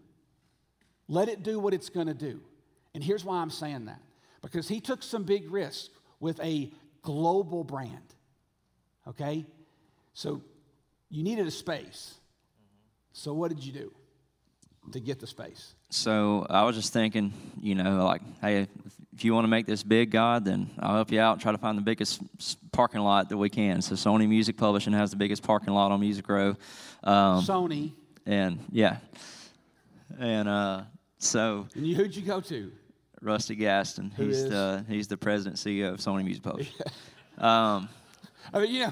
Let 1.08 1.28
it 1.28 1.44
do 1.44 1.60
what 1.60 1.74
it's 1.74 1.90
going 1.90 2.08
to 2.08 2.14
do. 2.14 2.42
And 2.94 3.04
here's 3.04 3.26
why 3.26 3.38
I'm 3.38 3.50
saying 3.50 3.86
that. 3.86 4.00
Because 4.42 4.68
he 4.68 4.80
took 4.80 5.04
some 5.04 5.24
big 5.24 5.52
risks 5.52 5.90
with 6.24 6.40
a 6.40 6.72
global 7.02 7.66
brand. 7.66 8.16
Okay? 9.06 9.46
So 10.14 10.42
you 11.10 11.22
needed 11.22 11.46
a 11.46 11.52
space. 11.52 12.16
So 13.12 13.34
what 13.34 13.50
did 13.50 13.62
you 13.64 13.74
do 13.74 13.92
to 14.94 15.02
get 15.02 15.20
the 15.20 15.28
space? 15.28 15.76
So 15.90 16.48
I 16.50 16.64
was 16.64 16.78
just 16.78 16.94
thinking, 16.94 17.34
you 17.62 17.76
know, 17.76 18.06
like, 18.06 18.22
hey, 18.42 18.68
if 19.14 19.26
you 19.26 19.34
want 19.34 19.44
to 19.44 19.50
make 19.50 19.66
this 19.66 19.84
big, 19.84 20.12
God, 20.12 20.46
then 20.46 20.70
I'll 20.80 20.96
help 20.96 21.12
you 21.12 21.20
out 21.20 21.34
and 21.34 21.42
try 21.42 21.52
to 21.52 21.58
find 21.58 21.78
the 21.78 21.84
biggest 21.84 22.22
parking 22.72 23.02
lot 23.02 23.28
that 23.28 23.38
we 23.38 23.50
can. 23.50 23.82
So 23.82 23.96
Sony 23.96 24.28
Music 24.28 24.56
Publishing 24.56 24.94
has 24.94 25.12
the 25.12 25.18
biggest 25.18 25.44
parking 25.44 25.74
lot 25.74 25.92
on 25.92 26.00
Music 26.00 26.28
Row. 26.30 26.56
Um, 27.04 27.44
Sony. 27.44 27.92
And 28.26 28.60
yeah, 28.72 29.00
and 30.18 30.48
uh, 30.48 30.84
so. 31.18 31.68
And 31.76 31.86
you, 31.86 31.96
who'd 31.96 32.16
you 32.16 32.22
go 32.22 32.40
to? 32.40 32.72
Rusty 33.24 33.56
Gaston. 33.56 34.12
Who 34.12 34.28
he's 34.28 34.40
is? 34.40 34.50
the 34.50 34.86
he's 34.88 35.08
the 35.08 35.18
president 35.18 35.56
CEO 35.56 35.94
of 35.94 36.00
Sony 36.00 36.24
Music 36.24 36.44
Publishing. 36.44 36.76
um, 37.38 37.90
I 38.54 38.60
mean, 38.60 38.76
yeah, 38.76 38.92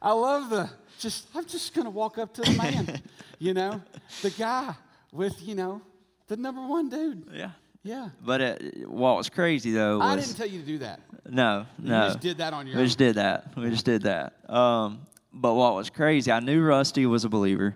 I 0.00 0.12
love 0.12 0.50
the 0.50 0.70
just. 0.98 1.28
I'm 1.34 1.44
just 1.44 1.74
gonna 1.74 1.90
walk 1.90 2.18
up 2.18 2.32
to 2.34 2.42
the 2.42 2.52
man, 2.52 3.02
you 3.38 3.54
know, 3.54 3.80
the 4.22 4.30
guy 4.30 4.74
with 5.12 5.46
you 5.46 5.54
know 5.54 5.82
the 6.26 6.36
number 6.36 6.66
one 6.66 6.88
dude. 6.88 7.28
Yeah. 7.32 7.50
Yeah. 7.82 8.08
But 8.24 8.40
it, 8.40 8.88
what 8.88 9.16
was 9.16 9.28
crazy 9.28 9.70
though 9.70 9.98
was 9.98 10.06
I 10.06 10.16
didn't 10.16 10.36
tell 10.36 10.46
you 10.46 10.60
to 10.60 10.66
do 10.66 10.78
that. 10.78 11.00
No, 11.28 11.66
no. 11.78 12.02
You 12.02 12.08
just 12.08 12.20
did 12.20 12.38
that 12.38 12.54
on 12.54 12.66
your. 12.66 12.76
We 12.76 12.80
own. 12.80 12.86
just 12.86 12.98
did 12.98 13.16
that. 13.16 13.52
We 13.56 13.68
just 13.68 13.84
did 13.84 14.02
that. 14.02 14.32
Um, 14.48 15.00
but 15.34 15.52
what 15.52 15.74
was 15.74 15.90
crazy, 15.90 16.32
I 16.32 16.40
knew 16.40 16.62
Rusty 16.62 17.04
was 17.04 17.24
a 17.24 17.28
believer. 17.28 17.74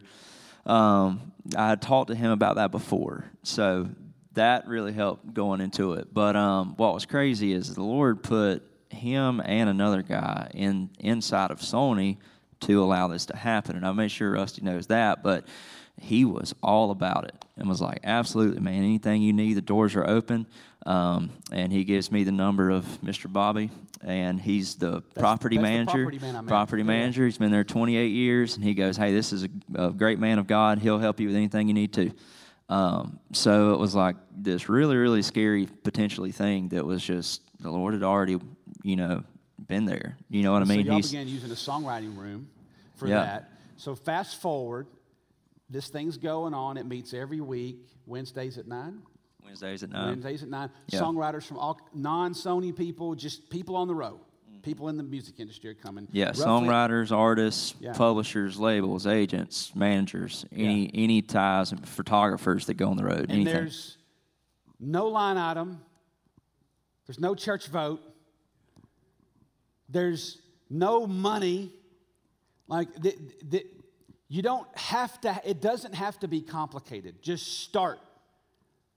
Um, 0.65 1.33
I 1.57 1.69
had 1.69 1.83
talked 1.83 2.09
to 2.09 2.15
him 2.15 2.31
about 2.31 2.57
that 2.57 2.71
before, 2.71 3.25
so 3.43 3.89
that 4.39 4.67
really 4.67 4.93
helped 4.93 5.35
going 5.35 5.61
into 5.61 5.93
it. 5.95 6.13
But 6.13 6.37
um, 6.37 6.75
what 6.77 6.95
was 6.95 7.07
crazy 7.07 7.53
is 7.53 7.75
the 7.75 7.83
Lord 7.83 8.23
put 8.23 8.63
him 8.89 9.41
and 9.45 9.69
another 9.69 10.03
guy 10.03 10.51
in 10.55 10.91
inside 10.99 11.51
of 11.51 11.61
Sony 11.61 12.17
to 12.61 12.83
allow 12.83 13.09
this 13.09 13.27
to 13.27 13.37
happen, 13.37 13.77
and 13.77 13.87
I 13.87 13.93
made 13.93 14.11
sure 14.11 14.33
Rusty 14.33 14.63
knows 14.63 14.89
that. 14.89 15.23
But 15.23 15.47
he 16.01 16.25
was 16.25 16.55
all 16.63 16.91
about 16.91 17.25
it 17.25 17.45
and 17.57 17.69
was 17.69 17.81
like, 17.81 18.01
absolutely, 18.05 18.61
man, 18.61 18.83
anything 18.83 19.23
you 19.23 19.33
need, 19.33 19.55
the 19.55 19.61
doors 19.61 19.97
are 19.97 20.09
open. 20.09 20.47
Um, 20.87 21.31
and 21.53 21.73
he 21.73 21.85
gives 21.85 22.11
me 22.11 22.25
the 22.25 22.33
number 22.33 22.71
of 22.71 22.85
Mr. 23.05 23.31
Bobby, 23.31 23.71
and 24.03 24.41
he's 24.41 24.77
the 24.77 24.91
that's, 24.93 25.19
property 25.19 25.57
that's 25.57 25.63
manager. 25.63 25.99
The 25.99 26.19
property, 26.19 26.19
man 26.19 26.47
property 26.47 26.83
manager. 26.83 27.25
He's 27.25 27.37
been 27.37 27.51
there 27.51 27.65
28 27.65 28.07
years, 28.07 28.55
and 28.55 28.65
he 28.65 28.75
goes, 28.75 28.97
hey, 28.97 29.13
this 29.13 29.33
is 29.33 29.45
a, 29.45 29.49
a, 29.75 29.91
great 29.91 30.19
man 30.19 30.39
of 30.39 30.47
God. 30.47 30.79
He'll 30.79 31.01
help 31.01 31.21
you 31.21 31.27
with 31.27 31.37
anything 31.37 31.69
you 31.69 31.75
need 31.75 31.93
to. 31.95 32.13
Um, 32.69 33.19
so 33.33 33.73
it 33.73 33.79
was 33.79 33.95
like 33.95 34.17
this 34.37 34.69
really, 34.69 34.97
really 34.97 35.23
scary, 35.23 35.67
potentially 35.67 36.33
thing 36.33 36.69
that 36.69 36.85
was 36.85 37.03
just 37.03 37.43
the 37.61 37.71
Lord 37.71 37.95
had 37.95 38.03
already, 38.03 38.39
you 38.83 38.97
know, 38.97 39.25
been 39.67 39.85
there. 39.85 40.17
You 40.29 40.43
know 40.43 40.53
what 40.53 40.63
I 40.63 40.65
mean? 40.67 40.85
So 40.85 40.87
y'all 40.87 40.97
he's, 40.97 41.11
began 41.11 41.29
using 41.29 41.49
the 41.49 41.55
songwriting 41.55 42.17
room 42.17 42.49
for 42.97 43.07
yeah. 43.07 43.21
that. 43.21 43.53
So 43.77 43.95
fast 43.95 44.41
forward, 44.41 44.87
this 45.71 45.89
thing's 45.89 46.19
going 46.19 46.55
on. 46.55 46.77
It 46.77 46.87
meets 46.87 47.15
every 47.15 47.41
week, 47.41 47.79
Wednesdays 48.07 48.59
at 48.59 48.67
9. 48.67 49.03
Wednesdays 49.45 49.83
at 49.83 49.91
9. 49.91 50.07
Wednesdays 50.07 50.43
at 50.43 50.49
9. 50.49 50.71
Yeah. 50.89 51.01
Songwriters 51.01 51.45
from 51.45 51.59
all 51.59 51.81
non 51.95 52.35
Sony 52.35 52.77
people, 52.77 53.15
just 53.15 53.49
people 53.51 53.77
on 53.77 53.89
the 53.89 53.95
road. 53.95 54.21
Mm. 54.59 54.63
People 54.63 54.89
in 54.89 54.97
the 54.97 55.03
music 55.03 55.37
industry 55.39 55.71
are 55.71 55.75
coming. 55.75 56.09
Yeah, 56.13 56.27
Roughly, 56.27 56.45
songwriters, 56.45 57.17
artists, 57.17 57.75
yeah. 57.81 57.93
publishers, 57.93 58.59
labels, 58.59 59.07
agents, 59.07 59.73
managers, 59.75 60.45
any 60.53 60.87
yeah. 60.87 60.91
any 60.95 61.23
ties 61.23 61.73
and 61.73 61.89
photographers 61.89 62.67
that 62.67 62.75
go 62.75 62.89
on 62.89 62.97
the 62.97 63.05
road. 63.05 63.21
And 63.21 63.33
anything. 63.33 63.55
there's 63.55 63.99
no 64.81 65.09
line 65.09 65.37
item, 65.37 65.81
There's 67.07 67.19
no 67.19 67.35
church 67.35 67.69
vote. 67.69 68.03
There's 69.89 70.39
no 70.69 71.07
money. 71.07 71.73
Like, 72.67 72.93
the, 72.95 73.17
the, 73.43 73.65
you 74.29 74.43
don't 74.43 74.69
have 74.77 75.19
to, 75.23 75.41
it 75.45 75.63
doesn't 75.63 75.95
have 75.95 76.19
to 76.21 76.29
be 76.29 76.43
complicated. 76.43 77.23
Just 77.23 77.61
start. 77.61 77.99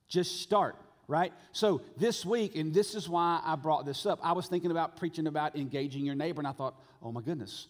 Just 0.09 0.41
start, 0.41 0.75
right? 1.11 1.33
So 1.51 1.81
this 1.97 2.25
week, 2.25 2.55
and 2.55 2.73
this 2.73 2.95
is 2.95 3.09
why 3.09 3.41
I 3.43 3.57
brought 3.57 3.85
this 3.85 4.05
up, 4.05 4.19
I 4.23 4.31
was 4.31 4.47
thinking 4.47 4.71
about 4.71 4.95
preaching 4.95 5.27
about 5.27 5.57
engaging 5.57 6.05
your 6.05 6.15
neighbor, 6.15 6.39
and 6.39 6.47
I 6.47 6.53
thought, 6.53 6.75
oh 7.03 7.11
my 7.11 7.19
goodness, 7.19 7.67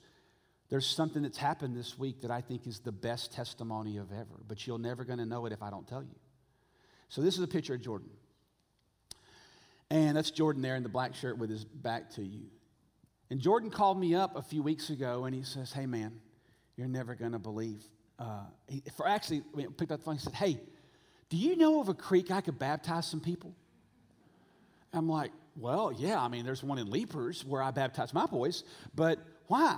there's 0.70 0.86
something 0.86 1.24
that's 1.24 1.40
happened 1.40 1.76
this 1.76 1.98
week 1.98 2.22
that 2.22 2.30
I 2.30 2.42
think 2.42 2.68
is 2.68 2.80
the 2.80 2.92
best 2.92 3.34
testimony 3.34 3.98
of 3.98 4.12
ever, 4.12 4.40
but 4.48 4.68
you're 4.68 4.78
never 4.78 5.04
going 5.04 5.18
to 5.18 5.26
know 5.26 5.48
it 5.48 5.54
if 5.54 5.64
I 5.64 5.72
don't 5.72 5.88
tell 5.88 6.04
you. 6.04 6.16
So 7.10 7.22
this 7.22 7.36
is 7.36 7.44
a 7.44 7.48
picture 7.48 7.74
of 7.74 7.82
Jordan. 7.82 8.12
And 9.90 10.16
that's 10.16 10.32
Jordan 10.32 10.62
there 10.62 10.76
in 10.76 10.84
the 10.84 10.90
black 10.90 11.16
shirt 11.16 11.38
with 11.40 11.50
his 11.50 11.66
back 11.66 12.12
to 12.12 12.22
you. 12.22 12.44
And 13.32 13.42
Jordan 13.42 13.72
called 13.72 14.00
me 14.00 14.14
up 14.14 14.36
a 14.36 14.42
few 14.42 14.62
weeks 14.62 14.92
ago 14.92 15.26
and 15.26 15.36
he 15.36 15.44
says, 15.44 15.74
Hey, 15.74 15.86
man, 15.88 16.14
you're 16.78 16.88
never 16.88 17.16
going 17.16 17.34
to 17.34 17.40
believe. 17.40 17.84
Uh, 18.18 18.44
he, 18.68 18.84
for 18.96 19.08
actually, 19.08 19.42
mean, 19.56 19.72
picked 19.72 19.92
up 19.92 20.00
the 20.00 20.06
phone. 20.06 20.16
He 20.16 20.22
said, 20.22 20.34
Hey, 20.34 20.62
do 21.32 21.38
you 21.38 21.56
know 21.56 21.80
of 21.80 21.88
a 21.88 21.94
creek 21.94 22.30
I 22.30 22.42
could 22.42 22.60
baptize 22.60 23.08
some 23.08 23.22
people? 23.22 23.56
I'm 24.94 25.08
like, 25.08 25.32
Well, 25.56 25.94
yeah. 25.98 26.22
I 26.22 26.28
mean, 26.28 26.46
there's 26.46 26.62
one 26.62 26.78
in 26.78 26.92
Leipers 26.92 27.46
where 27.46 27.64
I 27.64 27.72
baptize 27.72 28.14
my 28.14 28.26
boys, 28.26 28.66
but 28.94 29.18
why? 29.48 29.78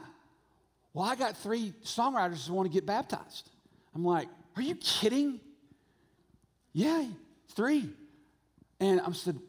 Well, 0.93 1.06
I 1.06 1.16
got 1.16 1.38
three 1.38 1.74
songwriters 1.84 2.47
who 2.47 2.56
want 2.56 2.68
to 2.68 2.74
get 2.74 2.88
baptized. 2.88 3.49
I'm 3.93 4.04
like, 4.04 4.28
Are 4.56 4.64
you 4.64 4.76
kidding? 4.76 5.39
Yeah, 6.74 7.06
three. 7.56 7.88
And 8.80 8.99
I'm 8.99 9.14
said, 9.14 9.39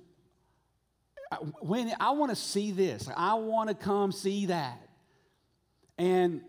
when 1.61 1.91
I 1.99 2.11
want 2.11 2.31
to 2.31 2.37
see 2.37 2.71
this, 2.71 3.09
I 3.17 3.35
want 3.35 3.71
to 3.71 3.75
come 3.75 4.13
see 4.13 4.47
that. 4.47 4.79
And 5.97 6.43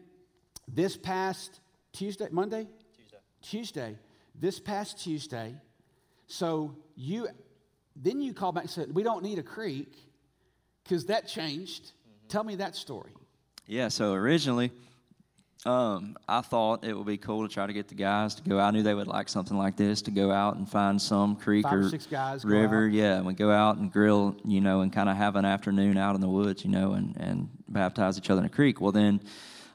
this 0.68 0.97
past 0.97 1.62
Tuesday, 1.93 2.28
Monday? 2.30 2.68
Tuesday. 2.97 3.18
Tuesday. 3.41 3.95
This 4.39 4.59
past 4.59 5.01
Tuesday. 5.03 5.55
So 6.27 6.75
you, 6.95 7.27
then 7.95 8.21
you 8.21 8.33
called 8.33 8.55
back 8.55 8.65
and 8.65 8.71
said, 8.71 8.93
we 8.93 9.03
don't 9.03 9.23
need 9.23 9.39
a 9.39 9.43
creek 9.43 9.93
because 10.83 11.05
that 11.05 11.27
changed. 11.27 11.83
Mm-hmm. 11.83 12.27
Tell 12.29 12.43
me 12.43 12.55
that 12.55 12.75
story. 12.75 13.11
Yeah, 13.67 13.88
so 13.88 14.13
originally, 14.13 14.71
um, 15.65 16.15
I 16.27 16.41
thought 16.41 16.83
it 16.83 16.95
would 16.95 17.07
be 17.07 17.17
cool 17.17 17.47
to 17.47 17.53
try 17.53 17.65
to 17.65 17.73
get 17.73 17.88
the 17.88 17.95
guys 17.95 18.36
to 18.36 18.43
go 18.43 18.59
out. 18.59 18.67
I 18.67 18.71
knew 18.71 18.83
they 18.83 18.93
would 18.93 19.07
like 19.07 19.27
something 19.29 19.57
like 19.57 19.75
this 19.75 20.03
to 20.03 20.11
go 20.11 20.31
out 20.31 20.57
and 20.57 20.69
find 20.69 21.01
some 21.01 21.36
creek 21.36 21.63
Five 21.63 21.73
or, 21.73 21.79
or 21.79 21.89
six 21.89 22.05
guys 22.05 22.45
river. 22.45 22.88
Yeah, 22.88 23.17
and 23.17 23.25
we 23.25 23.33
go 23.33 23.51
out 23.51 23.77
and 23.77 23.91
grill, 23.91 24.36
you 24.45 24.61
know, 24.61 24.81
and 24.81 24.93
kind 24.93 25.09
of 25.09 25.17
have 25.17 25.36
an 25.36 25.45
afternoon 25.45 25.97
out 25.97 26.13
in 26.13 26.21
the 26.21 26.29
woods, 26.29 26.63
you 26.63 26.69
know, 26.69 26.93
and, 26.93 27.15
and 27.17 27.49
baptize 27.67 28.17
each 28.17 28.29
other 28.29 28.41
in 28.41 28.45
a 28.45 28.49
creek. 28.49 28.79
Well, 28.79 28.91
then 28.91 29.21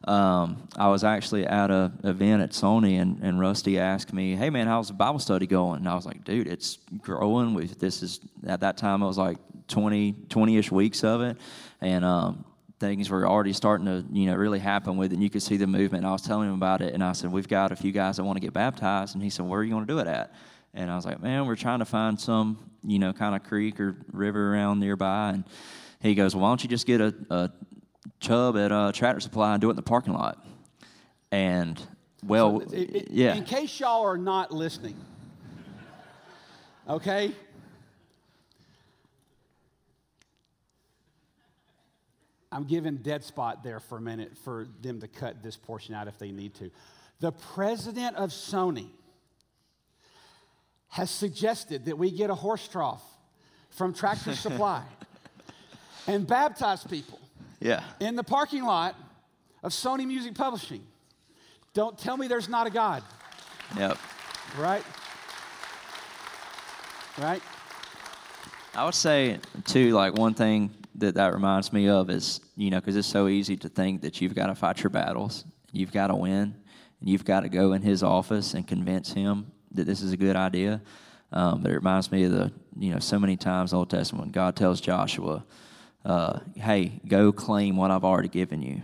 um, 0.05 0.69
I 0.77 0.89
was 0.89 1.05
actually 1.05 1.47
at 1.47 1.71
a 1.71 1.93
event 2.05 2.43
at 2.43 2.51
Sony, 2.51 3.01
and, 3.01 3.21
and 3.23 3.39
Rusty 3.39 3.79
asked 3.79 4.13
me, 4.13 4.35
"Hey, 4.35 4.49
man, 4.49 4.67
how's 4.67 4.89
the 4.89 4.95
Bible 4.95 5.19
study 5.19 5.47
going?" 5.47 5.81
And 5.81 5.89
I 5.89 5.95
was 5.95 6.07
like, 6.07 6.25
"Dude, 6.25 6.47
it's 6.47 6.79
growing. 6.99 7.55
We, 7.55 7.67
this 7.67 8.03
is 8.03 8.21
at 8.47 8.61
that 8.61 8.77
time 8.79 9.03
it 9.03 9.07
was 9.07 9.19
like 9.19 9.39
20 9.69 10.15
20ish 10.29 10.71
weeks 10.71 11.05
of 11.05 11.21
it, 11.21 11.37
and 11.81 12.05
um, 12.05 12.45
things 12.81 13.11
were 13.11 13.29
already 13.29 13.53
starting 13.53 13.87
to 13.87 14.05
you 14.11 14.27
know 14.27 14.35
really 14.35 14.59
happen 14.59 14.97
with 14.97 15.13
it 15.13 15.15
and 15.15 15.23
you 15.23 15.29
could 15.29 15.43
see 15.43 15.59
the 15.59 15.67
movement 15.67 16.03
and 16.03 16.07
i 16.07 16.13
was 16.13 16.23
telling 16.23 16.49
him 16.49 16.55
about 16.55 16.81
it 16.81 16.95
and 16.95 17.05
i 17.05 17.13
said 17.13 17.31
we've 17.31 17.47
got 17.47 17.71
a 17.71 17.77
few 17.77 17.93
guys 17.93 18.17
that 18.17 18.25
want 18.25 18.37
to 18.37 18.41
get 18.41 18.55
baptized 18.55 19.15
and 19.15 19.23
he 19.23 19.29
said 19.29 19.45
where 19.45 19.61
are 19.61 19.63
you 19.63 19.71
going 19.71 19.87
to 19.87 19.93
do 19.93 19.99
it 19.99 20.07
at 20.07 20.33
and 20.73 20.91
i 20.91 20.97
was 20.97 21.05
like 21.05 21.21
man 21.23 21.45
we're 21.47 21.55
trying 21.55 21.81
to 21.81 21.85
find 21.85 22.19
some 22.19 22.59
you 22.83 22.99
know 22.99 23.13
kind 23.13 23.37
of 23.37 23.45
creek 23.45 23.79
or 23.79 23.95
river 24.13 24.55
around 24.55 24.81
nearby 24.81 25.29
and 25.29 25.45
he 26.01 26.15
goes 26.15 26.35
well, 26.35 26.43
why 26.45 26.51
don't 26.51 26.63
you 26.63 26.71
just 26.71 26.87
get 26.87 27.03
a, 27.03 27.15
a 27.29 27.51
chub 28.21 28.57
at 28.57 28.73
a 28.73 28.93
tractor 28.95 29.21
supply 29.21 29.53
and 29.53 29.61
do 29.61 29.69
it 29.69 29.71
in 29.71 29.77
the 29.77 29.83
parking 29.83 30.15
lot. 30.15 30.45
And 31.31 31.81
well 32.23 32.61
so 32.61 32.67
it, 32.75 32.97
it, 32.97 33.11
yeah. 33.11 33.35
in 33.35 33.45
case 33.45 33.81
y'all 33.81 34.03
are 34.03 34.19
not 34.19 34.53
listening 34.53 34.97
okay? 36.91 37.33
I'm 42.53 42.65
giving 42.65 42.97
dead 42.97 43.23
spot 43.23 43.63
there 43.63 43.79
for 43.79 43.99
a 43.99 44.01
minute 44.01 44.37
for 44.45 44.67
them 44.83 45.01
to 45.01 45.09
cut 45.09 45.43
this 45.43 45.57
portion 45.57 45.95
out 45.95 46.09
if 46.09 46.19
they 46.19 46.33
need 46.33 46.55
to. 46.57 46.71
The 47.21 47.31
president 47.31 48.17
of 48.17 48.31
Sony 48.31 48.89
has 50.89 51.11
suggested 51.11 51.85
that 51.85 51.97
we 51.97 52.11
get 52.11 52.31
a 52.31 52.35
horse 52.35 52.67
trough 52.67 53.05
from 53.71 53.95
Tractor 53.95 54.35
Supply 54.35 54.83
and 56.09 56.27
baptize 56.27 56.83
people 56.83 57.20
yeah. 57.61 57.83
in 58.01 58.17
the 58.17 58.25
parking 58.25 58.65
lot 58.65 58.97
of 59.63 59.73
Sony 59.73 60.07
Music 60.07 60.35
Publishing. 60.35 60.83
Don't 61.73 61.97
tell 61.99 62.17
me 62.17 62.27
there's 62.27 62.49
not 62.49 62.67
a 62.67 62.71
God. 62.71 63.03
Yep. 63.77 63.99
Right? 64.59 64.83
Right? 67.19 67.43
I 68.75 68.85
would 68.85 68.95
say, 68.95 69.39
too, 69.65 69.91
like 69.93 70.15
one 70.15 70.35
thing 70.35 70.71
that 70.97 71.15
that 71.15 71.33
reminds 71.33 71.73
me 71.73 71.89
of 71.89 72.11
is, 72.11 72.41
you 72.57 72.71
know, 72.71 72.81
because 72.81 72.97
it's 72.97 73.09
so 73.09 73.29
easy 73.29 73.57
to 73.59 73.69
think 73.69 74.03
that 74.03 74.21
you've 74.21 74.35
got 74.35 74.47
to 74.47 74.55
fight 74.55 74.83
your 74.83 74.91
battles, 74.91 75.45
you've 75.73 75.93
got 75.93 76.09
to 76.09 76.17
win, 76.17 76.55
and 77.01 77.09
you've 77.09 77.25
got 77.25 77.41
to 77.41 77.49
go 77.49 77.73
in 77.73 77.83
his 77.83 78.03
office 78.03 78.55
and 78.55 78.67
convince 78.67 79.13
him 79.13 79.51
that 79.73 79.87
this 79.87 80.03
is 80.03 80.13
a 80.13 80.17
good 80.17 80.37
idea. 80.37 80.81
Um, 81.33 81.63
but 81.63 81.71
it 81.71 81.77
reminds 81.77 82.11
me 82.11 82.25
of 82.25 82.33
the, 82.33 82.53
you 82.79 82.93
know, 82.93 82.99
so 82.99 83.19
many 83.19 83.37
times 83.37 83.73
Old 83.73 83.91
Testament 83.91 84.25
when 84.25 84.33
God 84.33 84.57
tells 84.57 84.81
Joshua, 84.81 85.45
uh, 86.05 86.41
hey, 86.55 87.01
go 87.07 87.33
claim 87.33 87.77
what 87.77 87.91
I've 87.91 88.05
already 88.05 88.29
given 88.29 88.63
you. 88.63 88.83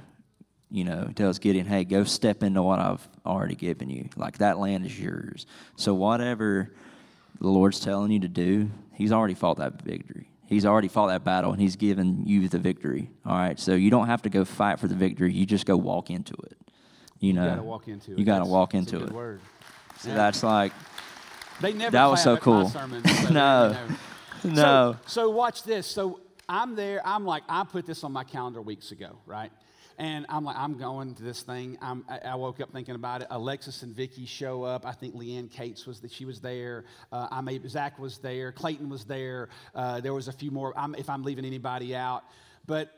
You 0.70 0.84
know, 0.84 1.10
tells 1.14 1.38
Gideon, 1.38 1.66
hey, 1.66 1.84
go 1.84 2.04
step 2.04 2.42
into 2.42 2.62
what 2.62 2.80
I've 2.80 3.06
already 3.24 3.54
given 3.54 3.88
you. 3.88 4.08
Like 4.16 4.38
that 4.38 4.58
land 4.58 4.84
is 4.84 4.98
yours. 4.98 5.46
So 5.76 5.94
whatever 5.94 6.72
the 7.40 7.46
Lord's 7.48 7.80
telling 7.80 8.10
you 8.10 8.20
to 8.20 8.28
do, 8.28 8.70
He's 8.96 9.12
already 9.12 9.34
fought 9.34 9.58
that 9.58 9.82
victory. 9.82 10.30
He's 10.46 10.64
already 10.64 10.88
fought 10.88 11.08
that 11.08 11.22
battle 11.22 11.52
and 11.52 11.60
he's 11.60 11.76
given 11.76 12.24
you 12.24 12.48
the 12.48 12.58
victory. 12.58 13.10
All 13.26 13.36
right. 13.36 13.60
So 13.60 13.74
you 13.74 13.90
don't 13.90 14.06
have 14.06 14.22
to 14.22 14.30
go 14.30 14.44
fight 14.44 14.80
for 14.80 14.88
the 14.88 14.94
victory. 14.94 15.34
You 15.34 15.44
just 15.44 15.66
go 15.66 15.76
walk 15.76 16.08
into 16.08 16.34
it. 16.44 16.56
You 17.20 17.34
know, 17.34 17.44
you 17.44 17.50
gotta 17.50 17.62
walk 17.62 17.88
into 17.88 18.12
it. 18.12 18.18
You 18.18 18.24
gotta 18.24 18.46
walk 18.46 18.74
into 18.74 19.04
it. 19.04 19.12
Word. 19.12 19.40
So 19.98 20.08
yeah. 20.08 20.14
that's 20.14 20.42
like, 20.42 20.72
they 21.60 21.74
never 21.74 21.90
that 21.90 22.06
was 22.06 22.22
so 22.22 22.38
cool. 22.38 22.70
So 22.70 22.86
no, 23.30 23.76
no. 24.44 24.54
So, 24.54 24.96
so 25.06 25.30
watch 25.30 25.62
this. 25.62 25.86
So 25.86 26.20
I'm 26.48 26.76
there. 26.76 27.00
I'm 27.04 27.24
like, 27.24 27.42
I 27.48 27.64
put 27.64 27.86
this 27.86 28.04
on 28.04 28.12
my 28.12 28.24
calendar 28.24 28.62
weeks 28.62 28.92
ago, 28.92 29.18
right? 29.26 29.50
And 29.98 30.26
I'm 30.28 30.44
like, 30.44 30.56
I'm 30.56 30.76
going 30.76 31.14
to 31.14 31.22
this 31.22 31.42
thing. 31.42 31.78
I'm, 31.80 32.04
I 32.08 32.34
woke 32.34 32.60
up 32.60 32.70
thinking 32.72 32.94
about 32.94 33.22
it. 33.22 33.28
Alexis 33.30 33.82
and 33.82 33.94
Vicky 33.94 34.26
show 34.26 34.62
up. 34.62 34.84
I 34.84 34.92
think 34.92 35.14
Leanne 35.14 35.50
Cates 35.50 35.86
was 35.86 36.00
that 36.00 36.12
she 36.12 36.26
was 36.26 36.40
there. 36.40 36.84
Uh, 37.10 37.28
I 37.30 37.40
may, 37.40 37.58
Zach 37.66 37.98
was 37.98 38.18
there. 38.18 38.52
Clayton 38.52 38.90
was 38.90 39.04
there. 39.04 39.48
Uh, 39.74 40.00
there 40.00 40.12
was 40.12 40.28
a 40.28 40.32
few 40.32 40.50
more. 40.50 40.78
I'm, 40.78 40.94
if 40.96 41.08
I'm 41.08 41.22
leaving 41.22 41.46
anybody 41.46 41.96
out, 41.96 42.24
but 42.66 42.92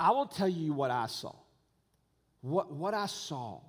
I 0.00 0.10
will 0.10 0.26
tell 0.26 0.48
you 0.48 0.72
what 0.72 0.90
I 0.90 1.06
saw. 1.06 1.34
What 2.40 2.72
what 2.72 2.92
I 2.92 3.06
saw 3.06 3.60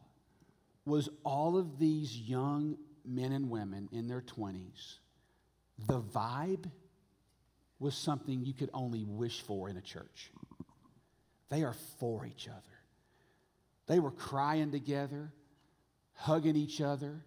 was 0.86 1.10
all 1.24 1.58
of 1.58 1.78
these 1.78 2.18
young 2.18 2.78
men 3.06 3.32
and 3.32 3.50
women 3.50 3.88
in 3.92 4.08
their 4.08 4.22
20s. 4.22 4.98
The 5.88 6.02
vibe 6.02 6.70
was 7.84 7.96
something 7.96 8.46
you 8.46 8.54
could 8.54 8.70
only 8.74 9.04
wish 9.04 9.42
for 9.42 9.70
in 9.70 9.76
a 9.76 9.82
church. 9.82 10.32
They 11.50 11.64
are 11.64 11.76
for 12.00 12.26
each 12.26 12.48
other. 12.48 12.62
They 13.88 14.00
were 14.00 14.12
crying 14.12 14.72
together, 14.72 15.34
hugging 16.14 16.56
each 16.56 16.80
other. 16.80 17.26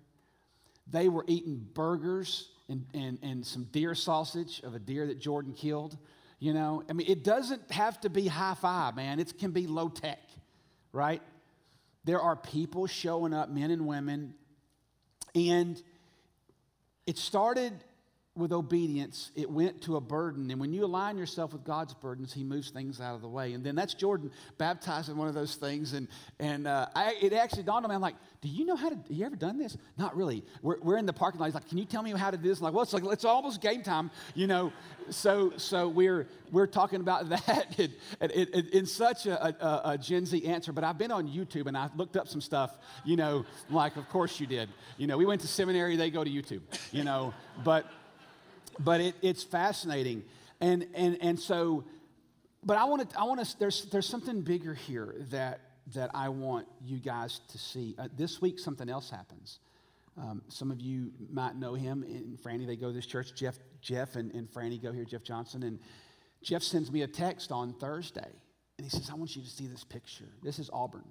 They 0.91 1.09
were 1.09 1.25
eating 1.29 1.67
burgers 1.75 2.49
and, 2.71 2.87
and, 2.95 3.19
and 3.23 3.47
some 3.47 3.65
deer 3.65 3.95
sausage 3.95 4.63
of 4.65 4.75
a 4.75 4.79
deer 4.79 5.07
that 5.09 5.21
Jordan 5.21 5.53
killed. 5.53 5.99
You 6.39 6.55
know, 6.55 6.83
I 6.89 6.95
mean, 6.95 7.07
it 7.07 7.23
doesn't 7.23 7.71
have 7.71 8.01
to 8.01 8.09
be 8.09 8.27
high 8.27 8.55
five, 8.55 8.97
man. 8.97 9.21
It 9.21 9.39
can 9.39 9.51
be 9.51 9.67
low 9.67 9.91
tech, 9.91 10.23
right? 10.91 11.23
There 12.05 12.21
are 12.21 12.35
people 12.35 12.87
showing 12.87 13.35
up, 13.35 13.51
men 13.51 13.71
and 13.71 13.87
women, 13.87 14.35
and 15.35 15.81
it 17.07 17.19
started 17.19 17.73
with 18.37 18.53
obedience, 18.53 19.31
it 19.35 19.51
went 19.51 19.81
to 19.83 19.97
a 19.97 20.01
burden. 20.01 20.51
And 20.51 20.61
when 20.61 20.73
you 20.73 20.85
align 20.85 21.17
yourself 21.17 21.53
with 21.53 21.65
God's 21.65 21.95
burdens, 21.95 22.33
He 22.33 22.45
moves 22.45 22.71
things 22.71 23.01
out 23.01 23.15
of 23.15 23.23
the 23.23 23.29
way. 23.29 23.55
And 23.55 23.65
then 23.65 23.75
that's 23.75 23.95
Jordan 23.95 24.31
baptized 24.59 25.09
in 25.09 25.17
one 25.17 25.29
of 25.29 25.35
those 25.35 25.55
things. 25.55 25.95
And, 25.95 26.09
and 26.39 26.67
uh, 26.67 26.87
I, 26.95 27.15
it 27.21 27.33
actually 27.33 27.63
dawned 27.63 27.85
on 27.85 27.91
me, 27.91 27.95
I'm 27.95 28.03
like, 28.03 28.17
do 28.43 28.49
you 28.49 28.67
know 28.67 28.77
how 28.77 28.91
to, 28.91 28.99
you 29.09 29.25
ever 29.25 29.37
done 29.37 29.59
this? 29.59 29.77
Not 29.99 30.17
really. 30.17 30.45
We're, 30.63 30.79
we're 30.81 30.99
in 30.99 31.07
the 31.07 31.13
parking 31.13 31.41
lot. 31.41 31.47
He's 31.47 31.55
like, 31.55 31.69
can 31.69 31.79
you 31.79 31.85
tell 31.85 32.03
me 32.03 32.11
how 32.13 32.31
to 32.31 32.37
do 32.37 32.49
this? 32.49 32.59
I'm 32.59 32.65
like, 32.65 32.75
well, 32.75 32.83
it's 32.83 32.93
like, 32.93 33.05
it's 33.07 33.25
almost 33.25 33.61
game 33.61 33.83
time, 33.83 34.11
you 34.35 34.47
know. 34.47 34.73
So, 35.11 35.53
so 35.57 35.89
we're, 35.89 36.29
we're 36.53 36.67
talking 36.67 37.01
about 37.01 37.29
that 37.31 37.79
in, 37.79 37.93
in, 38.21 38.69
in 38.69 38.87
such 38.87 39.27
a, 39.27 39.47
a, 39.47 39.93
a, 39.93 39.99
Gen 39.99 40.27
Z 40.27 40.45
answer. 40.45 40.73
But 40.73 40.85
I've 40.85 40.99
been 40.99 41.11
on 41.13 41.27
YouTube 41.29 41.67
and 41.67 41.77
I 41.77 41.89
looked 41.97 42.17
up 42.17 42.29
some 42.29 42.41
stuff, 42.41 42.77
you 43.05 43.17
know, 43.17 43.47
like, 43.71 43.97
of 43.97 44.09
course 44.11 44.39
you 44.39 44.47
did. 44.47 44.69
You 44.99 45.07
know, 45.07 45.17
we 45.17 45.27
went 45.27 45.41
to 45.41 45.49
seminary, 45.49 45.97
they 45.97 46.11
go 46.11 46.23
to 46.23 46.31
YouTube, 46.31 46.61
you 46.93 47.05
know. 47.05 47.33
But, 47.65 47.87
but 48.79 49.01
it, 49.01 49.15
it's 49.23 49.43
fascinating. 49.43 50.25
And, 50.61 50.87
and, 50.95 51.19
and 51.21 51.39
so, 51.39 51.85
but 52.63 52.79
I 52.79 52.85
want 52.85 53.11
to, 53.11 53.21
I 53.21 53.25
want 53.25 53.45
to, 53.45 53.59
there's, 53.59 53.85
there's 53.87 54.09
something 54.09 54.43
bigger 54.43 54.75
here 54.75 55.15
that, 55.31 55.61
that 55.95 56.11
I 56.15 56.31
want 56.31 56.67
you 56.85 56.99
guys 56.99 57.41
to 57.51 57.59
see. 57.59 57.95
Uh, 57.99 58.09
this 58.17 58.41
week, 58.41 58.59
something 58.59 58.89
else 58.89 59.11
happens. 59.11 59.61
Um, 60.19 60.43
some 60.49 60.71
of 60.71 60.81
you 60.81 61.13
might 61.31 61.57
know 61.57 61.75
him 61.75 62.03
and 62.03 62.39
Franny. 62.39 62.67
They 62.67 62.77
go 62.77 62.89
to 62.89 62.93
this 62.93 63.07
church. 63.07 63.35
Jeff, 63.35 63.59
Jeff 63.83 64.17
and, 64.17 64.33
and 64.33 64.51
Franny 64.51 64.83
go 64.83 64.91
here. 64.91 65.05
Jeff 65.05 65.23
Johnson 65.23 65.63
and 65.63 65.79
Jeff 66.43 66.63
sends 66.63 66.91
me 66.91 67.03
a 67.03 67.07
text 67.07 67.53
on 67.53 67.75
Thursday, 67.75 68.31
and 68.79 68.85
he 68.85 68.89
says, 68.89 69.11
"I 69.11 69.15
want 69.15 69.37
you 69.37 69.43
to 69.43 69.49
see 69.49 69.67
this 69.67 69.85
picture. 69.85 70.29
This 70.43 70.59
is 70.59 70.71
Auburn. 70.73 71.05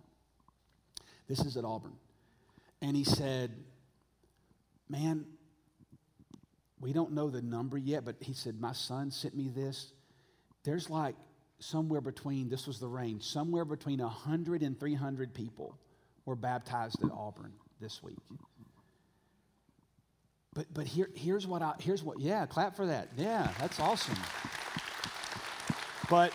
This 1.28 1.40
is 1.42 1.56
at 1.56 1.66
Auburn." 1.66 1.96
And 2.82 2.96
he 2.96 3.04
said, 3.04 3.52
"Man, 4.90 5.26
we 6.86 6.94
don't 6.94 7.14
know 7.14 7.32
the 7.32 7.42
number 7.42 7.80
yet, 7.80 8.06
but 8.06 8.16
he 8.20 8.32
said 8.34 8.62
my 8.62 8.72
son 8.72 9.10
sent 9.10 9.36
me 9.36 9.50
this. 9.50 9.92
There's 10.64 10.88
like 10.88 11.16
somewhere 11.58 12.00
between 12.00 12.48
this 12.48 12.68
was 12.68 12.80
the 12.80 12.88
range, 12.88 13.24
somewhere 13.24 13.66
between 13.66 13.98
100 13.98 14.62
and 14.62 14.80
300 14.80 15.34
people 15.34 15.80
were 16.26 16.36
baptized 16.36 17.04
at 17.04 17.10
Auburn 17.10 17.54
this 17.82 18.04
week." 18.04 18.20
But, 20.54 20.68
but 20.76 20.86
here, 20.86 21.10
here's 21.16 21.48
what 21.48 21.64
I, 21.64 21.74
here's 21.80 22.04
what, 22.04 22.20
yeah, 22.20 22.46
clap 22.46 22.76
for 22.76 22.86
that. 22.86 23.10
Yeah, 23.18 23.50
that's 23.60 23.80
awesome. 23.80 24.18
But 26.08 26.32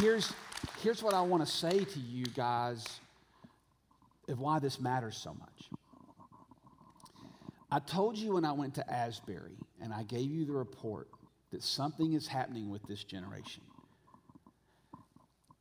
here's, 0.00 0.32
here's 0.82 1.04
what 1.04 1.14
I 1.14 1.22
want 1.22 1.46
to 1.46 1.50
say 1.50 1.84
to 1.84 2.00
you 2.00 2.26
guys 2.26 2.84
of 4.28 4.40
why 4.40 4.58
this 4.58 4.80
matters 4.80 5.16
so 5.16 5.34
much. 5.34 5.75
I 7.70 7.80
told 7.80 8.16
you 8.16 8.34
when 8.34 8.44
I 8.44 8.52
went 8.52 8.74
to 8.74 8.92
Asbury 8.92 9.58
and 9.80 9.92
I 9.92 10.04
gave 10.04 10.30
you 10.30 10.44
the 10.44 10.52
report 10.52 11.08
that 11.50 11.62
something 11.62 12.12
is 12.12 12.26
happening 12.26 12.70
with 12.70 12.82
this 12.84 13.02
generation. 13.02 13.62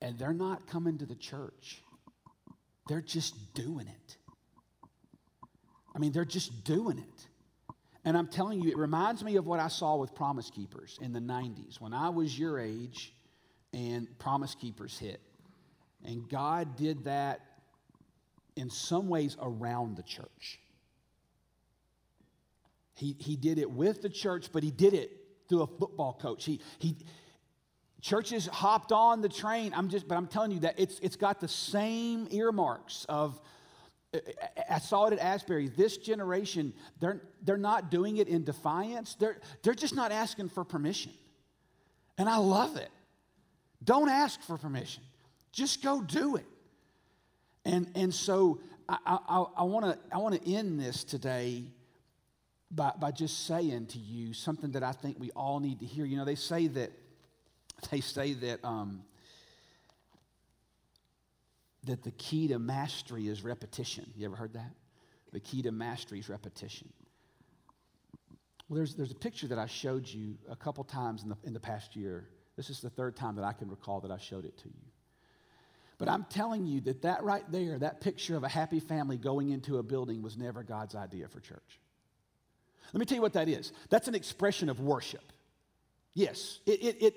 And 0.02 0.18
they're 0.20 0.34
not 0.34 0.68
coming 0.68 0.98
to 1.00 1.06
the 1.06 1.16
church, 1.16 1.82
they're 2.88 3.02
just 3.02 3.54
doing 3.54 3.88
it. 3.88 4.18
I 5.96 6.00
mean, 6.00 6.12
they're 6.12 6.26
just 6.26 6.64
doing 6.64 7.00
it. 7.00 7.28
And 8.04 8.16
I'm 8.16 8.28
telling 8.28 8.62
you, 8.62 8.70
it 8.70 8.78
reminds 8.78 9.24
me 9.24 9.38
of 9.38 9.48
what 9.48 9.60
I 9.60 9.68
saw 9.68 9.96
with 9.96 10.14
Promise 10.14 10.52
Keepers 10.52 11.00
in 11.02 11.12
the 11.12 11.20
90s 11.20 11.82
when 11.82 11.94
I 11.94 12.10
was 12.10 12.38
your 12.38 12.60
age 12.60 13.14
and 13.74 14.08
Promise 14.20 14.56
Keepers 14.56 15.00
hit. 15.00 15.22
And 16.04 16.30
God 16.30 16.76
did 16.76 17.06
that 17.06 17.40
in 18.56 18.70
some 18.70 19.08
ways 19.08 19.38
around 19.42 19.98
the 19.98 20.04
church. 20.04 20.60
He, 22.96 23.16
he 23.20 23.36
did 23.36 23.60
it 23.60 23.70
with 23.70 24.02
the 24.02 24.10
church, 24.10 24.52
but 24.52 24.64
he 24.64 24.72
did 24.72 24.94
it 24.94 25.12
through 25.48 25.62
a 25.62 25.68
football 25.68 26.18
coach. 26.20 26.46
He, 26.46 26.62
he, 26.80 26.98
churches 28.02 28.46
hopped 28.48 28.92
on 28.92 29.22
the 29.22 29.30
train. 29.30 29.74
I'm 29.76 29.90
just, 29.90 30.08
but 30.08 30.16
I'm 30.16 30.28
telling 30.28 30.52
you 30.52 30.60
that 30.60 30.76
it's, 30.80 31.00
it's 31.00 31.16
got 31.16 31.40
the 31.40 31.48
same 31.48 32.28
earmarks 32.30 33.06
of 33.10 33.42
I 34.70 34.80
saw 34.80 35.08
it 35.08 35.14
at 35.14 35.20
Asbury. 35.20 35.68
This 35.68 35.98
generation, 35.98 36.74
they're, 37.00 37.22
they're 37.44 37.58
not 37.58 37.92
doing 37.92 38.18
it 38.18 38.28
in 38.28 38.44
defiance. 38.44 39.16
They're, 39.16 39.38
they're 39.64 39.74
just 39.74 39.96
not 39.96 40.12
asking 40.12 40.50
for 40.50 40.64
permission. 40.64 41.12
And 42.18 42.30
I 42.30 42.38
love 42.38 42.78
it. 42.78 42.90
Don't 43.84 44.10
ask 44.10 44.42
for 44.42 44.58
permission. 44.58 45.04
Just 45.52 45.84
go 45.84 46.02
do 46.02 46.38
it. 46.38 46.46
And, 47.66 47.90
and 47.96 48.14
so 48.14 48.62
I, 48.88 48.98
I, 49.28 49.46
I 49.58 49.64
want 49.64 49.86
to 49.86 49.98
I 50.14 50.20
wanna 50.20 50.40
end 50.46 50.80
this 50.80 51.04
today 51.04 51.64
by, 52.76 52.92
by 53.00 53.12
just 53.12 53.46
saying 53.46 53.88
to 53.88 54.00
you 54.00 54.34
something 54.34 54.72
that 54.72 54.84
I 54.84 54.92
think 54.92 55.18
we 55.20 55.32
all 55.32 55.60
need 55.60 55.80
to 55.80 55.86
hear. 55.86 56.06
You 56.06 56.18
know, 56.18 56.26
they 56.26 56.36
say 56.36 56.68
that, 56.68 56.92
they 57.90 58.02
say 58.02 58.34
that, 58.34 58.64
um, 58.64 59.04
that 61.86 62.04
the 62.04 62.12
key 62.12 62.48
to 62.50 62.60
mastery 62.60 63.28
is 63.28 63.44
repetition. 63.44 64.12
You 64.16 64.26
ever 64.26 64.36
heard 64.36 64.54
that? 64.54 64.72
The 65.32 65.40
key 65.40 65.62
to 65.64 65.72
mastery 65.72 66.20
is 66.20 66.30
repetition. 66.30 66.92
Well, 68.68 68.78
there's, 68.78 68.96
there's 68.96 69.12
a 69.12 69.16
picture 69.16 69.48
that 69.48 69.60
I 69.60 69.68
showed 69.68 70.08
you 70.08 70.38
a 70.50 70.56
couple 70.56 70.84
times 70.84 71.24
in 71.24 71.30
the, 71.30 71.38
in 71.44 71.54
the 71.54 71.60
past 71.60 71.96
year. 71.96 72.28
This 72.58 72.70
is 72.70 72.82
the 72.82 72.90
third 72.90 73.16
time 73.16 73.36
that 73.36 73.46
I 73.46 73.54
can 73.54 73.70
recall 73.70 74.00
that 74.02 74.12
I 74.12 74.18
showed 74.18 74.46
it 74.46 74.58
to 74.60 74.68
you. 74.68 74.82
But 75.98 76.10
I'm 76.10 76.26
telling 76.26 76.66
you 76.66 76.82
that 76.82 77.04
that 77.04 77.24
right 77.24 77.50
there, 77.52 77.80
that 77.80 78.02
picture 78.02 78.36
of 78.36 78.44
a 78.44 78.50
happy 78.50 78.82
family 78.82 79.18
going 79.18 79.52
into 79.52 79.78
a 79.78 79.84
building 79.84 80.22
was 80.22 80.36
never 80.36 80.62
God's 80.64 80.96
idea 80.96 81.28
for 81.30 81.40
church. 81.40 81.80
Let 82.94 83.00
me 83.00 83.06
tell 83.06 83.16
you 83.16 83.22
what 83.22 83.34
that 83.34 83.50
is. 83.50 83.72
That's 83.90 84.08
an 84.08 84.16
expression 84.16 84.70
of 84.70 84.80
worship. 84.80 85.34
Yes, 86.14 86.60
it, 86.66 86.82
it, 86.84 87.02
it 87.02 87.16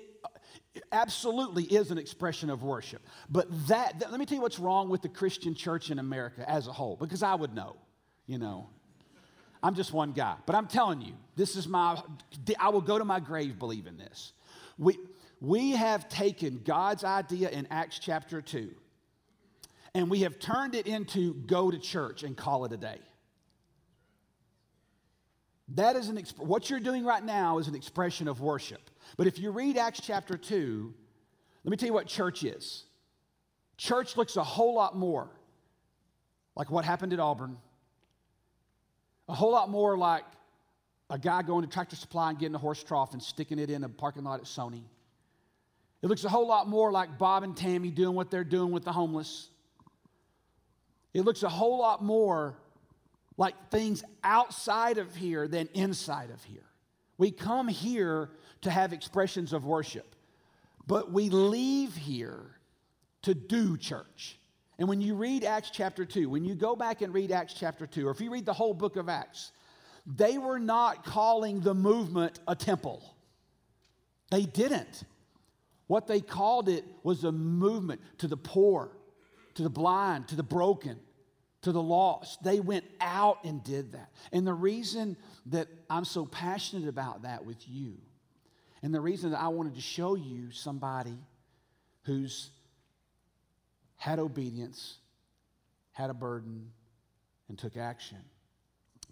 absolutely 0.91 1.63
is 1.63 1.91
an 1.91 1.97
expression 1.97 2.49
of 2.49 2.63
worship. 2.63 3.01
But 3.29 3.47
that, 3.67 3.99
that, 3.99 4.11
let 4.11 4.19
me 4.19 4.25
tell 4.25 4.35
you 4.35 4.41
what's 4.41 4.59
wrong 4.59 4.89
with 4.89 5.01
the 5.01 5.09
Christian 5.09 5.55
church 5.55 5.89
in 5.89 5.99
America 5.99 6.49
as 6.49 6.67
a 6.67 6.71
whole, 6.71 6.97
because 6.97 7.23
I 7.23 7.35
would 7.35 7.53
know, 7.53 7.75
you 8.27 8.37
know. 8.37 8.67
I'm 9.61 9.75
just 9.75 9.91
one 9.91 10.13
guy. 10.13 10.35
But 10.45 10.55
I'm 10.55 10.67
telling 10.67 11.01
you, 11.01 11.13
this 11.35 11.55
is 11.55 11.67
my, 11.67 12.01
I 12.59 12.69
will 12.69 12.81
go 12.81 12.97
to 12.97 13.03
my 13.03 13.19
grave 13.19 13.59
believing 13.59 13.97
this. 13.97 14.31
We, 14.77 14.97
we 15.41 15.71
have 15.71 16.07
taken 16.07 16.61
God's 16.63 17.03
idea 17.03 17.49
in 17.49 17.67
Acts 17.69 17.99
chapter 17.99 18.41
2 18.41 18.69
and 19.93 20.09
we 20.09 20.21
have 20.21 20.39
turned 20.39 20.75
it 20.75 20.87
into 20.87 21.33
go 21.33 21.71
to 21.71 21.77
church 21.77 22.23
and 22.23 22.35
call 22.35 22.65
it 22.65 22.71
a 22.71 22.77
day. 22.77 22.99
That 25.75 25.95
is 25.95 26.09
an 26.09 26.23
what 26.37 26.69
you're 26.69 26.79
doing 26.79 27.05
right 27.05 27.23
now 27.23 27.59
is 27.59 27.67
an 27.67 27.75
expression 27.75 28.27
of 28.27 28.41
worship. 28.41 28.89
But 29.17 29.27
if 29.27 29.37
you 29.37 29.51
read 29.51 29.77
Acts 29.77 30.01
chapter 30.01 30.35
2, 30.35 30.93
let 31.63 31.71
me 31.71 31.77
tell 31.77 31.87
you 31.87 31.93
what 31.93 32.07
church 32.07 32.43
is. 32.43 32.85
Church 33.77 34.17
looks 34.17 34.35
a 34.35 34.43
whole 34.43 34.75
lot 34.75 34.95
more 34.95 35.29
like 36.55 36.71
what 36.71 36.83
happened 36.85 37.13
at 37.13 37.19
Auburn, 37.19 37.57
a 39.27 39.33
whole 39.33 39.51
lot 39.51 39.69
more 39.69 39.97
like 39.97 40.25
a 41.09 41.17
guy 41.17 41.41
going 41.41 41.63
to 41.63 41.71
Tractor 41.71 41.95
Supply 41.95 42.31
and 42.31 42.39
getting 42.39 42.55
a 42.55 42.59
horse 42.59 42.83
trough 42.83 43.13
and 43.13 43.21
sticking 43.21 43.59
it 43.59 43.69
in 43.69 43.83
a 43.83 43.89
parking 43.89 44.23
lot 44.23 44.39
at 44.39 44.45
Sony. 44.45 44.83
It 46.01 46.07
looks 46.07 46.23
a 46.23 46.29
whole 46.29 46.47
lot 46.47 46.67
more 46.67 46.91
like 46.91 47.17
Bob 47.17 47.43
and 47.43 47.55
Tammy 47.55 47.91
doing 47.91 48.15
what 48.15 48.31
they're 48.31 48.43
doing 48.43 48.71
with 48.71 48.83
the 48.83 48.91
homeless. 48.91 49.49
It 51.13 51.23
looks 51.23 51.43
a 51.43 51.49
whole 51.49 51.79
lot 51.79 52.03
more 52.03 52.57
like 53.39 53.71
things 53.71 54.03
outside 54.21 54.97
of 54.97 55.15
here 55.15 55.47
than 55.47 55.69
inside 55.73 56.29
of 56.29 56.43
here. 56.43 56.65
We 57.17 57.31
come 57.31 57.69
here 57.69 58.31
to 58.61 58.69
have 58.69 58.91
expressions 58.91 59.53
of 59.53 59.65
worship, 59.65 60.13
but 60.85 61.13
we 61.13 61.29
leave 61.29 61.95
here 61.95 62.41
to 63.21 63.33
do 63.33 63.77
church. 63.77 64.37
And 64.77 64.89
when 64.89 64.99
you 64.99 65.15
read 65.15 65.45
Acts 65.45 65.69
chapter 65.71 66.03
2, 66.03 66.29
when 66.29 66.43
you 66.43 66.53
go 66.53 66.75
back 66.75 67.01
and 67.01 67.13
read 67.13 67.31
Acts 67.31 67.53
chapter 67.53 67.87
2, 67.87 68.07
or 68.07 68.11
if 68.11 68.19
you 68.19 68.29
read 68.29 68.45
the 68.45 68.53
whole 68.53 68.73
book 68.73 68.97
of 68.97 69.07
Acts, 69.07 69.53
they 70.05 70.37
were 70.37 70.59
not 70.59 71.05
calling 71.05 71.61
the 71.61 71.73
movement 71.73 72.41
a 72.45 72.55
temple. 72.55 73.15
They 74.31 74.43
didn't. 74.43 75.03
What 75.87 76.07
they 76.07 76.19
called 76.19 76.67
it 76.67 76.83
was 77.03 77.23
a 77.23 77.31
movement 77.31 78.01
to 78.17 78.27
the 78.27 78.37
poor, 78.37 78.91
to 79.53 79.63
the 79.63 79.69
blind, 79.69 80.27
to 80.27 80.35
the 80.35 80.43
broken, 80.43 80.99
to 81.61 81.71
the 81.71 81.81
lost. 81.81 82.43
They 82.43 82.59
went 82.59 82.85
out 83.01 83.43
and 83.43 83.63
did 83.63 83.91
that. 83.93 84.09
And 84.31 84.45
the 84.45 84.53
reason 84.53 85.17
that 85.47 85.67
I'm 85.89 86.05
so 86.05 86.25
passionate 86.25 86.87
about 86.87 87.23
that 87.23 87.45
with 87.45 87.67
you, 87.67 87.97
and 88.81 88.93
the 88.93 89.01
reason 89.01 89.31
that 89.31 89.41
I 89.41 89.49
wanted 89.49 89.75
to 89.75 89.81
show 89.81 90.15
you 90.15 90.51
somebody 90.51 91.17
who's 92.03 92.49
had 93.97 94.19
obedience, 94.19 94.97
had 95.91 96.09
a 96.09 96.13
burden, 96.13 96.71
and 97.49 97.57
took 97.57 97.75
action. 97.75 98.19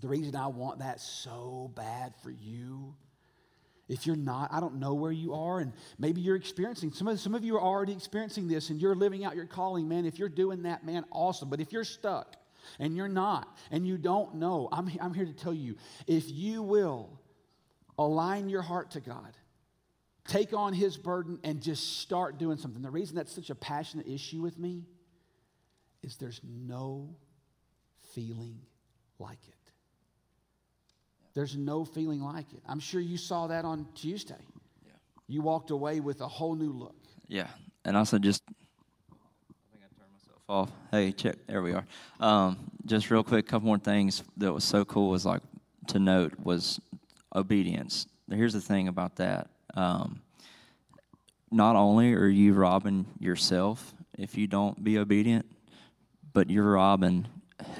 The 0.01 0.07
reason 0.07 0.35
I 0.35 0.47
want 0.47 0.79
that 0.79 1.01
so 1.01 1.71
bad 1.75 2.13
for 2.23 2.29
you 2.29 2.95
if 3.87 4.05
you're 4.05 4.17
not, 4.17 4.51
I 4.51 4.59
don't 4.59 4.75
know 4.75 4.93
where 4.93 5.11
you 5.11 5.33
are, 5.33 5.59
and 5.59 5.71
maybe 5.97 6.19
you're 6.19 6.35
experiencing, 6.35 6.91
some 6.91 7.07
of, 7.07 7.19
some 7.19 7.35
of 7.35 7.43
you 7.43 7.55
are 7.55 7.61
already 7.61 7.93
experiencing 7.93 8.47
this 8.47 8.69
and 8.69 8.81
you're 8.81 8.95
living 8.95 9.23
out 9.23 9.35
your 9.35 9.45
calling, 9.45 9.87
man. 9.87 10.05
If 10.05 10.19
you're 10.19 10.27
doing 10.29 10.63
that, 10.63 10.85
man, 10.85 11.05
awesome. 11.11 11.49
But 11.49 11.61
if 11.61 11.71
you're 11.71 11.85
stuck 11.85 12.35
and 12.79 12.97
you're 12.97 13.07
not, 13.07 13.57
and 13.71 13.87
you 13.87 13.97
don't 13.97 14.35
know, 14.35 14.67
I'm, 14.71 14.91
I'm 14.99 15.13
here 15.13 15.25
to 15.25 15.33
tell 15.33 15.53
you 15.53 15.75
if 16.05 16.29
you 16.29 16.63
will 16.63 17.17
align 17.97 18.49
your 18.49 18.61
heart 18.61 18.91
to 18.91 18.99
God, 18.99 19.37
take 20.27 20.53
on 20.53 20.73
His 20.73 20.97
burden, 20.97 21.39
and 21.43 21.61
just 21.61 21.99
start 21.99 22.37
doing 22.37 22.57
something. 22.57 22.81
The 22.81 22.91
reason 22.91 23.15
that's 23.15 23.33
such 23.33 23.49
a 23.49 23.55
passionate 23.55 24.07
issue 24.07 24.41
with 24.41 24.59
me 24.59 24.83
is 26.03 26.17
there's 26.17 26.41
no 26.43 27.15
feeling 28.13 28.59
like 29.17 29.39
it. 29.47 29.56
There's 31.37 31.55
no 31.55 31.85
feeling 31.85 32.19
like 32.19 32.51
it. 32.51 32.63
I'm 32.67 32.79
sure 32.79 32.99
you 32.99 33.15
saw 33.15 33.45
that 33.45 33.63
on 33.63 33.85
Tuesday. 33.93 34.41
Yeah. 34.83 34.93
You 35.27 35.43
walked 35.43 35.69
away 35.69 35.99
with 35.99 36.21
a 36.21 36.27
whole 36.27 36.55
new 36.55 36.71
look. 36.71 36.95
Yeah. 37.27 37.45
And 37.85 37.95
also 37.95 38.17
just 38.17 38.41
I 38.49 39.13
think 39.71 39.83
I 39.83 39.99
turned 39.99 40.13
myself 40.13 40.41
off. 40.49 40.71
Hey, 40.89 41.11
check. 41.11 41.35
There 41.45 41.61
we 41.61 41.73
are. 41.73 41.85
Um, 42.19 42.57
just 42.87 43.11
real 43.11 43.23
quick, 43.23 43.45
a 43.45 43.47
couple 43.47 43.67
more 43.67 43.77
things 43.77 44.23
that 44.37 44.51
was 44.51 44.63
so 44.63 44.83
cool 44.83 45.11
was 45.11 45.27
like 45.27 45.43
to 45.89 45.99
note 45.99 46.33
was 46.41 46.79
obedience. 47.35 48.07
Here's 48.31 48.53
the 48.53 48.59
thing 48.59 48.87
about 48.87 49.17
that. 49.17 49.47
Um, 49.75 50.23
not 51.51 51.75
only 51.75 52.15
are 52.15 52.25
you 52.25 52.55
robbing 52.55 53.05
yourself 53.19 53.93
if 54.17 54.35
you 54.35 54.47
don't 54.47 54.83
be 54.83 54.97
obedient, 54.97 55.45
but 56.33 56.49
you're 56.49 56.71
robbing 56.71 57.27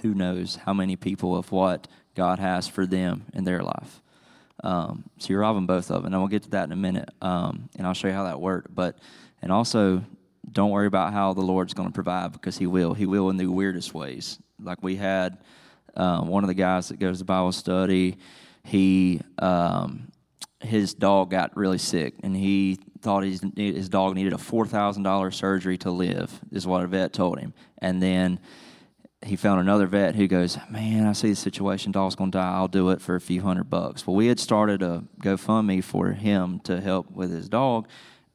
who 0.03 0.13
knows 0.13 0.57
how 0.57 0.73
many 0.73 0.95
people 0.95 1.35
of 1.35 1.51
what 1.51 1.87
God 2.17 2.39
has 2.39 2.67
for 2.67 2.87
them 2.87 3.25
in 3.33 3.43
their 3.43 3.61
life. 3.61 4.01
Um, 4.63 5.03
so 5.19 5.27
you're 5.29 5.41
robbing 5.41 5.67
both 5.67 5.91
of 5.91 6.03
them, 6.03 6.11
and 6.11 6.21
we'll 6.21 6.27
get 6.27 6.43
to 6.43 6.49
that 6.49 6.63
in 6.63 6.71
a 6.71 6.75
minute, 6.75 7.09
um, 7.21 7.69
and 7.77 7.85
I'll 7.85 7.93
show 7.93 8.07
you 8.07 8.13
how 8.13 8.23
that 8.23 8.41
worked. 8.41 8.73
But 8.73 8.97
and 9.41 9.51
also, 9.51 10.03
don't 10.51 10.71
worry 10.71 10.87
about 10.87 11.13
how 11.13 11.33
the 11.33 11.41
Lord's 11.41 11.75
going 11.75 11.87
to 11.87 11.93
provide 11.93 12.33
because 12.33 12.57
He 12.57 12.65
will. 12.65 12.95
He 12.95 13.05
will 13.05 13.29
in 13.29 13.37
the 13.37 13.45
weirdest 13.45 13.93
ways. 13.93 14.39
Like 14.59 14.81
we 14.81 14.95
had 14.95 15.37
um, 15.95 16.27
one 16.27 16.43
of 16.43 16.47
the 16.47 16.55
guys 16.55 16.89
that 16.89 16.97
goes 16.97 17.19
to 17.19 17.25
Bible 17.25 17.51
study. 17.51 18.17
He 18.63 19.21
um, 19.37 20.11
his 20.59 20.95
dog 20.95 21.29
got 21.29 21.55
really 21.55 21.77
sick, 21.77 22.15
and 22.23 22.35
he 22.35 22.79
thought 23.01 23.23
his 23.23 23.45
his 23.55 23.89
dog 23.89 24.15
needed 24.15 24.33
a 24.33 24.39
four 24.39 24.65
thousand 24.65 25.03
dollars 25.03 25.35
surgery 25.35 25.77
to 25.79 25.91
live. 25.91 26.41
Is 26.51 26.65
what 26.65 26.83
a 26.83 26.87
vet 26.87 27.13
told 27.13 27.37
him, 27.37 27.53
and 27.77 28.01
then 28.01 28.39
he 29.25 29.35
found 29.35 29.59
another 29.59 29.87
vet 29.87 30.15
who 30.15 30.27
goes, 30.27 30.57
Man, 30.69 31.07
I 31.07 31.13
see 31.13 31.29
the 31.29 31.35
situation, 31.35 31.91
dog's 31.91 32.15
gonna 32.15 32.31
die, 32.31 32.53
I'll 32.53 32.67
do 32.67 32.89
it 32.89 33.01
for 33.01 33.15
a 33.15 33.21
few 33.21 33.41
hundred 33.41 33.69
bucks. 33.69 34.05
Well, 34.05 34.15
we 34.15 34.27
had 34.27 34.39
started 34.39 34.81
a 34.81 35.03
GoFundMe 35.21 35.83
for 35.83 36.11
him 36.11 36.59
to 36.61 36.79
help 36.79 37.11
with 37.11 37.31
his 37.31 37.49
dog, 37.49 37.87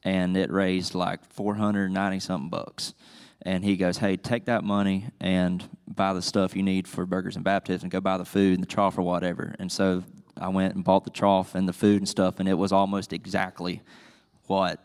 and 0.03 0.35
it 0.35 0.51
raised 0.51 0.93
like 0.93 1.23
490 1.25 2.19
something 2.19 2.49
bucks. 2.49 2.93
And 3.41 3.63
he 3.63 3.77
goes, 3.77 3.97
Hey, 3.97 4.17
take 4.17 4.45
that 4.45 4.63
money 4.63 5.07
and 5.19 5.67
buy 5.87 6.13
the 6.13 6.21
stuff 6.21 6.55
you 6.55 6.63
need 6.63 6.87
for 6.87 7.05
burgers 7.05 7.35
and 7.35 7.45
baptism, 7.45 7.89
go 7.89 8.01
buy 8.01 8.17
the 8.17 8.25
food 8.25 8.55
and 8.55 8.63
the 8.63 8.67
trough 8.67 8.97
or 8.97 9.03
whatever. 9.03 9.55
And 9.59 9.71
so 9.71 10.03
I 10.37 10.49
went 10.49 10.75
and 10.75 10.83
bought 10.83 11.05
the 11.05 11.11
trough 11.11 11.55
and 11.55 11.67
the 11.67 11.73
food 11.73 11.97
and 11.97 12.09
stuff, 12.09 12.39
and 12.39 12.49
it 12.49 12.55
was 12.55 12.71
almost 12.71 13.13
exactly 13.13 13.81
what 14.47 14.83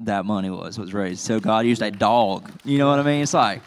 that 0.00 0.24
money 0.24 0.50
was 0.50 0.78
was 0.78 0.92
raised. 0.92 1.20
So 1.20 1.38
God 1.38 1.66
used 1.66 1.82
a 1.82 1.90
dog. 1.90 2.50
You 2.64 2.78
know 2.78 2.88
what 2.88 2.98
I 2.98 3.02
mean? 3.02 3.22
It's 3.22 3.34
like 3.34 3.62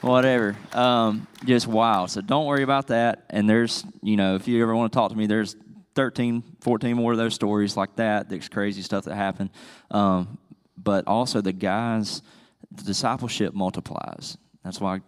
whatever. 0.00 0.56
Um, 0.72 1.26
just 1.44 1.66
wow. 1.66 2.06
So 2.06 2.20
don't 2.20 2.46
worry 2.46 2.62
about 2.62 2.88
that. 2.88 3.24
And 3.30 3.48
there's, 3.48 3.84
you 4.02 4.16
know, 4.16 4.34
if 4.36 4.48
you 4.48 4.62
ever 4.62 4.74
want 4.74 4.92
to 4.92 4.96
talk 4.96 5.10
to 5.10 5.16
me, 5.16 5.26
there's 5.26 5.56
13, 5.94 6.42
14 6.60 6.96
more 6.96 7.12
of 7.12 7.18
those 7.18 7.34
stories 7.34 7.76
like 7.76 7.96
that. 7.96 8.28
There's 8.28 8.48
crazy 8.48 8.82
stuff 8.82 9.04
that 9.04 9.14
happened. 9.14 9.50
Um, 9.90 10.38
but 10.76 11.06
also 11.06 11.40
the 11.40 11.52
guys, 11.52 12.22
the 12.70 12.84
discipleship 12.84 13.54
multiplies. 13.54 14.38
That's 14.64 14.80
why 14.80 15.00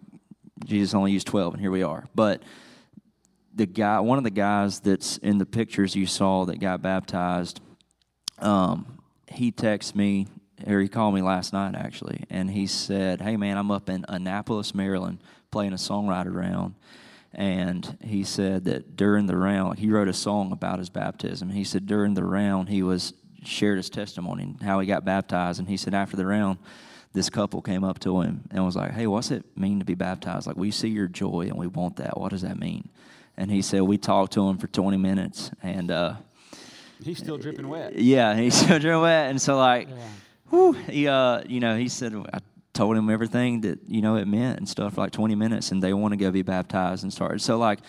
Jesus 0.65 0.93
only 0.93 1.11
used 1.11 1.27
12, 1.27 1.53
and 1.53 1.61
here 1.61 1.71
we 1.71 1.83
are. 1.83 2.05
But 2.13 2.43
the 3.53 3.65
guy, 3.65 3.99
one 3.99 4.17
of 4.17 4.23
the 4.23 4.29
guys 4.29 4.79
that's 4.79 5.17
in 5.17 5.37
the 5.37 5.45
pictures 5.45 5.95
you 5.95 6.05
saw 6.05 6.45
that 6.45 6.59
got 6.59 6.81
baptized, 6.81 7.61
um, 8.39 8.99
he 9.27 9.51
texts 9.51 9.95
me 9.95 10.27
or 10.67 10.79
he 10.79 10.87
called 10.87 11.13
me 11.15 11.21
last 11.21 11.53
night 11.53 11.75
actually, 11.75 12.25
and 12.29 12.49
he 12.49 12.67
said, 12.67 13.21
"Hey 13.21 13.37
man, 13.37 13.57
I'm 13.57 13.71
up 13.71 13.89
in 13.89 14.05
Annapolis, 14.07 14.73
Maryland, 14.75 15.19
playing 15.51 15.73
a 15.73 15.77
songwriter 15.77 16.33
round." 16.33 16.75
And 17.33 17.97
he 18.01 18.23
said 18.23 18.65
that 18.65 18.97
during 18.97 19.27
the 19.27 19.37
round, 19.37 19.79
he 19.79 19.89
wrote 19.89 20.09
a 20.09 20.13
song 20.13 20.51
about 20.51 20.79
his 20.79 20.89
baptism. 20.89 21.49
He 21.49 21.63
said 21.63 21.85
during 21.85 22.13
the 22.13 22.25
round, 22.25 22.67
he 22.67 22.83
was 22.83 23.13
shared 23.43 23.77
his 23.77 23.89
testimony 23.89 24.43
and 24.43 24.61
how 24.61 24.79
he 24.79 24.87
got 24.87 25.05
baptized. 25.05 25.59
And 25.59 25.67
he 25.67 25.77
said 25.77 25.93
after 25.93 26.17
the 26.17 26.25
round, 26.25 26.59
this 27.13 27.29
couple 27.29 27.61
came 27.61 27.83
up 27.83 27.99
to 27.99 28.21
him 28.21 28.43
and 28.51 28.65
was 28.65 28.75
like, 28.75 28.91
"Hey, 28.91 29.07
what's 29.07 29.31
it 29.31 29.45
mean 29.57 29.79
to 29.79 29.85
be 29.85 29.95
baptized? 29.95 30.47
Like 30.47 30.57
we 30.57 30.71
see 30.71 30.89
your 30.89 31.07
joy 31.07 31.41
and 31.41 31.57
we 31.57 31.67
want 31.67 31.97
that. 31.97 32.17
What 32.17 32.31
does 32.31 32.41
that 32.41 32.59
mean?" 32.59 32.89
And 33.37 33.49
he 33.49 33.61
said 33.61 33.81
we 33.83 33.97
talked 33.97 34.33
to 34.33 34.47
him 34.47 34.57
for 34.57 34.67
20 34.67 34.97
minutes, 34.97 35.51
and 35.63 35.89
uh, 35.89 36.15
he's 37.03 37.17
still 37.17 37.37
dripping 37.37 37.67
wet. 37.67 37.97
Yeah, 37.97 38.35
he's 38.35 38.55
still 38.61 38.79
dripping 38.79 39.01
wet, 39.01 39.29
and 39.29 39.41
so 39.41 39.57
like. 39.57 39.89
Yeah 39.89 39.95
whew, 40.51 40.73
he, 40.73 41.07
uh, 41.07 41.41
you 41.47 41.59
know, 41.59 41.75
he 41.75 41.89
said, 41.89 42.13
I 42.31 42.39
told 42.73 42.95
him 42.95 43.09
everything 43.09 43.61
that, 43.61 43.79
you 43.87 44.01
know, 44.01 44.17
it 44.17 44.27
meant 44.27 44.59
and 44.59 44.69
stuff 44.69 44.97
like 44.97 45.11
20 45.11 45.33
minutes 45.35 45.71
and 45.71 45.81
they 45.81 45.93
want 45.93 46.11
to 46.11 46.17
go 46.17 46.29
be 46.29 46.43
baptized 46.43 47.03
and 47.03 47.11
start. 47.11 47.41
So, 47.41 47.57
like, 47.57 47.79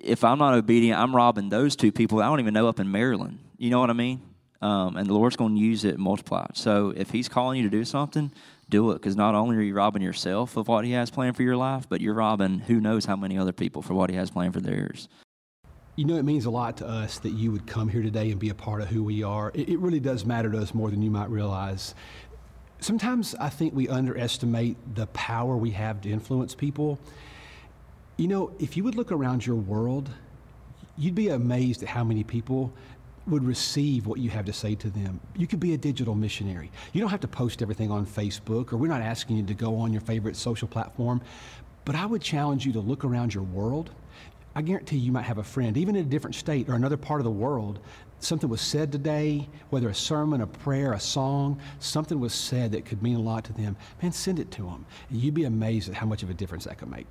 if 0.00 0.24
I'm 0.24 0.38
not 0.38 0.54
obedient, 0.54 0.98
I'm 0.98 1.14
robbing 1.14 1.48
those 1.48 1.76
two 1.76 1.92
people 1.92 2.20
I 2.20 2.26
don't 2.26 2.40
even 2.40 2.54
know 2.54 2.68
up 2.68 2.80
in 2.80 2.90
Maryland. 2.90 3.38
You 3.56 3.70
know 3.70 3.80
what 3.80 3.90
I 3.90 3.94
mean? 3.94 4.20
Um, 4.60 4.96
and 4.96 5.06
the 5.06 5.12
Lord's 5.12 5.36
going 5.36 5.54
to 5.54 5.60
use 5.60 5.84
it 5.84 5.94
and 5.94 6.02
multiply. 6.02 6.46
So 6.54 6.92
if 6.96 7.10
He's 7.10 7.28
calling 7.28 7.58
you 7.58 7.64
to 7.64 7.76
do 7.76 7.84
something, 7.84 8.32
do 8.70 8.90
it 8.92 8.94
because 8.94 9.14
not 9.14 9.34
only 9.34 9.56
are 9.56 9.60
you 9.60 9.74
robbing 9.74 10.02
yourself 10.02 10.56
of 10.56 10.68
what 10.68 10.84
He 10.84 10.92
has 10.92 11.10
planned 11.10 11.36
for 11.36 11.42
your 11.42 11.56
life, 11.56 11.86
but 11.88 12.00
you're 12.00 12.14
robbing 12.14 12.60
who 12.60 12.80
knows 12.80 13.04
how 13.04 13.16
many 13.16 13.36
other 13.36 13.52
people 13.52 13.82
for 13.82 13.94
what 13.94 14.10
He 14.10 14.16
has 14.16 14.30
planned 14.30 14.54
for 14.54 14.60
theirs. 14.60 15.08
You 15.96 16.04
know, 16.04 16.16
it 16.16 16.24
means 16.24 16.44
a 16.44 16.50
lot 16.50 16.78
to 16.78 16.88
us 16.88 17.20
that 17.20 17.30
you 17.30 17.52
would 17.52 17.68
come 17.68 17.88
here 17.88 18.02
today 18.02 18.32
and 18.32 18.40
be 18.40 18.48
a 18.48 18.54
part 18.54 18.80
of 18.80 18.88
who 18.88 19.04
we 19.04 19.22
are. 19.22 19.52
It, 19.54 19.68
it, 19.68 19.78
really 19.78 20.00
does 20.00 20.24
matter 20.24 20.50
to 20.50 20.58
us 20.58 20.74
more 20.74 20.90
than 20.90 21.02
you 21.02 21.10
might 21.10 21.30
realize. 21.30 21.94
Sometimes 22.80 23.36
I 23.36 23.48
think 23.48 23.74
we 23.74 23.88
underestimate 23.88 24.76
the 24.96 25.06
power 25.08 25.56
we 25.56 25.70
have 25.70 26.00
to 26.00 26.10
influence 26.10 26.52
people. 26.52 26.98
You 28.16 28.26
know, 28.26 28.52
if 28.58 28.76
you 28.76 28.82
would 28.82 28.96
look 28.96 29.12
around 29.12 29.46
your 29.46 29.54
world, 29.54 30.10
you'd 30.98 31.14
be 31.14 31.28
amazed 31.28 31.84
at 31.84 31.88
how 31.88 32.02
many 32.02 32.24
people 32.24 32.72
would 33.28 33.44
receive 33.44 34.06
what 34.08 34.18
you 34.18 34.30
have 34.30 34.44
to 34.46 34.52
say 34.52 34.74
to 34.74 34.90
them. 34.90 35.20
You 35.36 35.46
could 35.46 35.60
be 35.60 35.74
a 35.74 35.78
digital 35.78 36.16
missionary. 36.16 36.72
You 36.92 37.00
don't 37.00 37.10
have 37.10 37.20
to 37.20 37.28
post 37.28 37.62
everything 37.62 37.92
on 37.92 38.04
Facebook, 38.04 38.72
or 38.72 38.78
we're 38.78 38.88
not 38.88 39.00
asking 39.00 39.36
you 39.36 39.44
to 39.44 39.54
go 39.54 39.76
on 39.76 39.92
your 39.92 40.02
favorite 40.02 40.34
social 40.34 40.66
platform. 40.66 41.22
But 41.84 41.94
I 41.94 42.04
would 42.04 42.20
challenge 42.20 42.66
you 42.66 42.72
to 42.72 42.80
look 42.80 43.04
around 43.04 43.32
your 43.32 43.44
world 43.44 43.90
I 44.56 44.62
guarantee 44.62 44.98
you 44.98 45.10
might 45.10 45.22
have 45.22 45.38
a 45.38 45.44
friend, 45.44 45.76
even 45.76 45.96
in 45.96 46.04
a 46.04 46.08
different 46.08 46.36
state 46.36 46.68
or 46.68 46.74
another 46.74 46.96
part 46.96 47.20
of 47.20 47.24
the 47.24 47.30
world. 47.30 47.80
Something 48.20 48.48
was 48.48 48.60
said 48.60 48.92
today, 48.92 49.48
whether 49.70 49.88
a 49.88 49.94
sermon, 49.94 50.40
a 50.40 50.46
prayer, 50.46 50.92
a 50.92 51.00
song, 51.00 51.60
something 51.80 52.20
was 52.20 52.32
said 52.32 52.72
that 52.72 52.84
could 52.84 53.02
mean 53.02 53.16
a 53.16 53.20
lot 53.20 53.44
to 53.44 53.52
them. 53.52 53.76
Man, 54.00 54.12
send 54.12 54.38
it 54.38 54.50
to 54.52 54.62
them. 54.62 54.86
And 55.10 55.20
you'd 55.20 55.34
be 55.34 55.44
amazed 55.44 55.88
at 55.88 55.94
how 55.96 56.06
much 56.06 56.22
of 56.22 56.30
a 56.30 56.34
difference 56.34 56.64
that 56.64 56.78
could 56.78 56.90
make. 56.90 57.06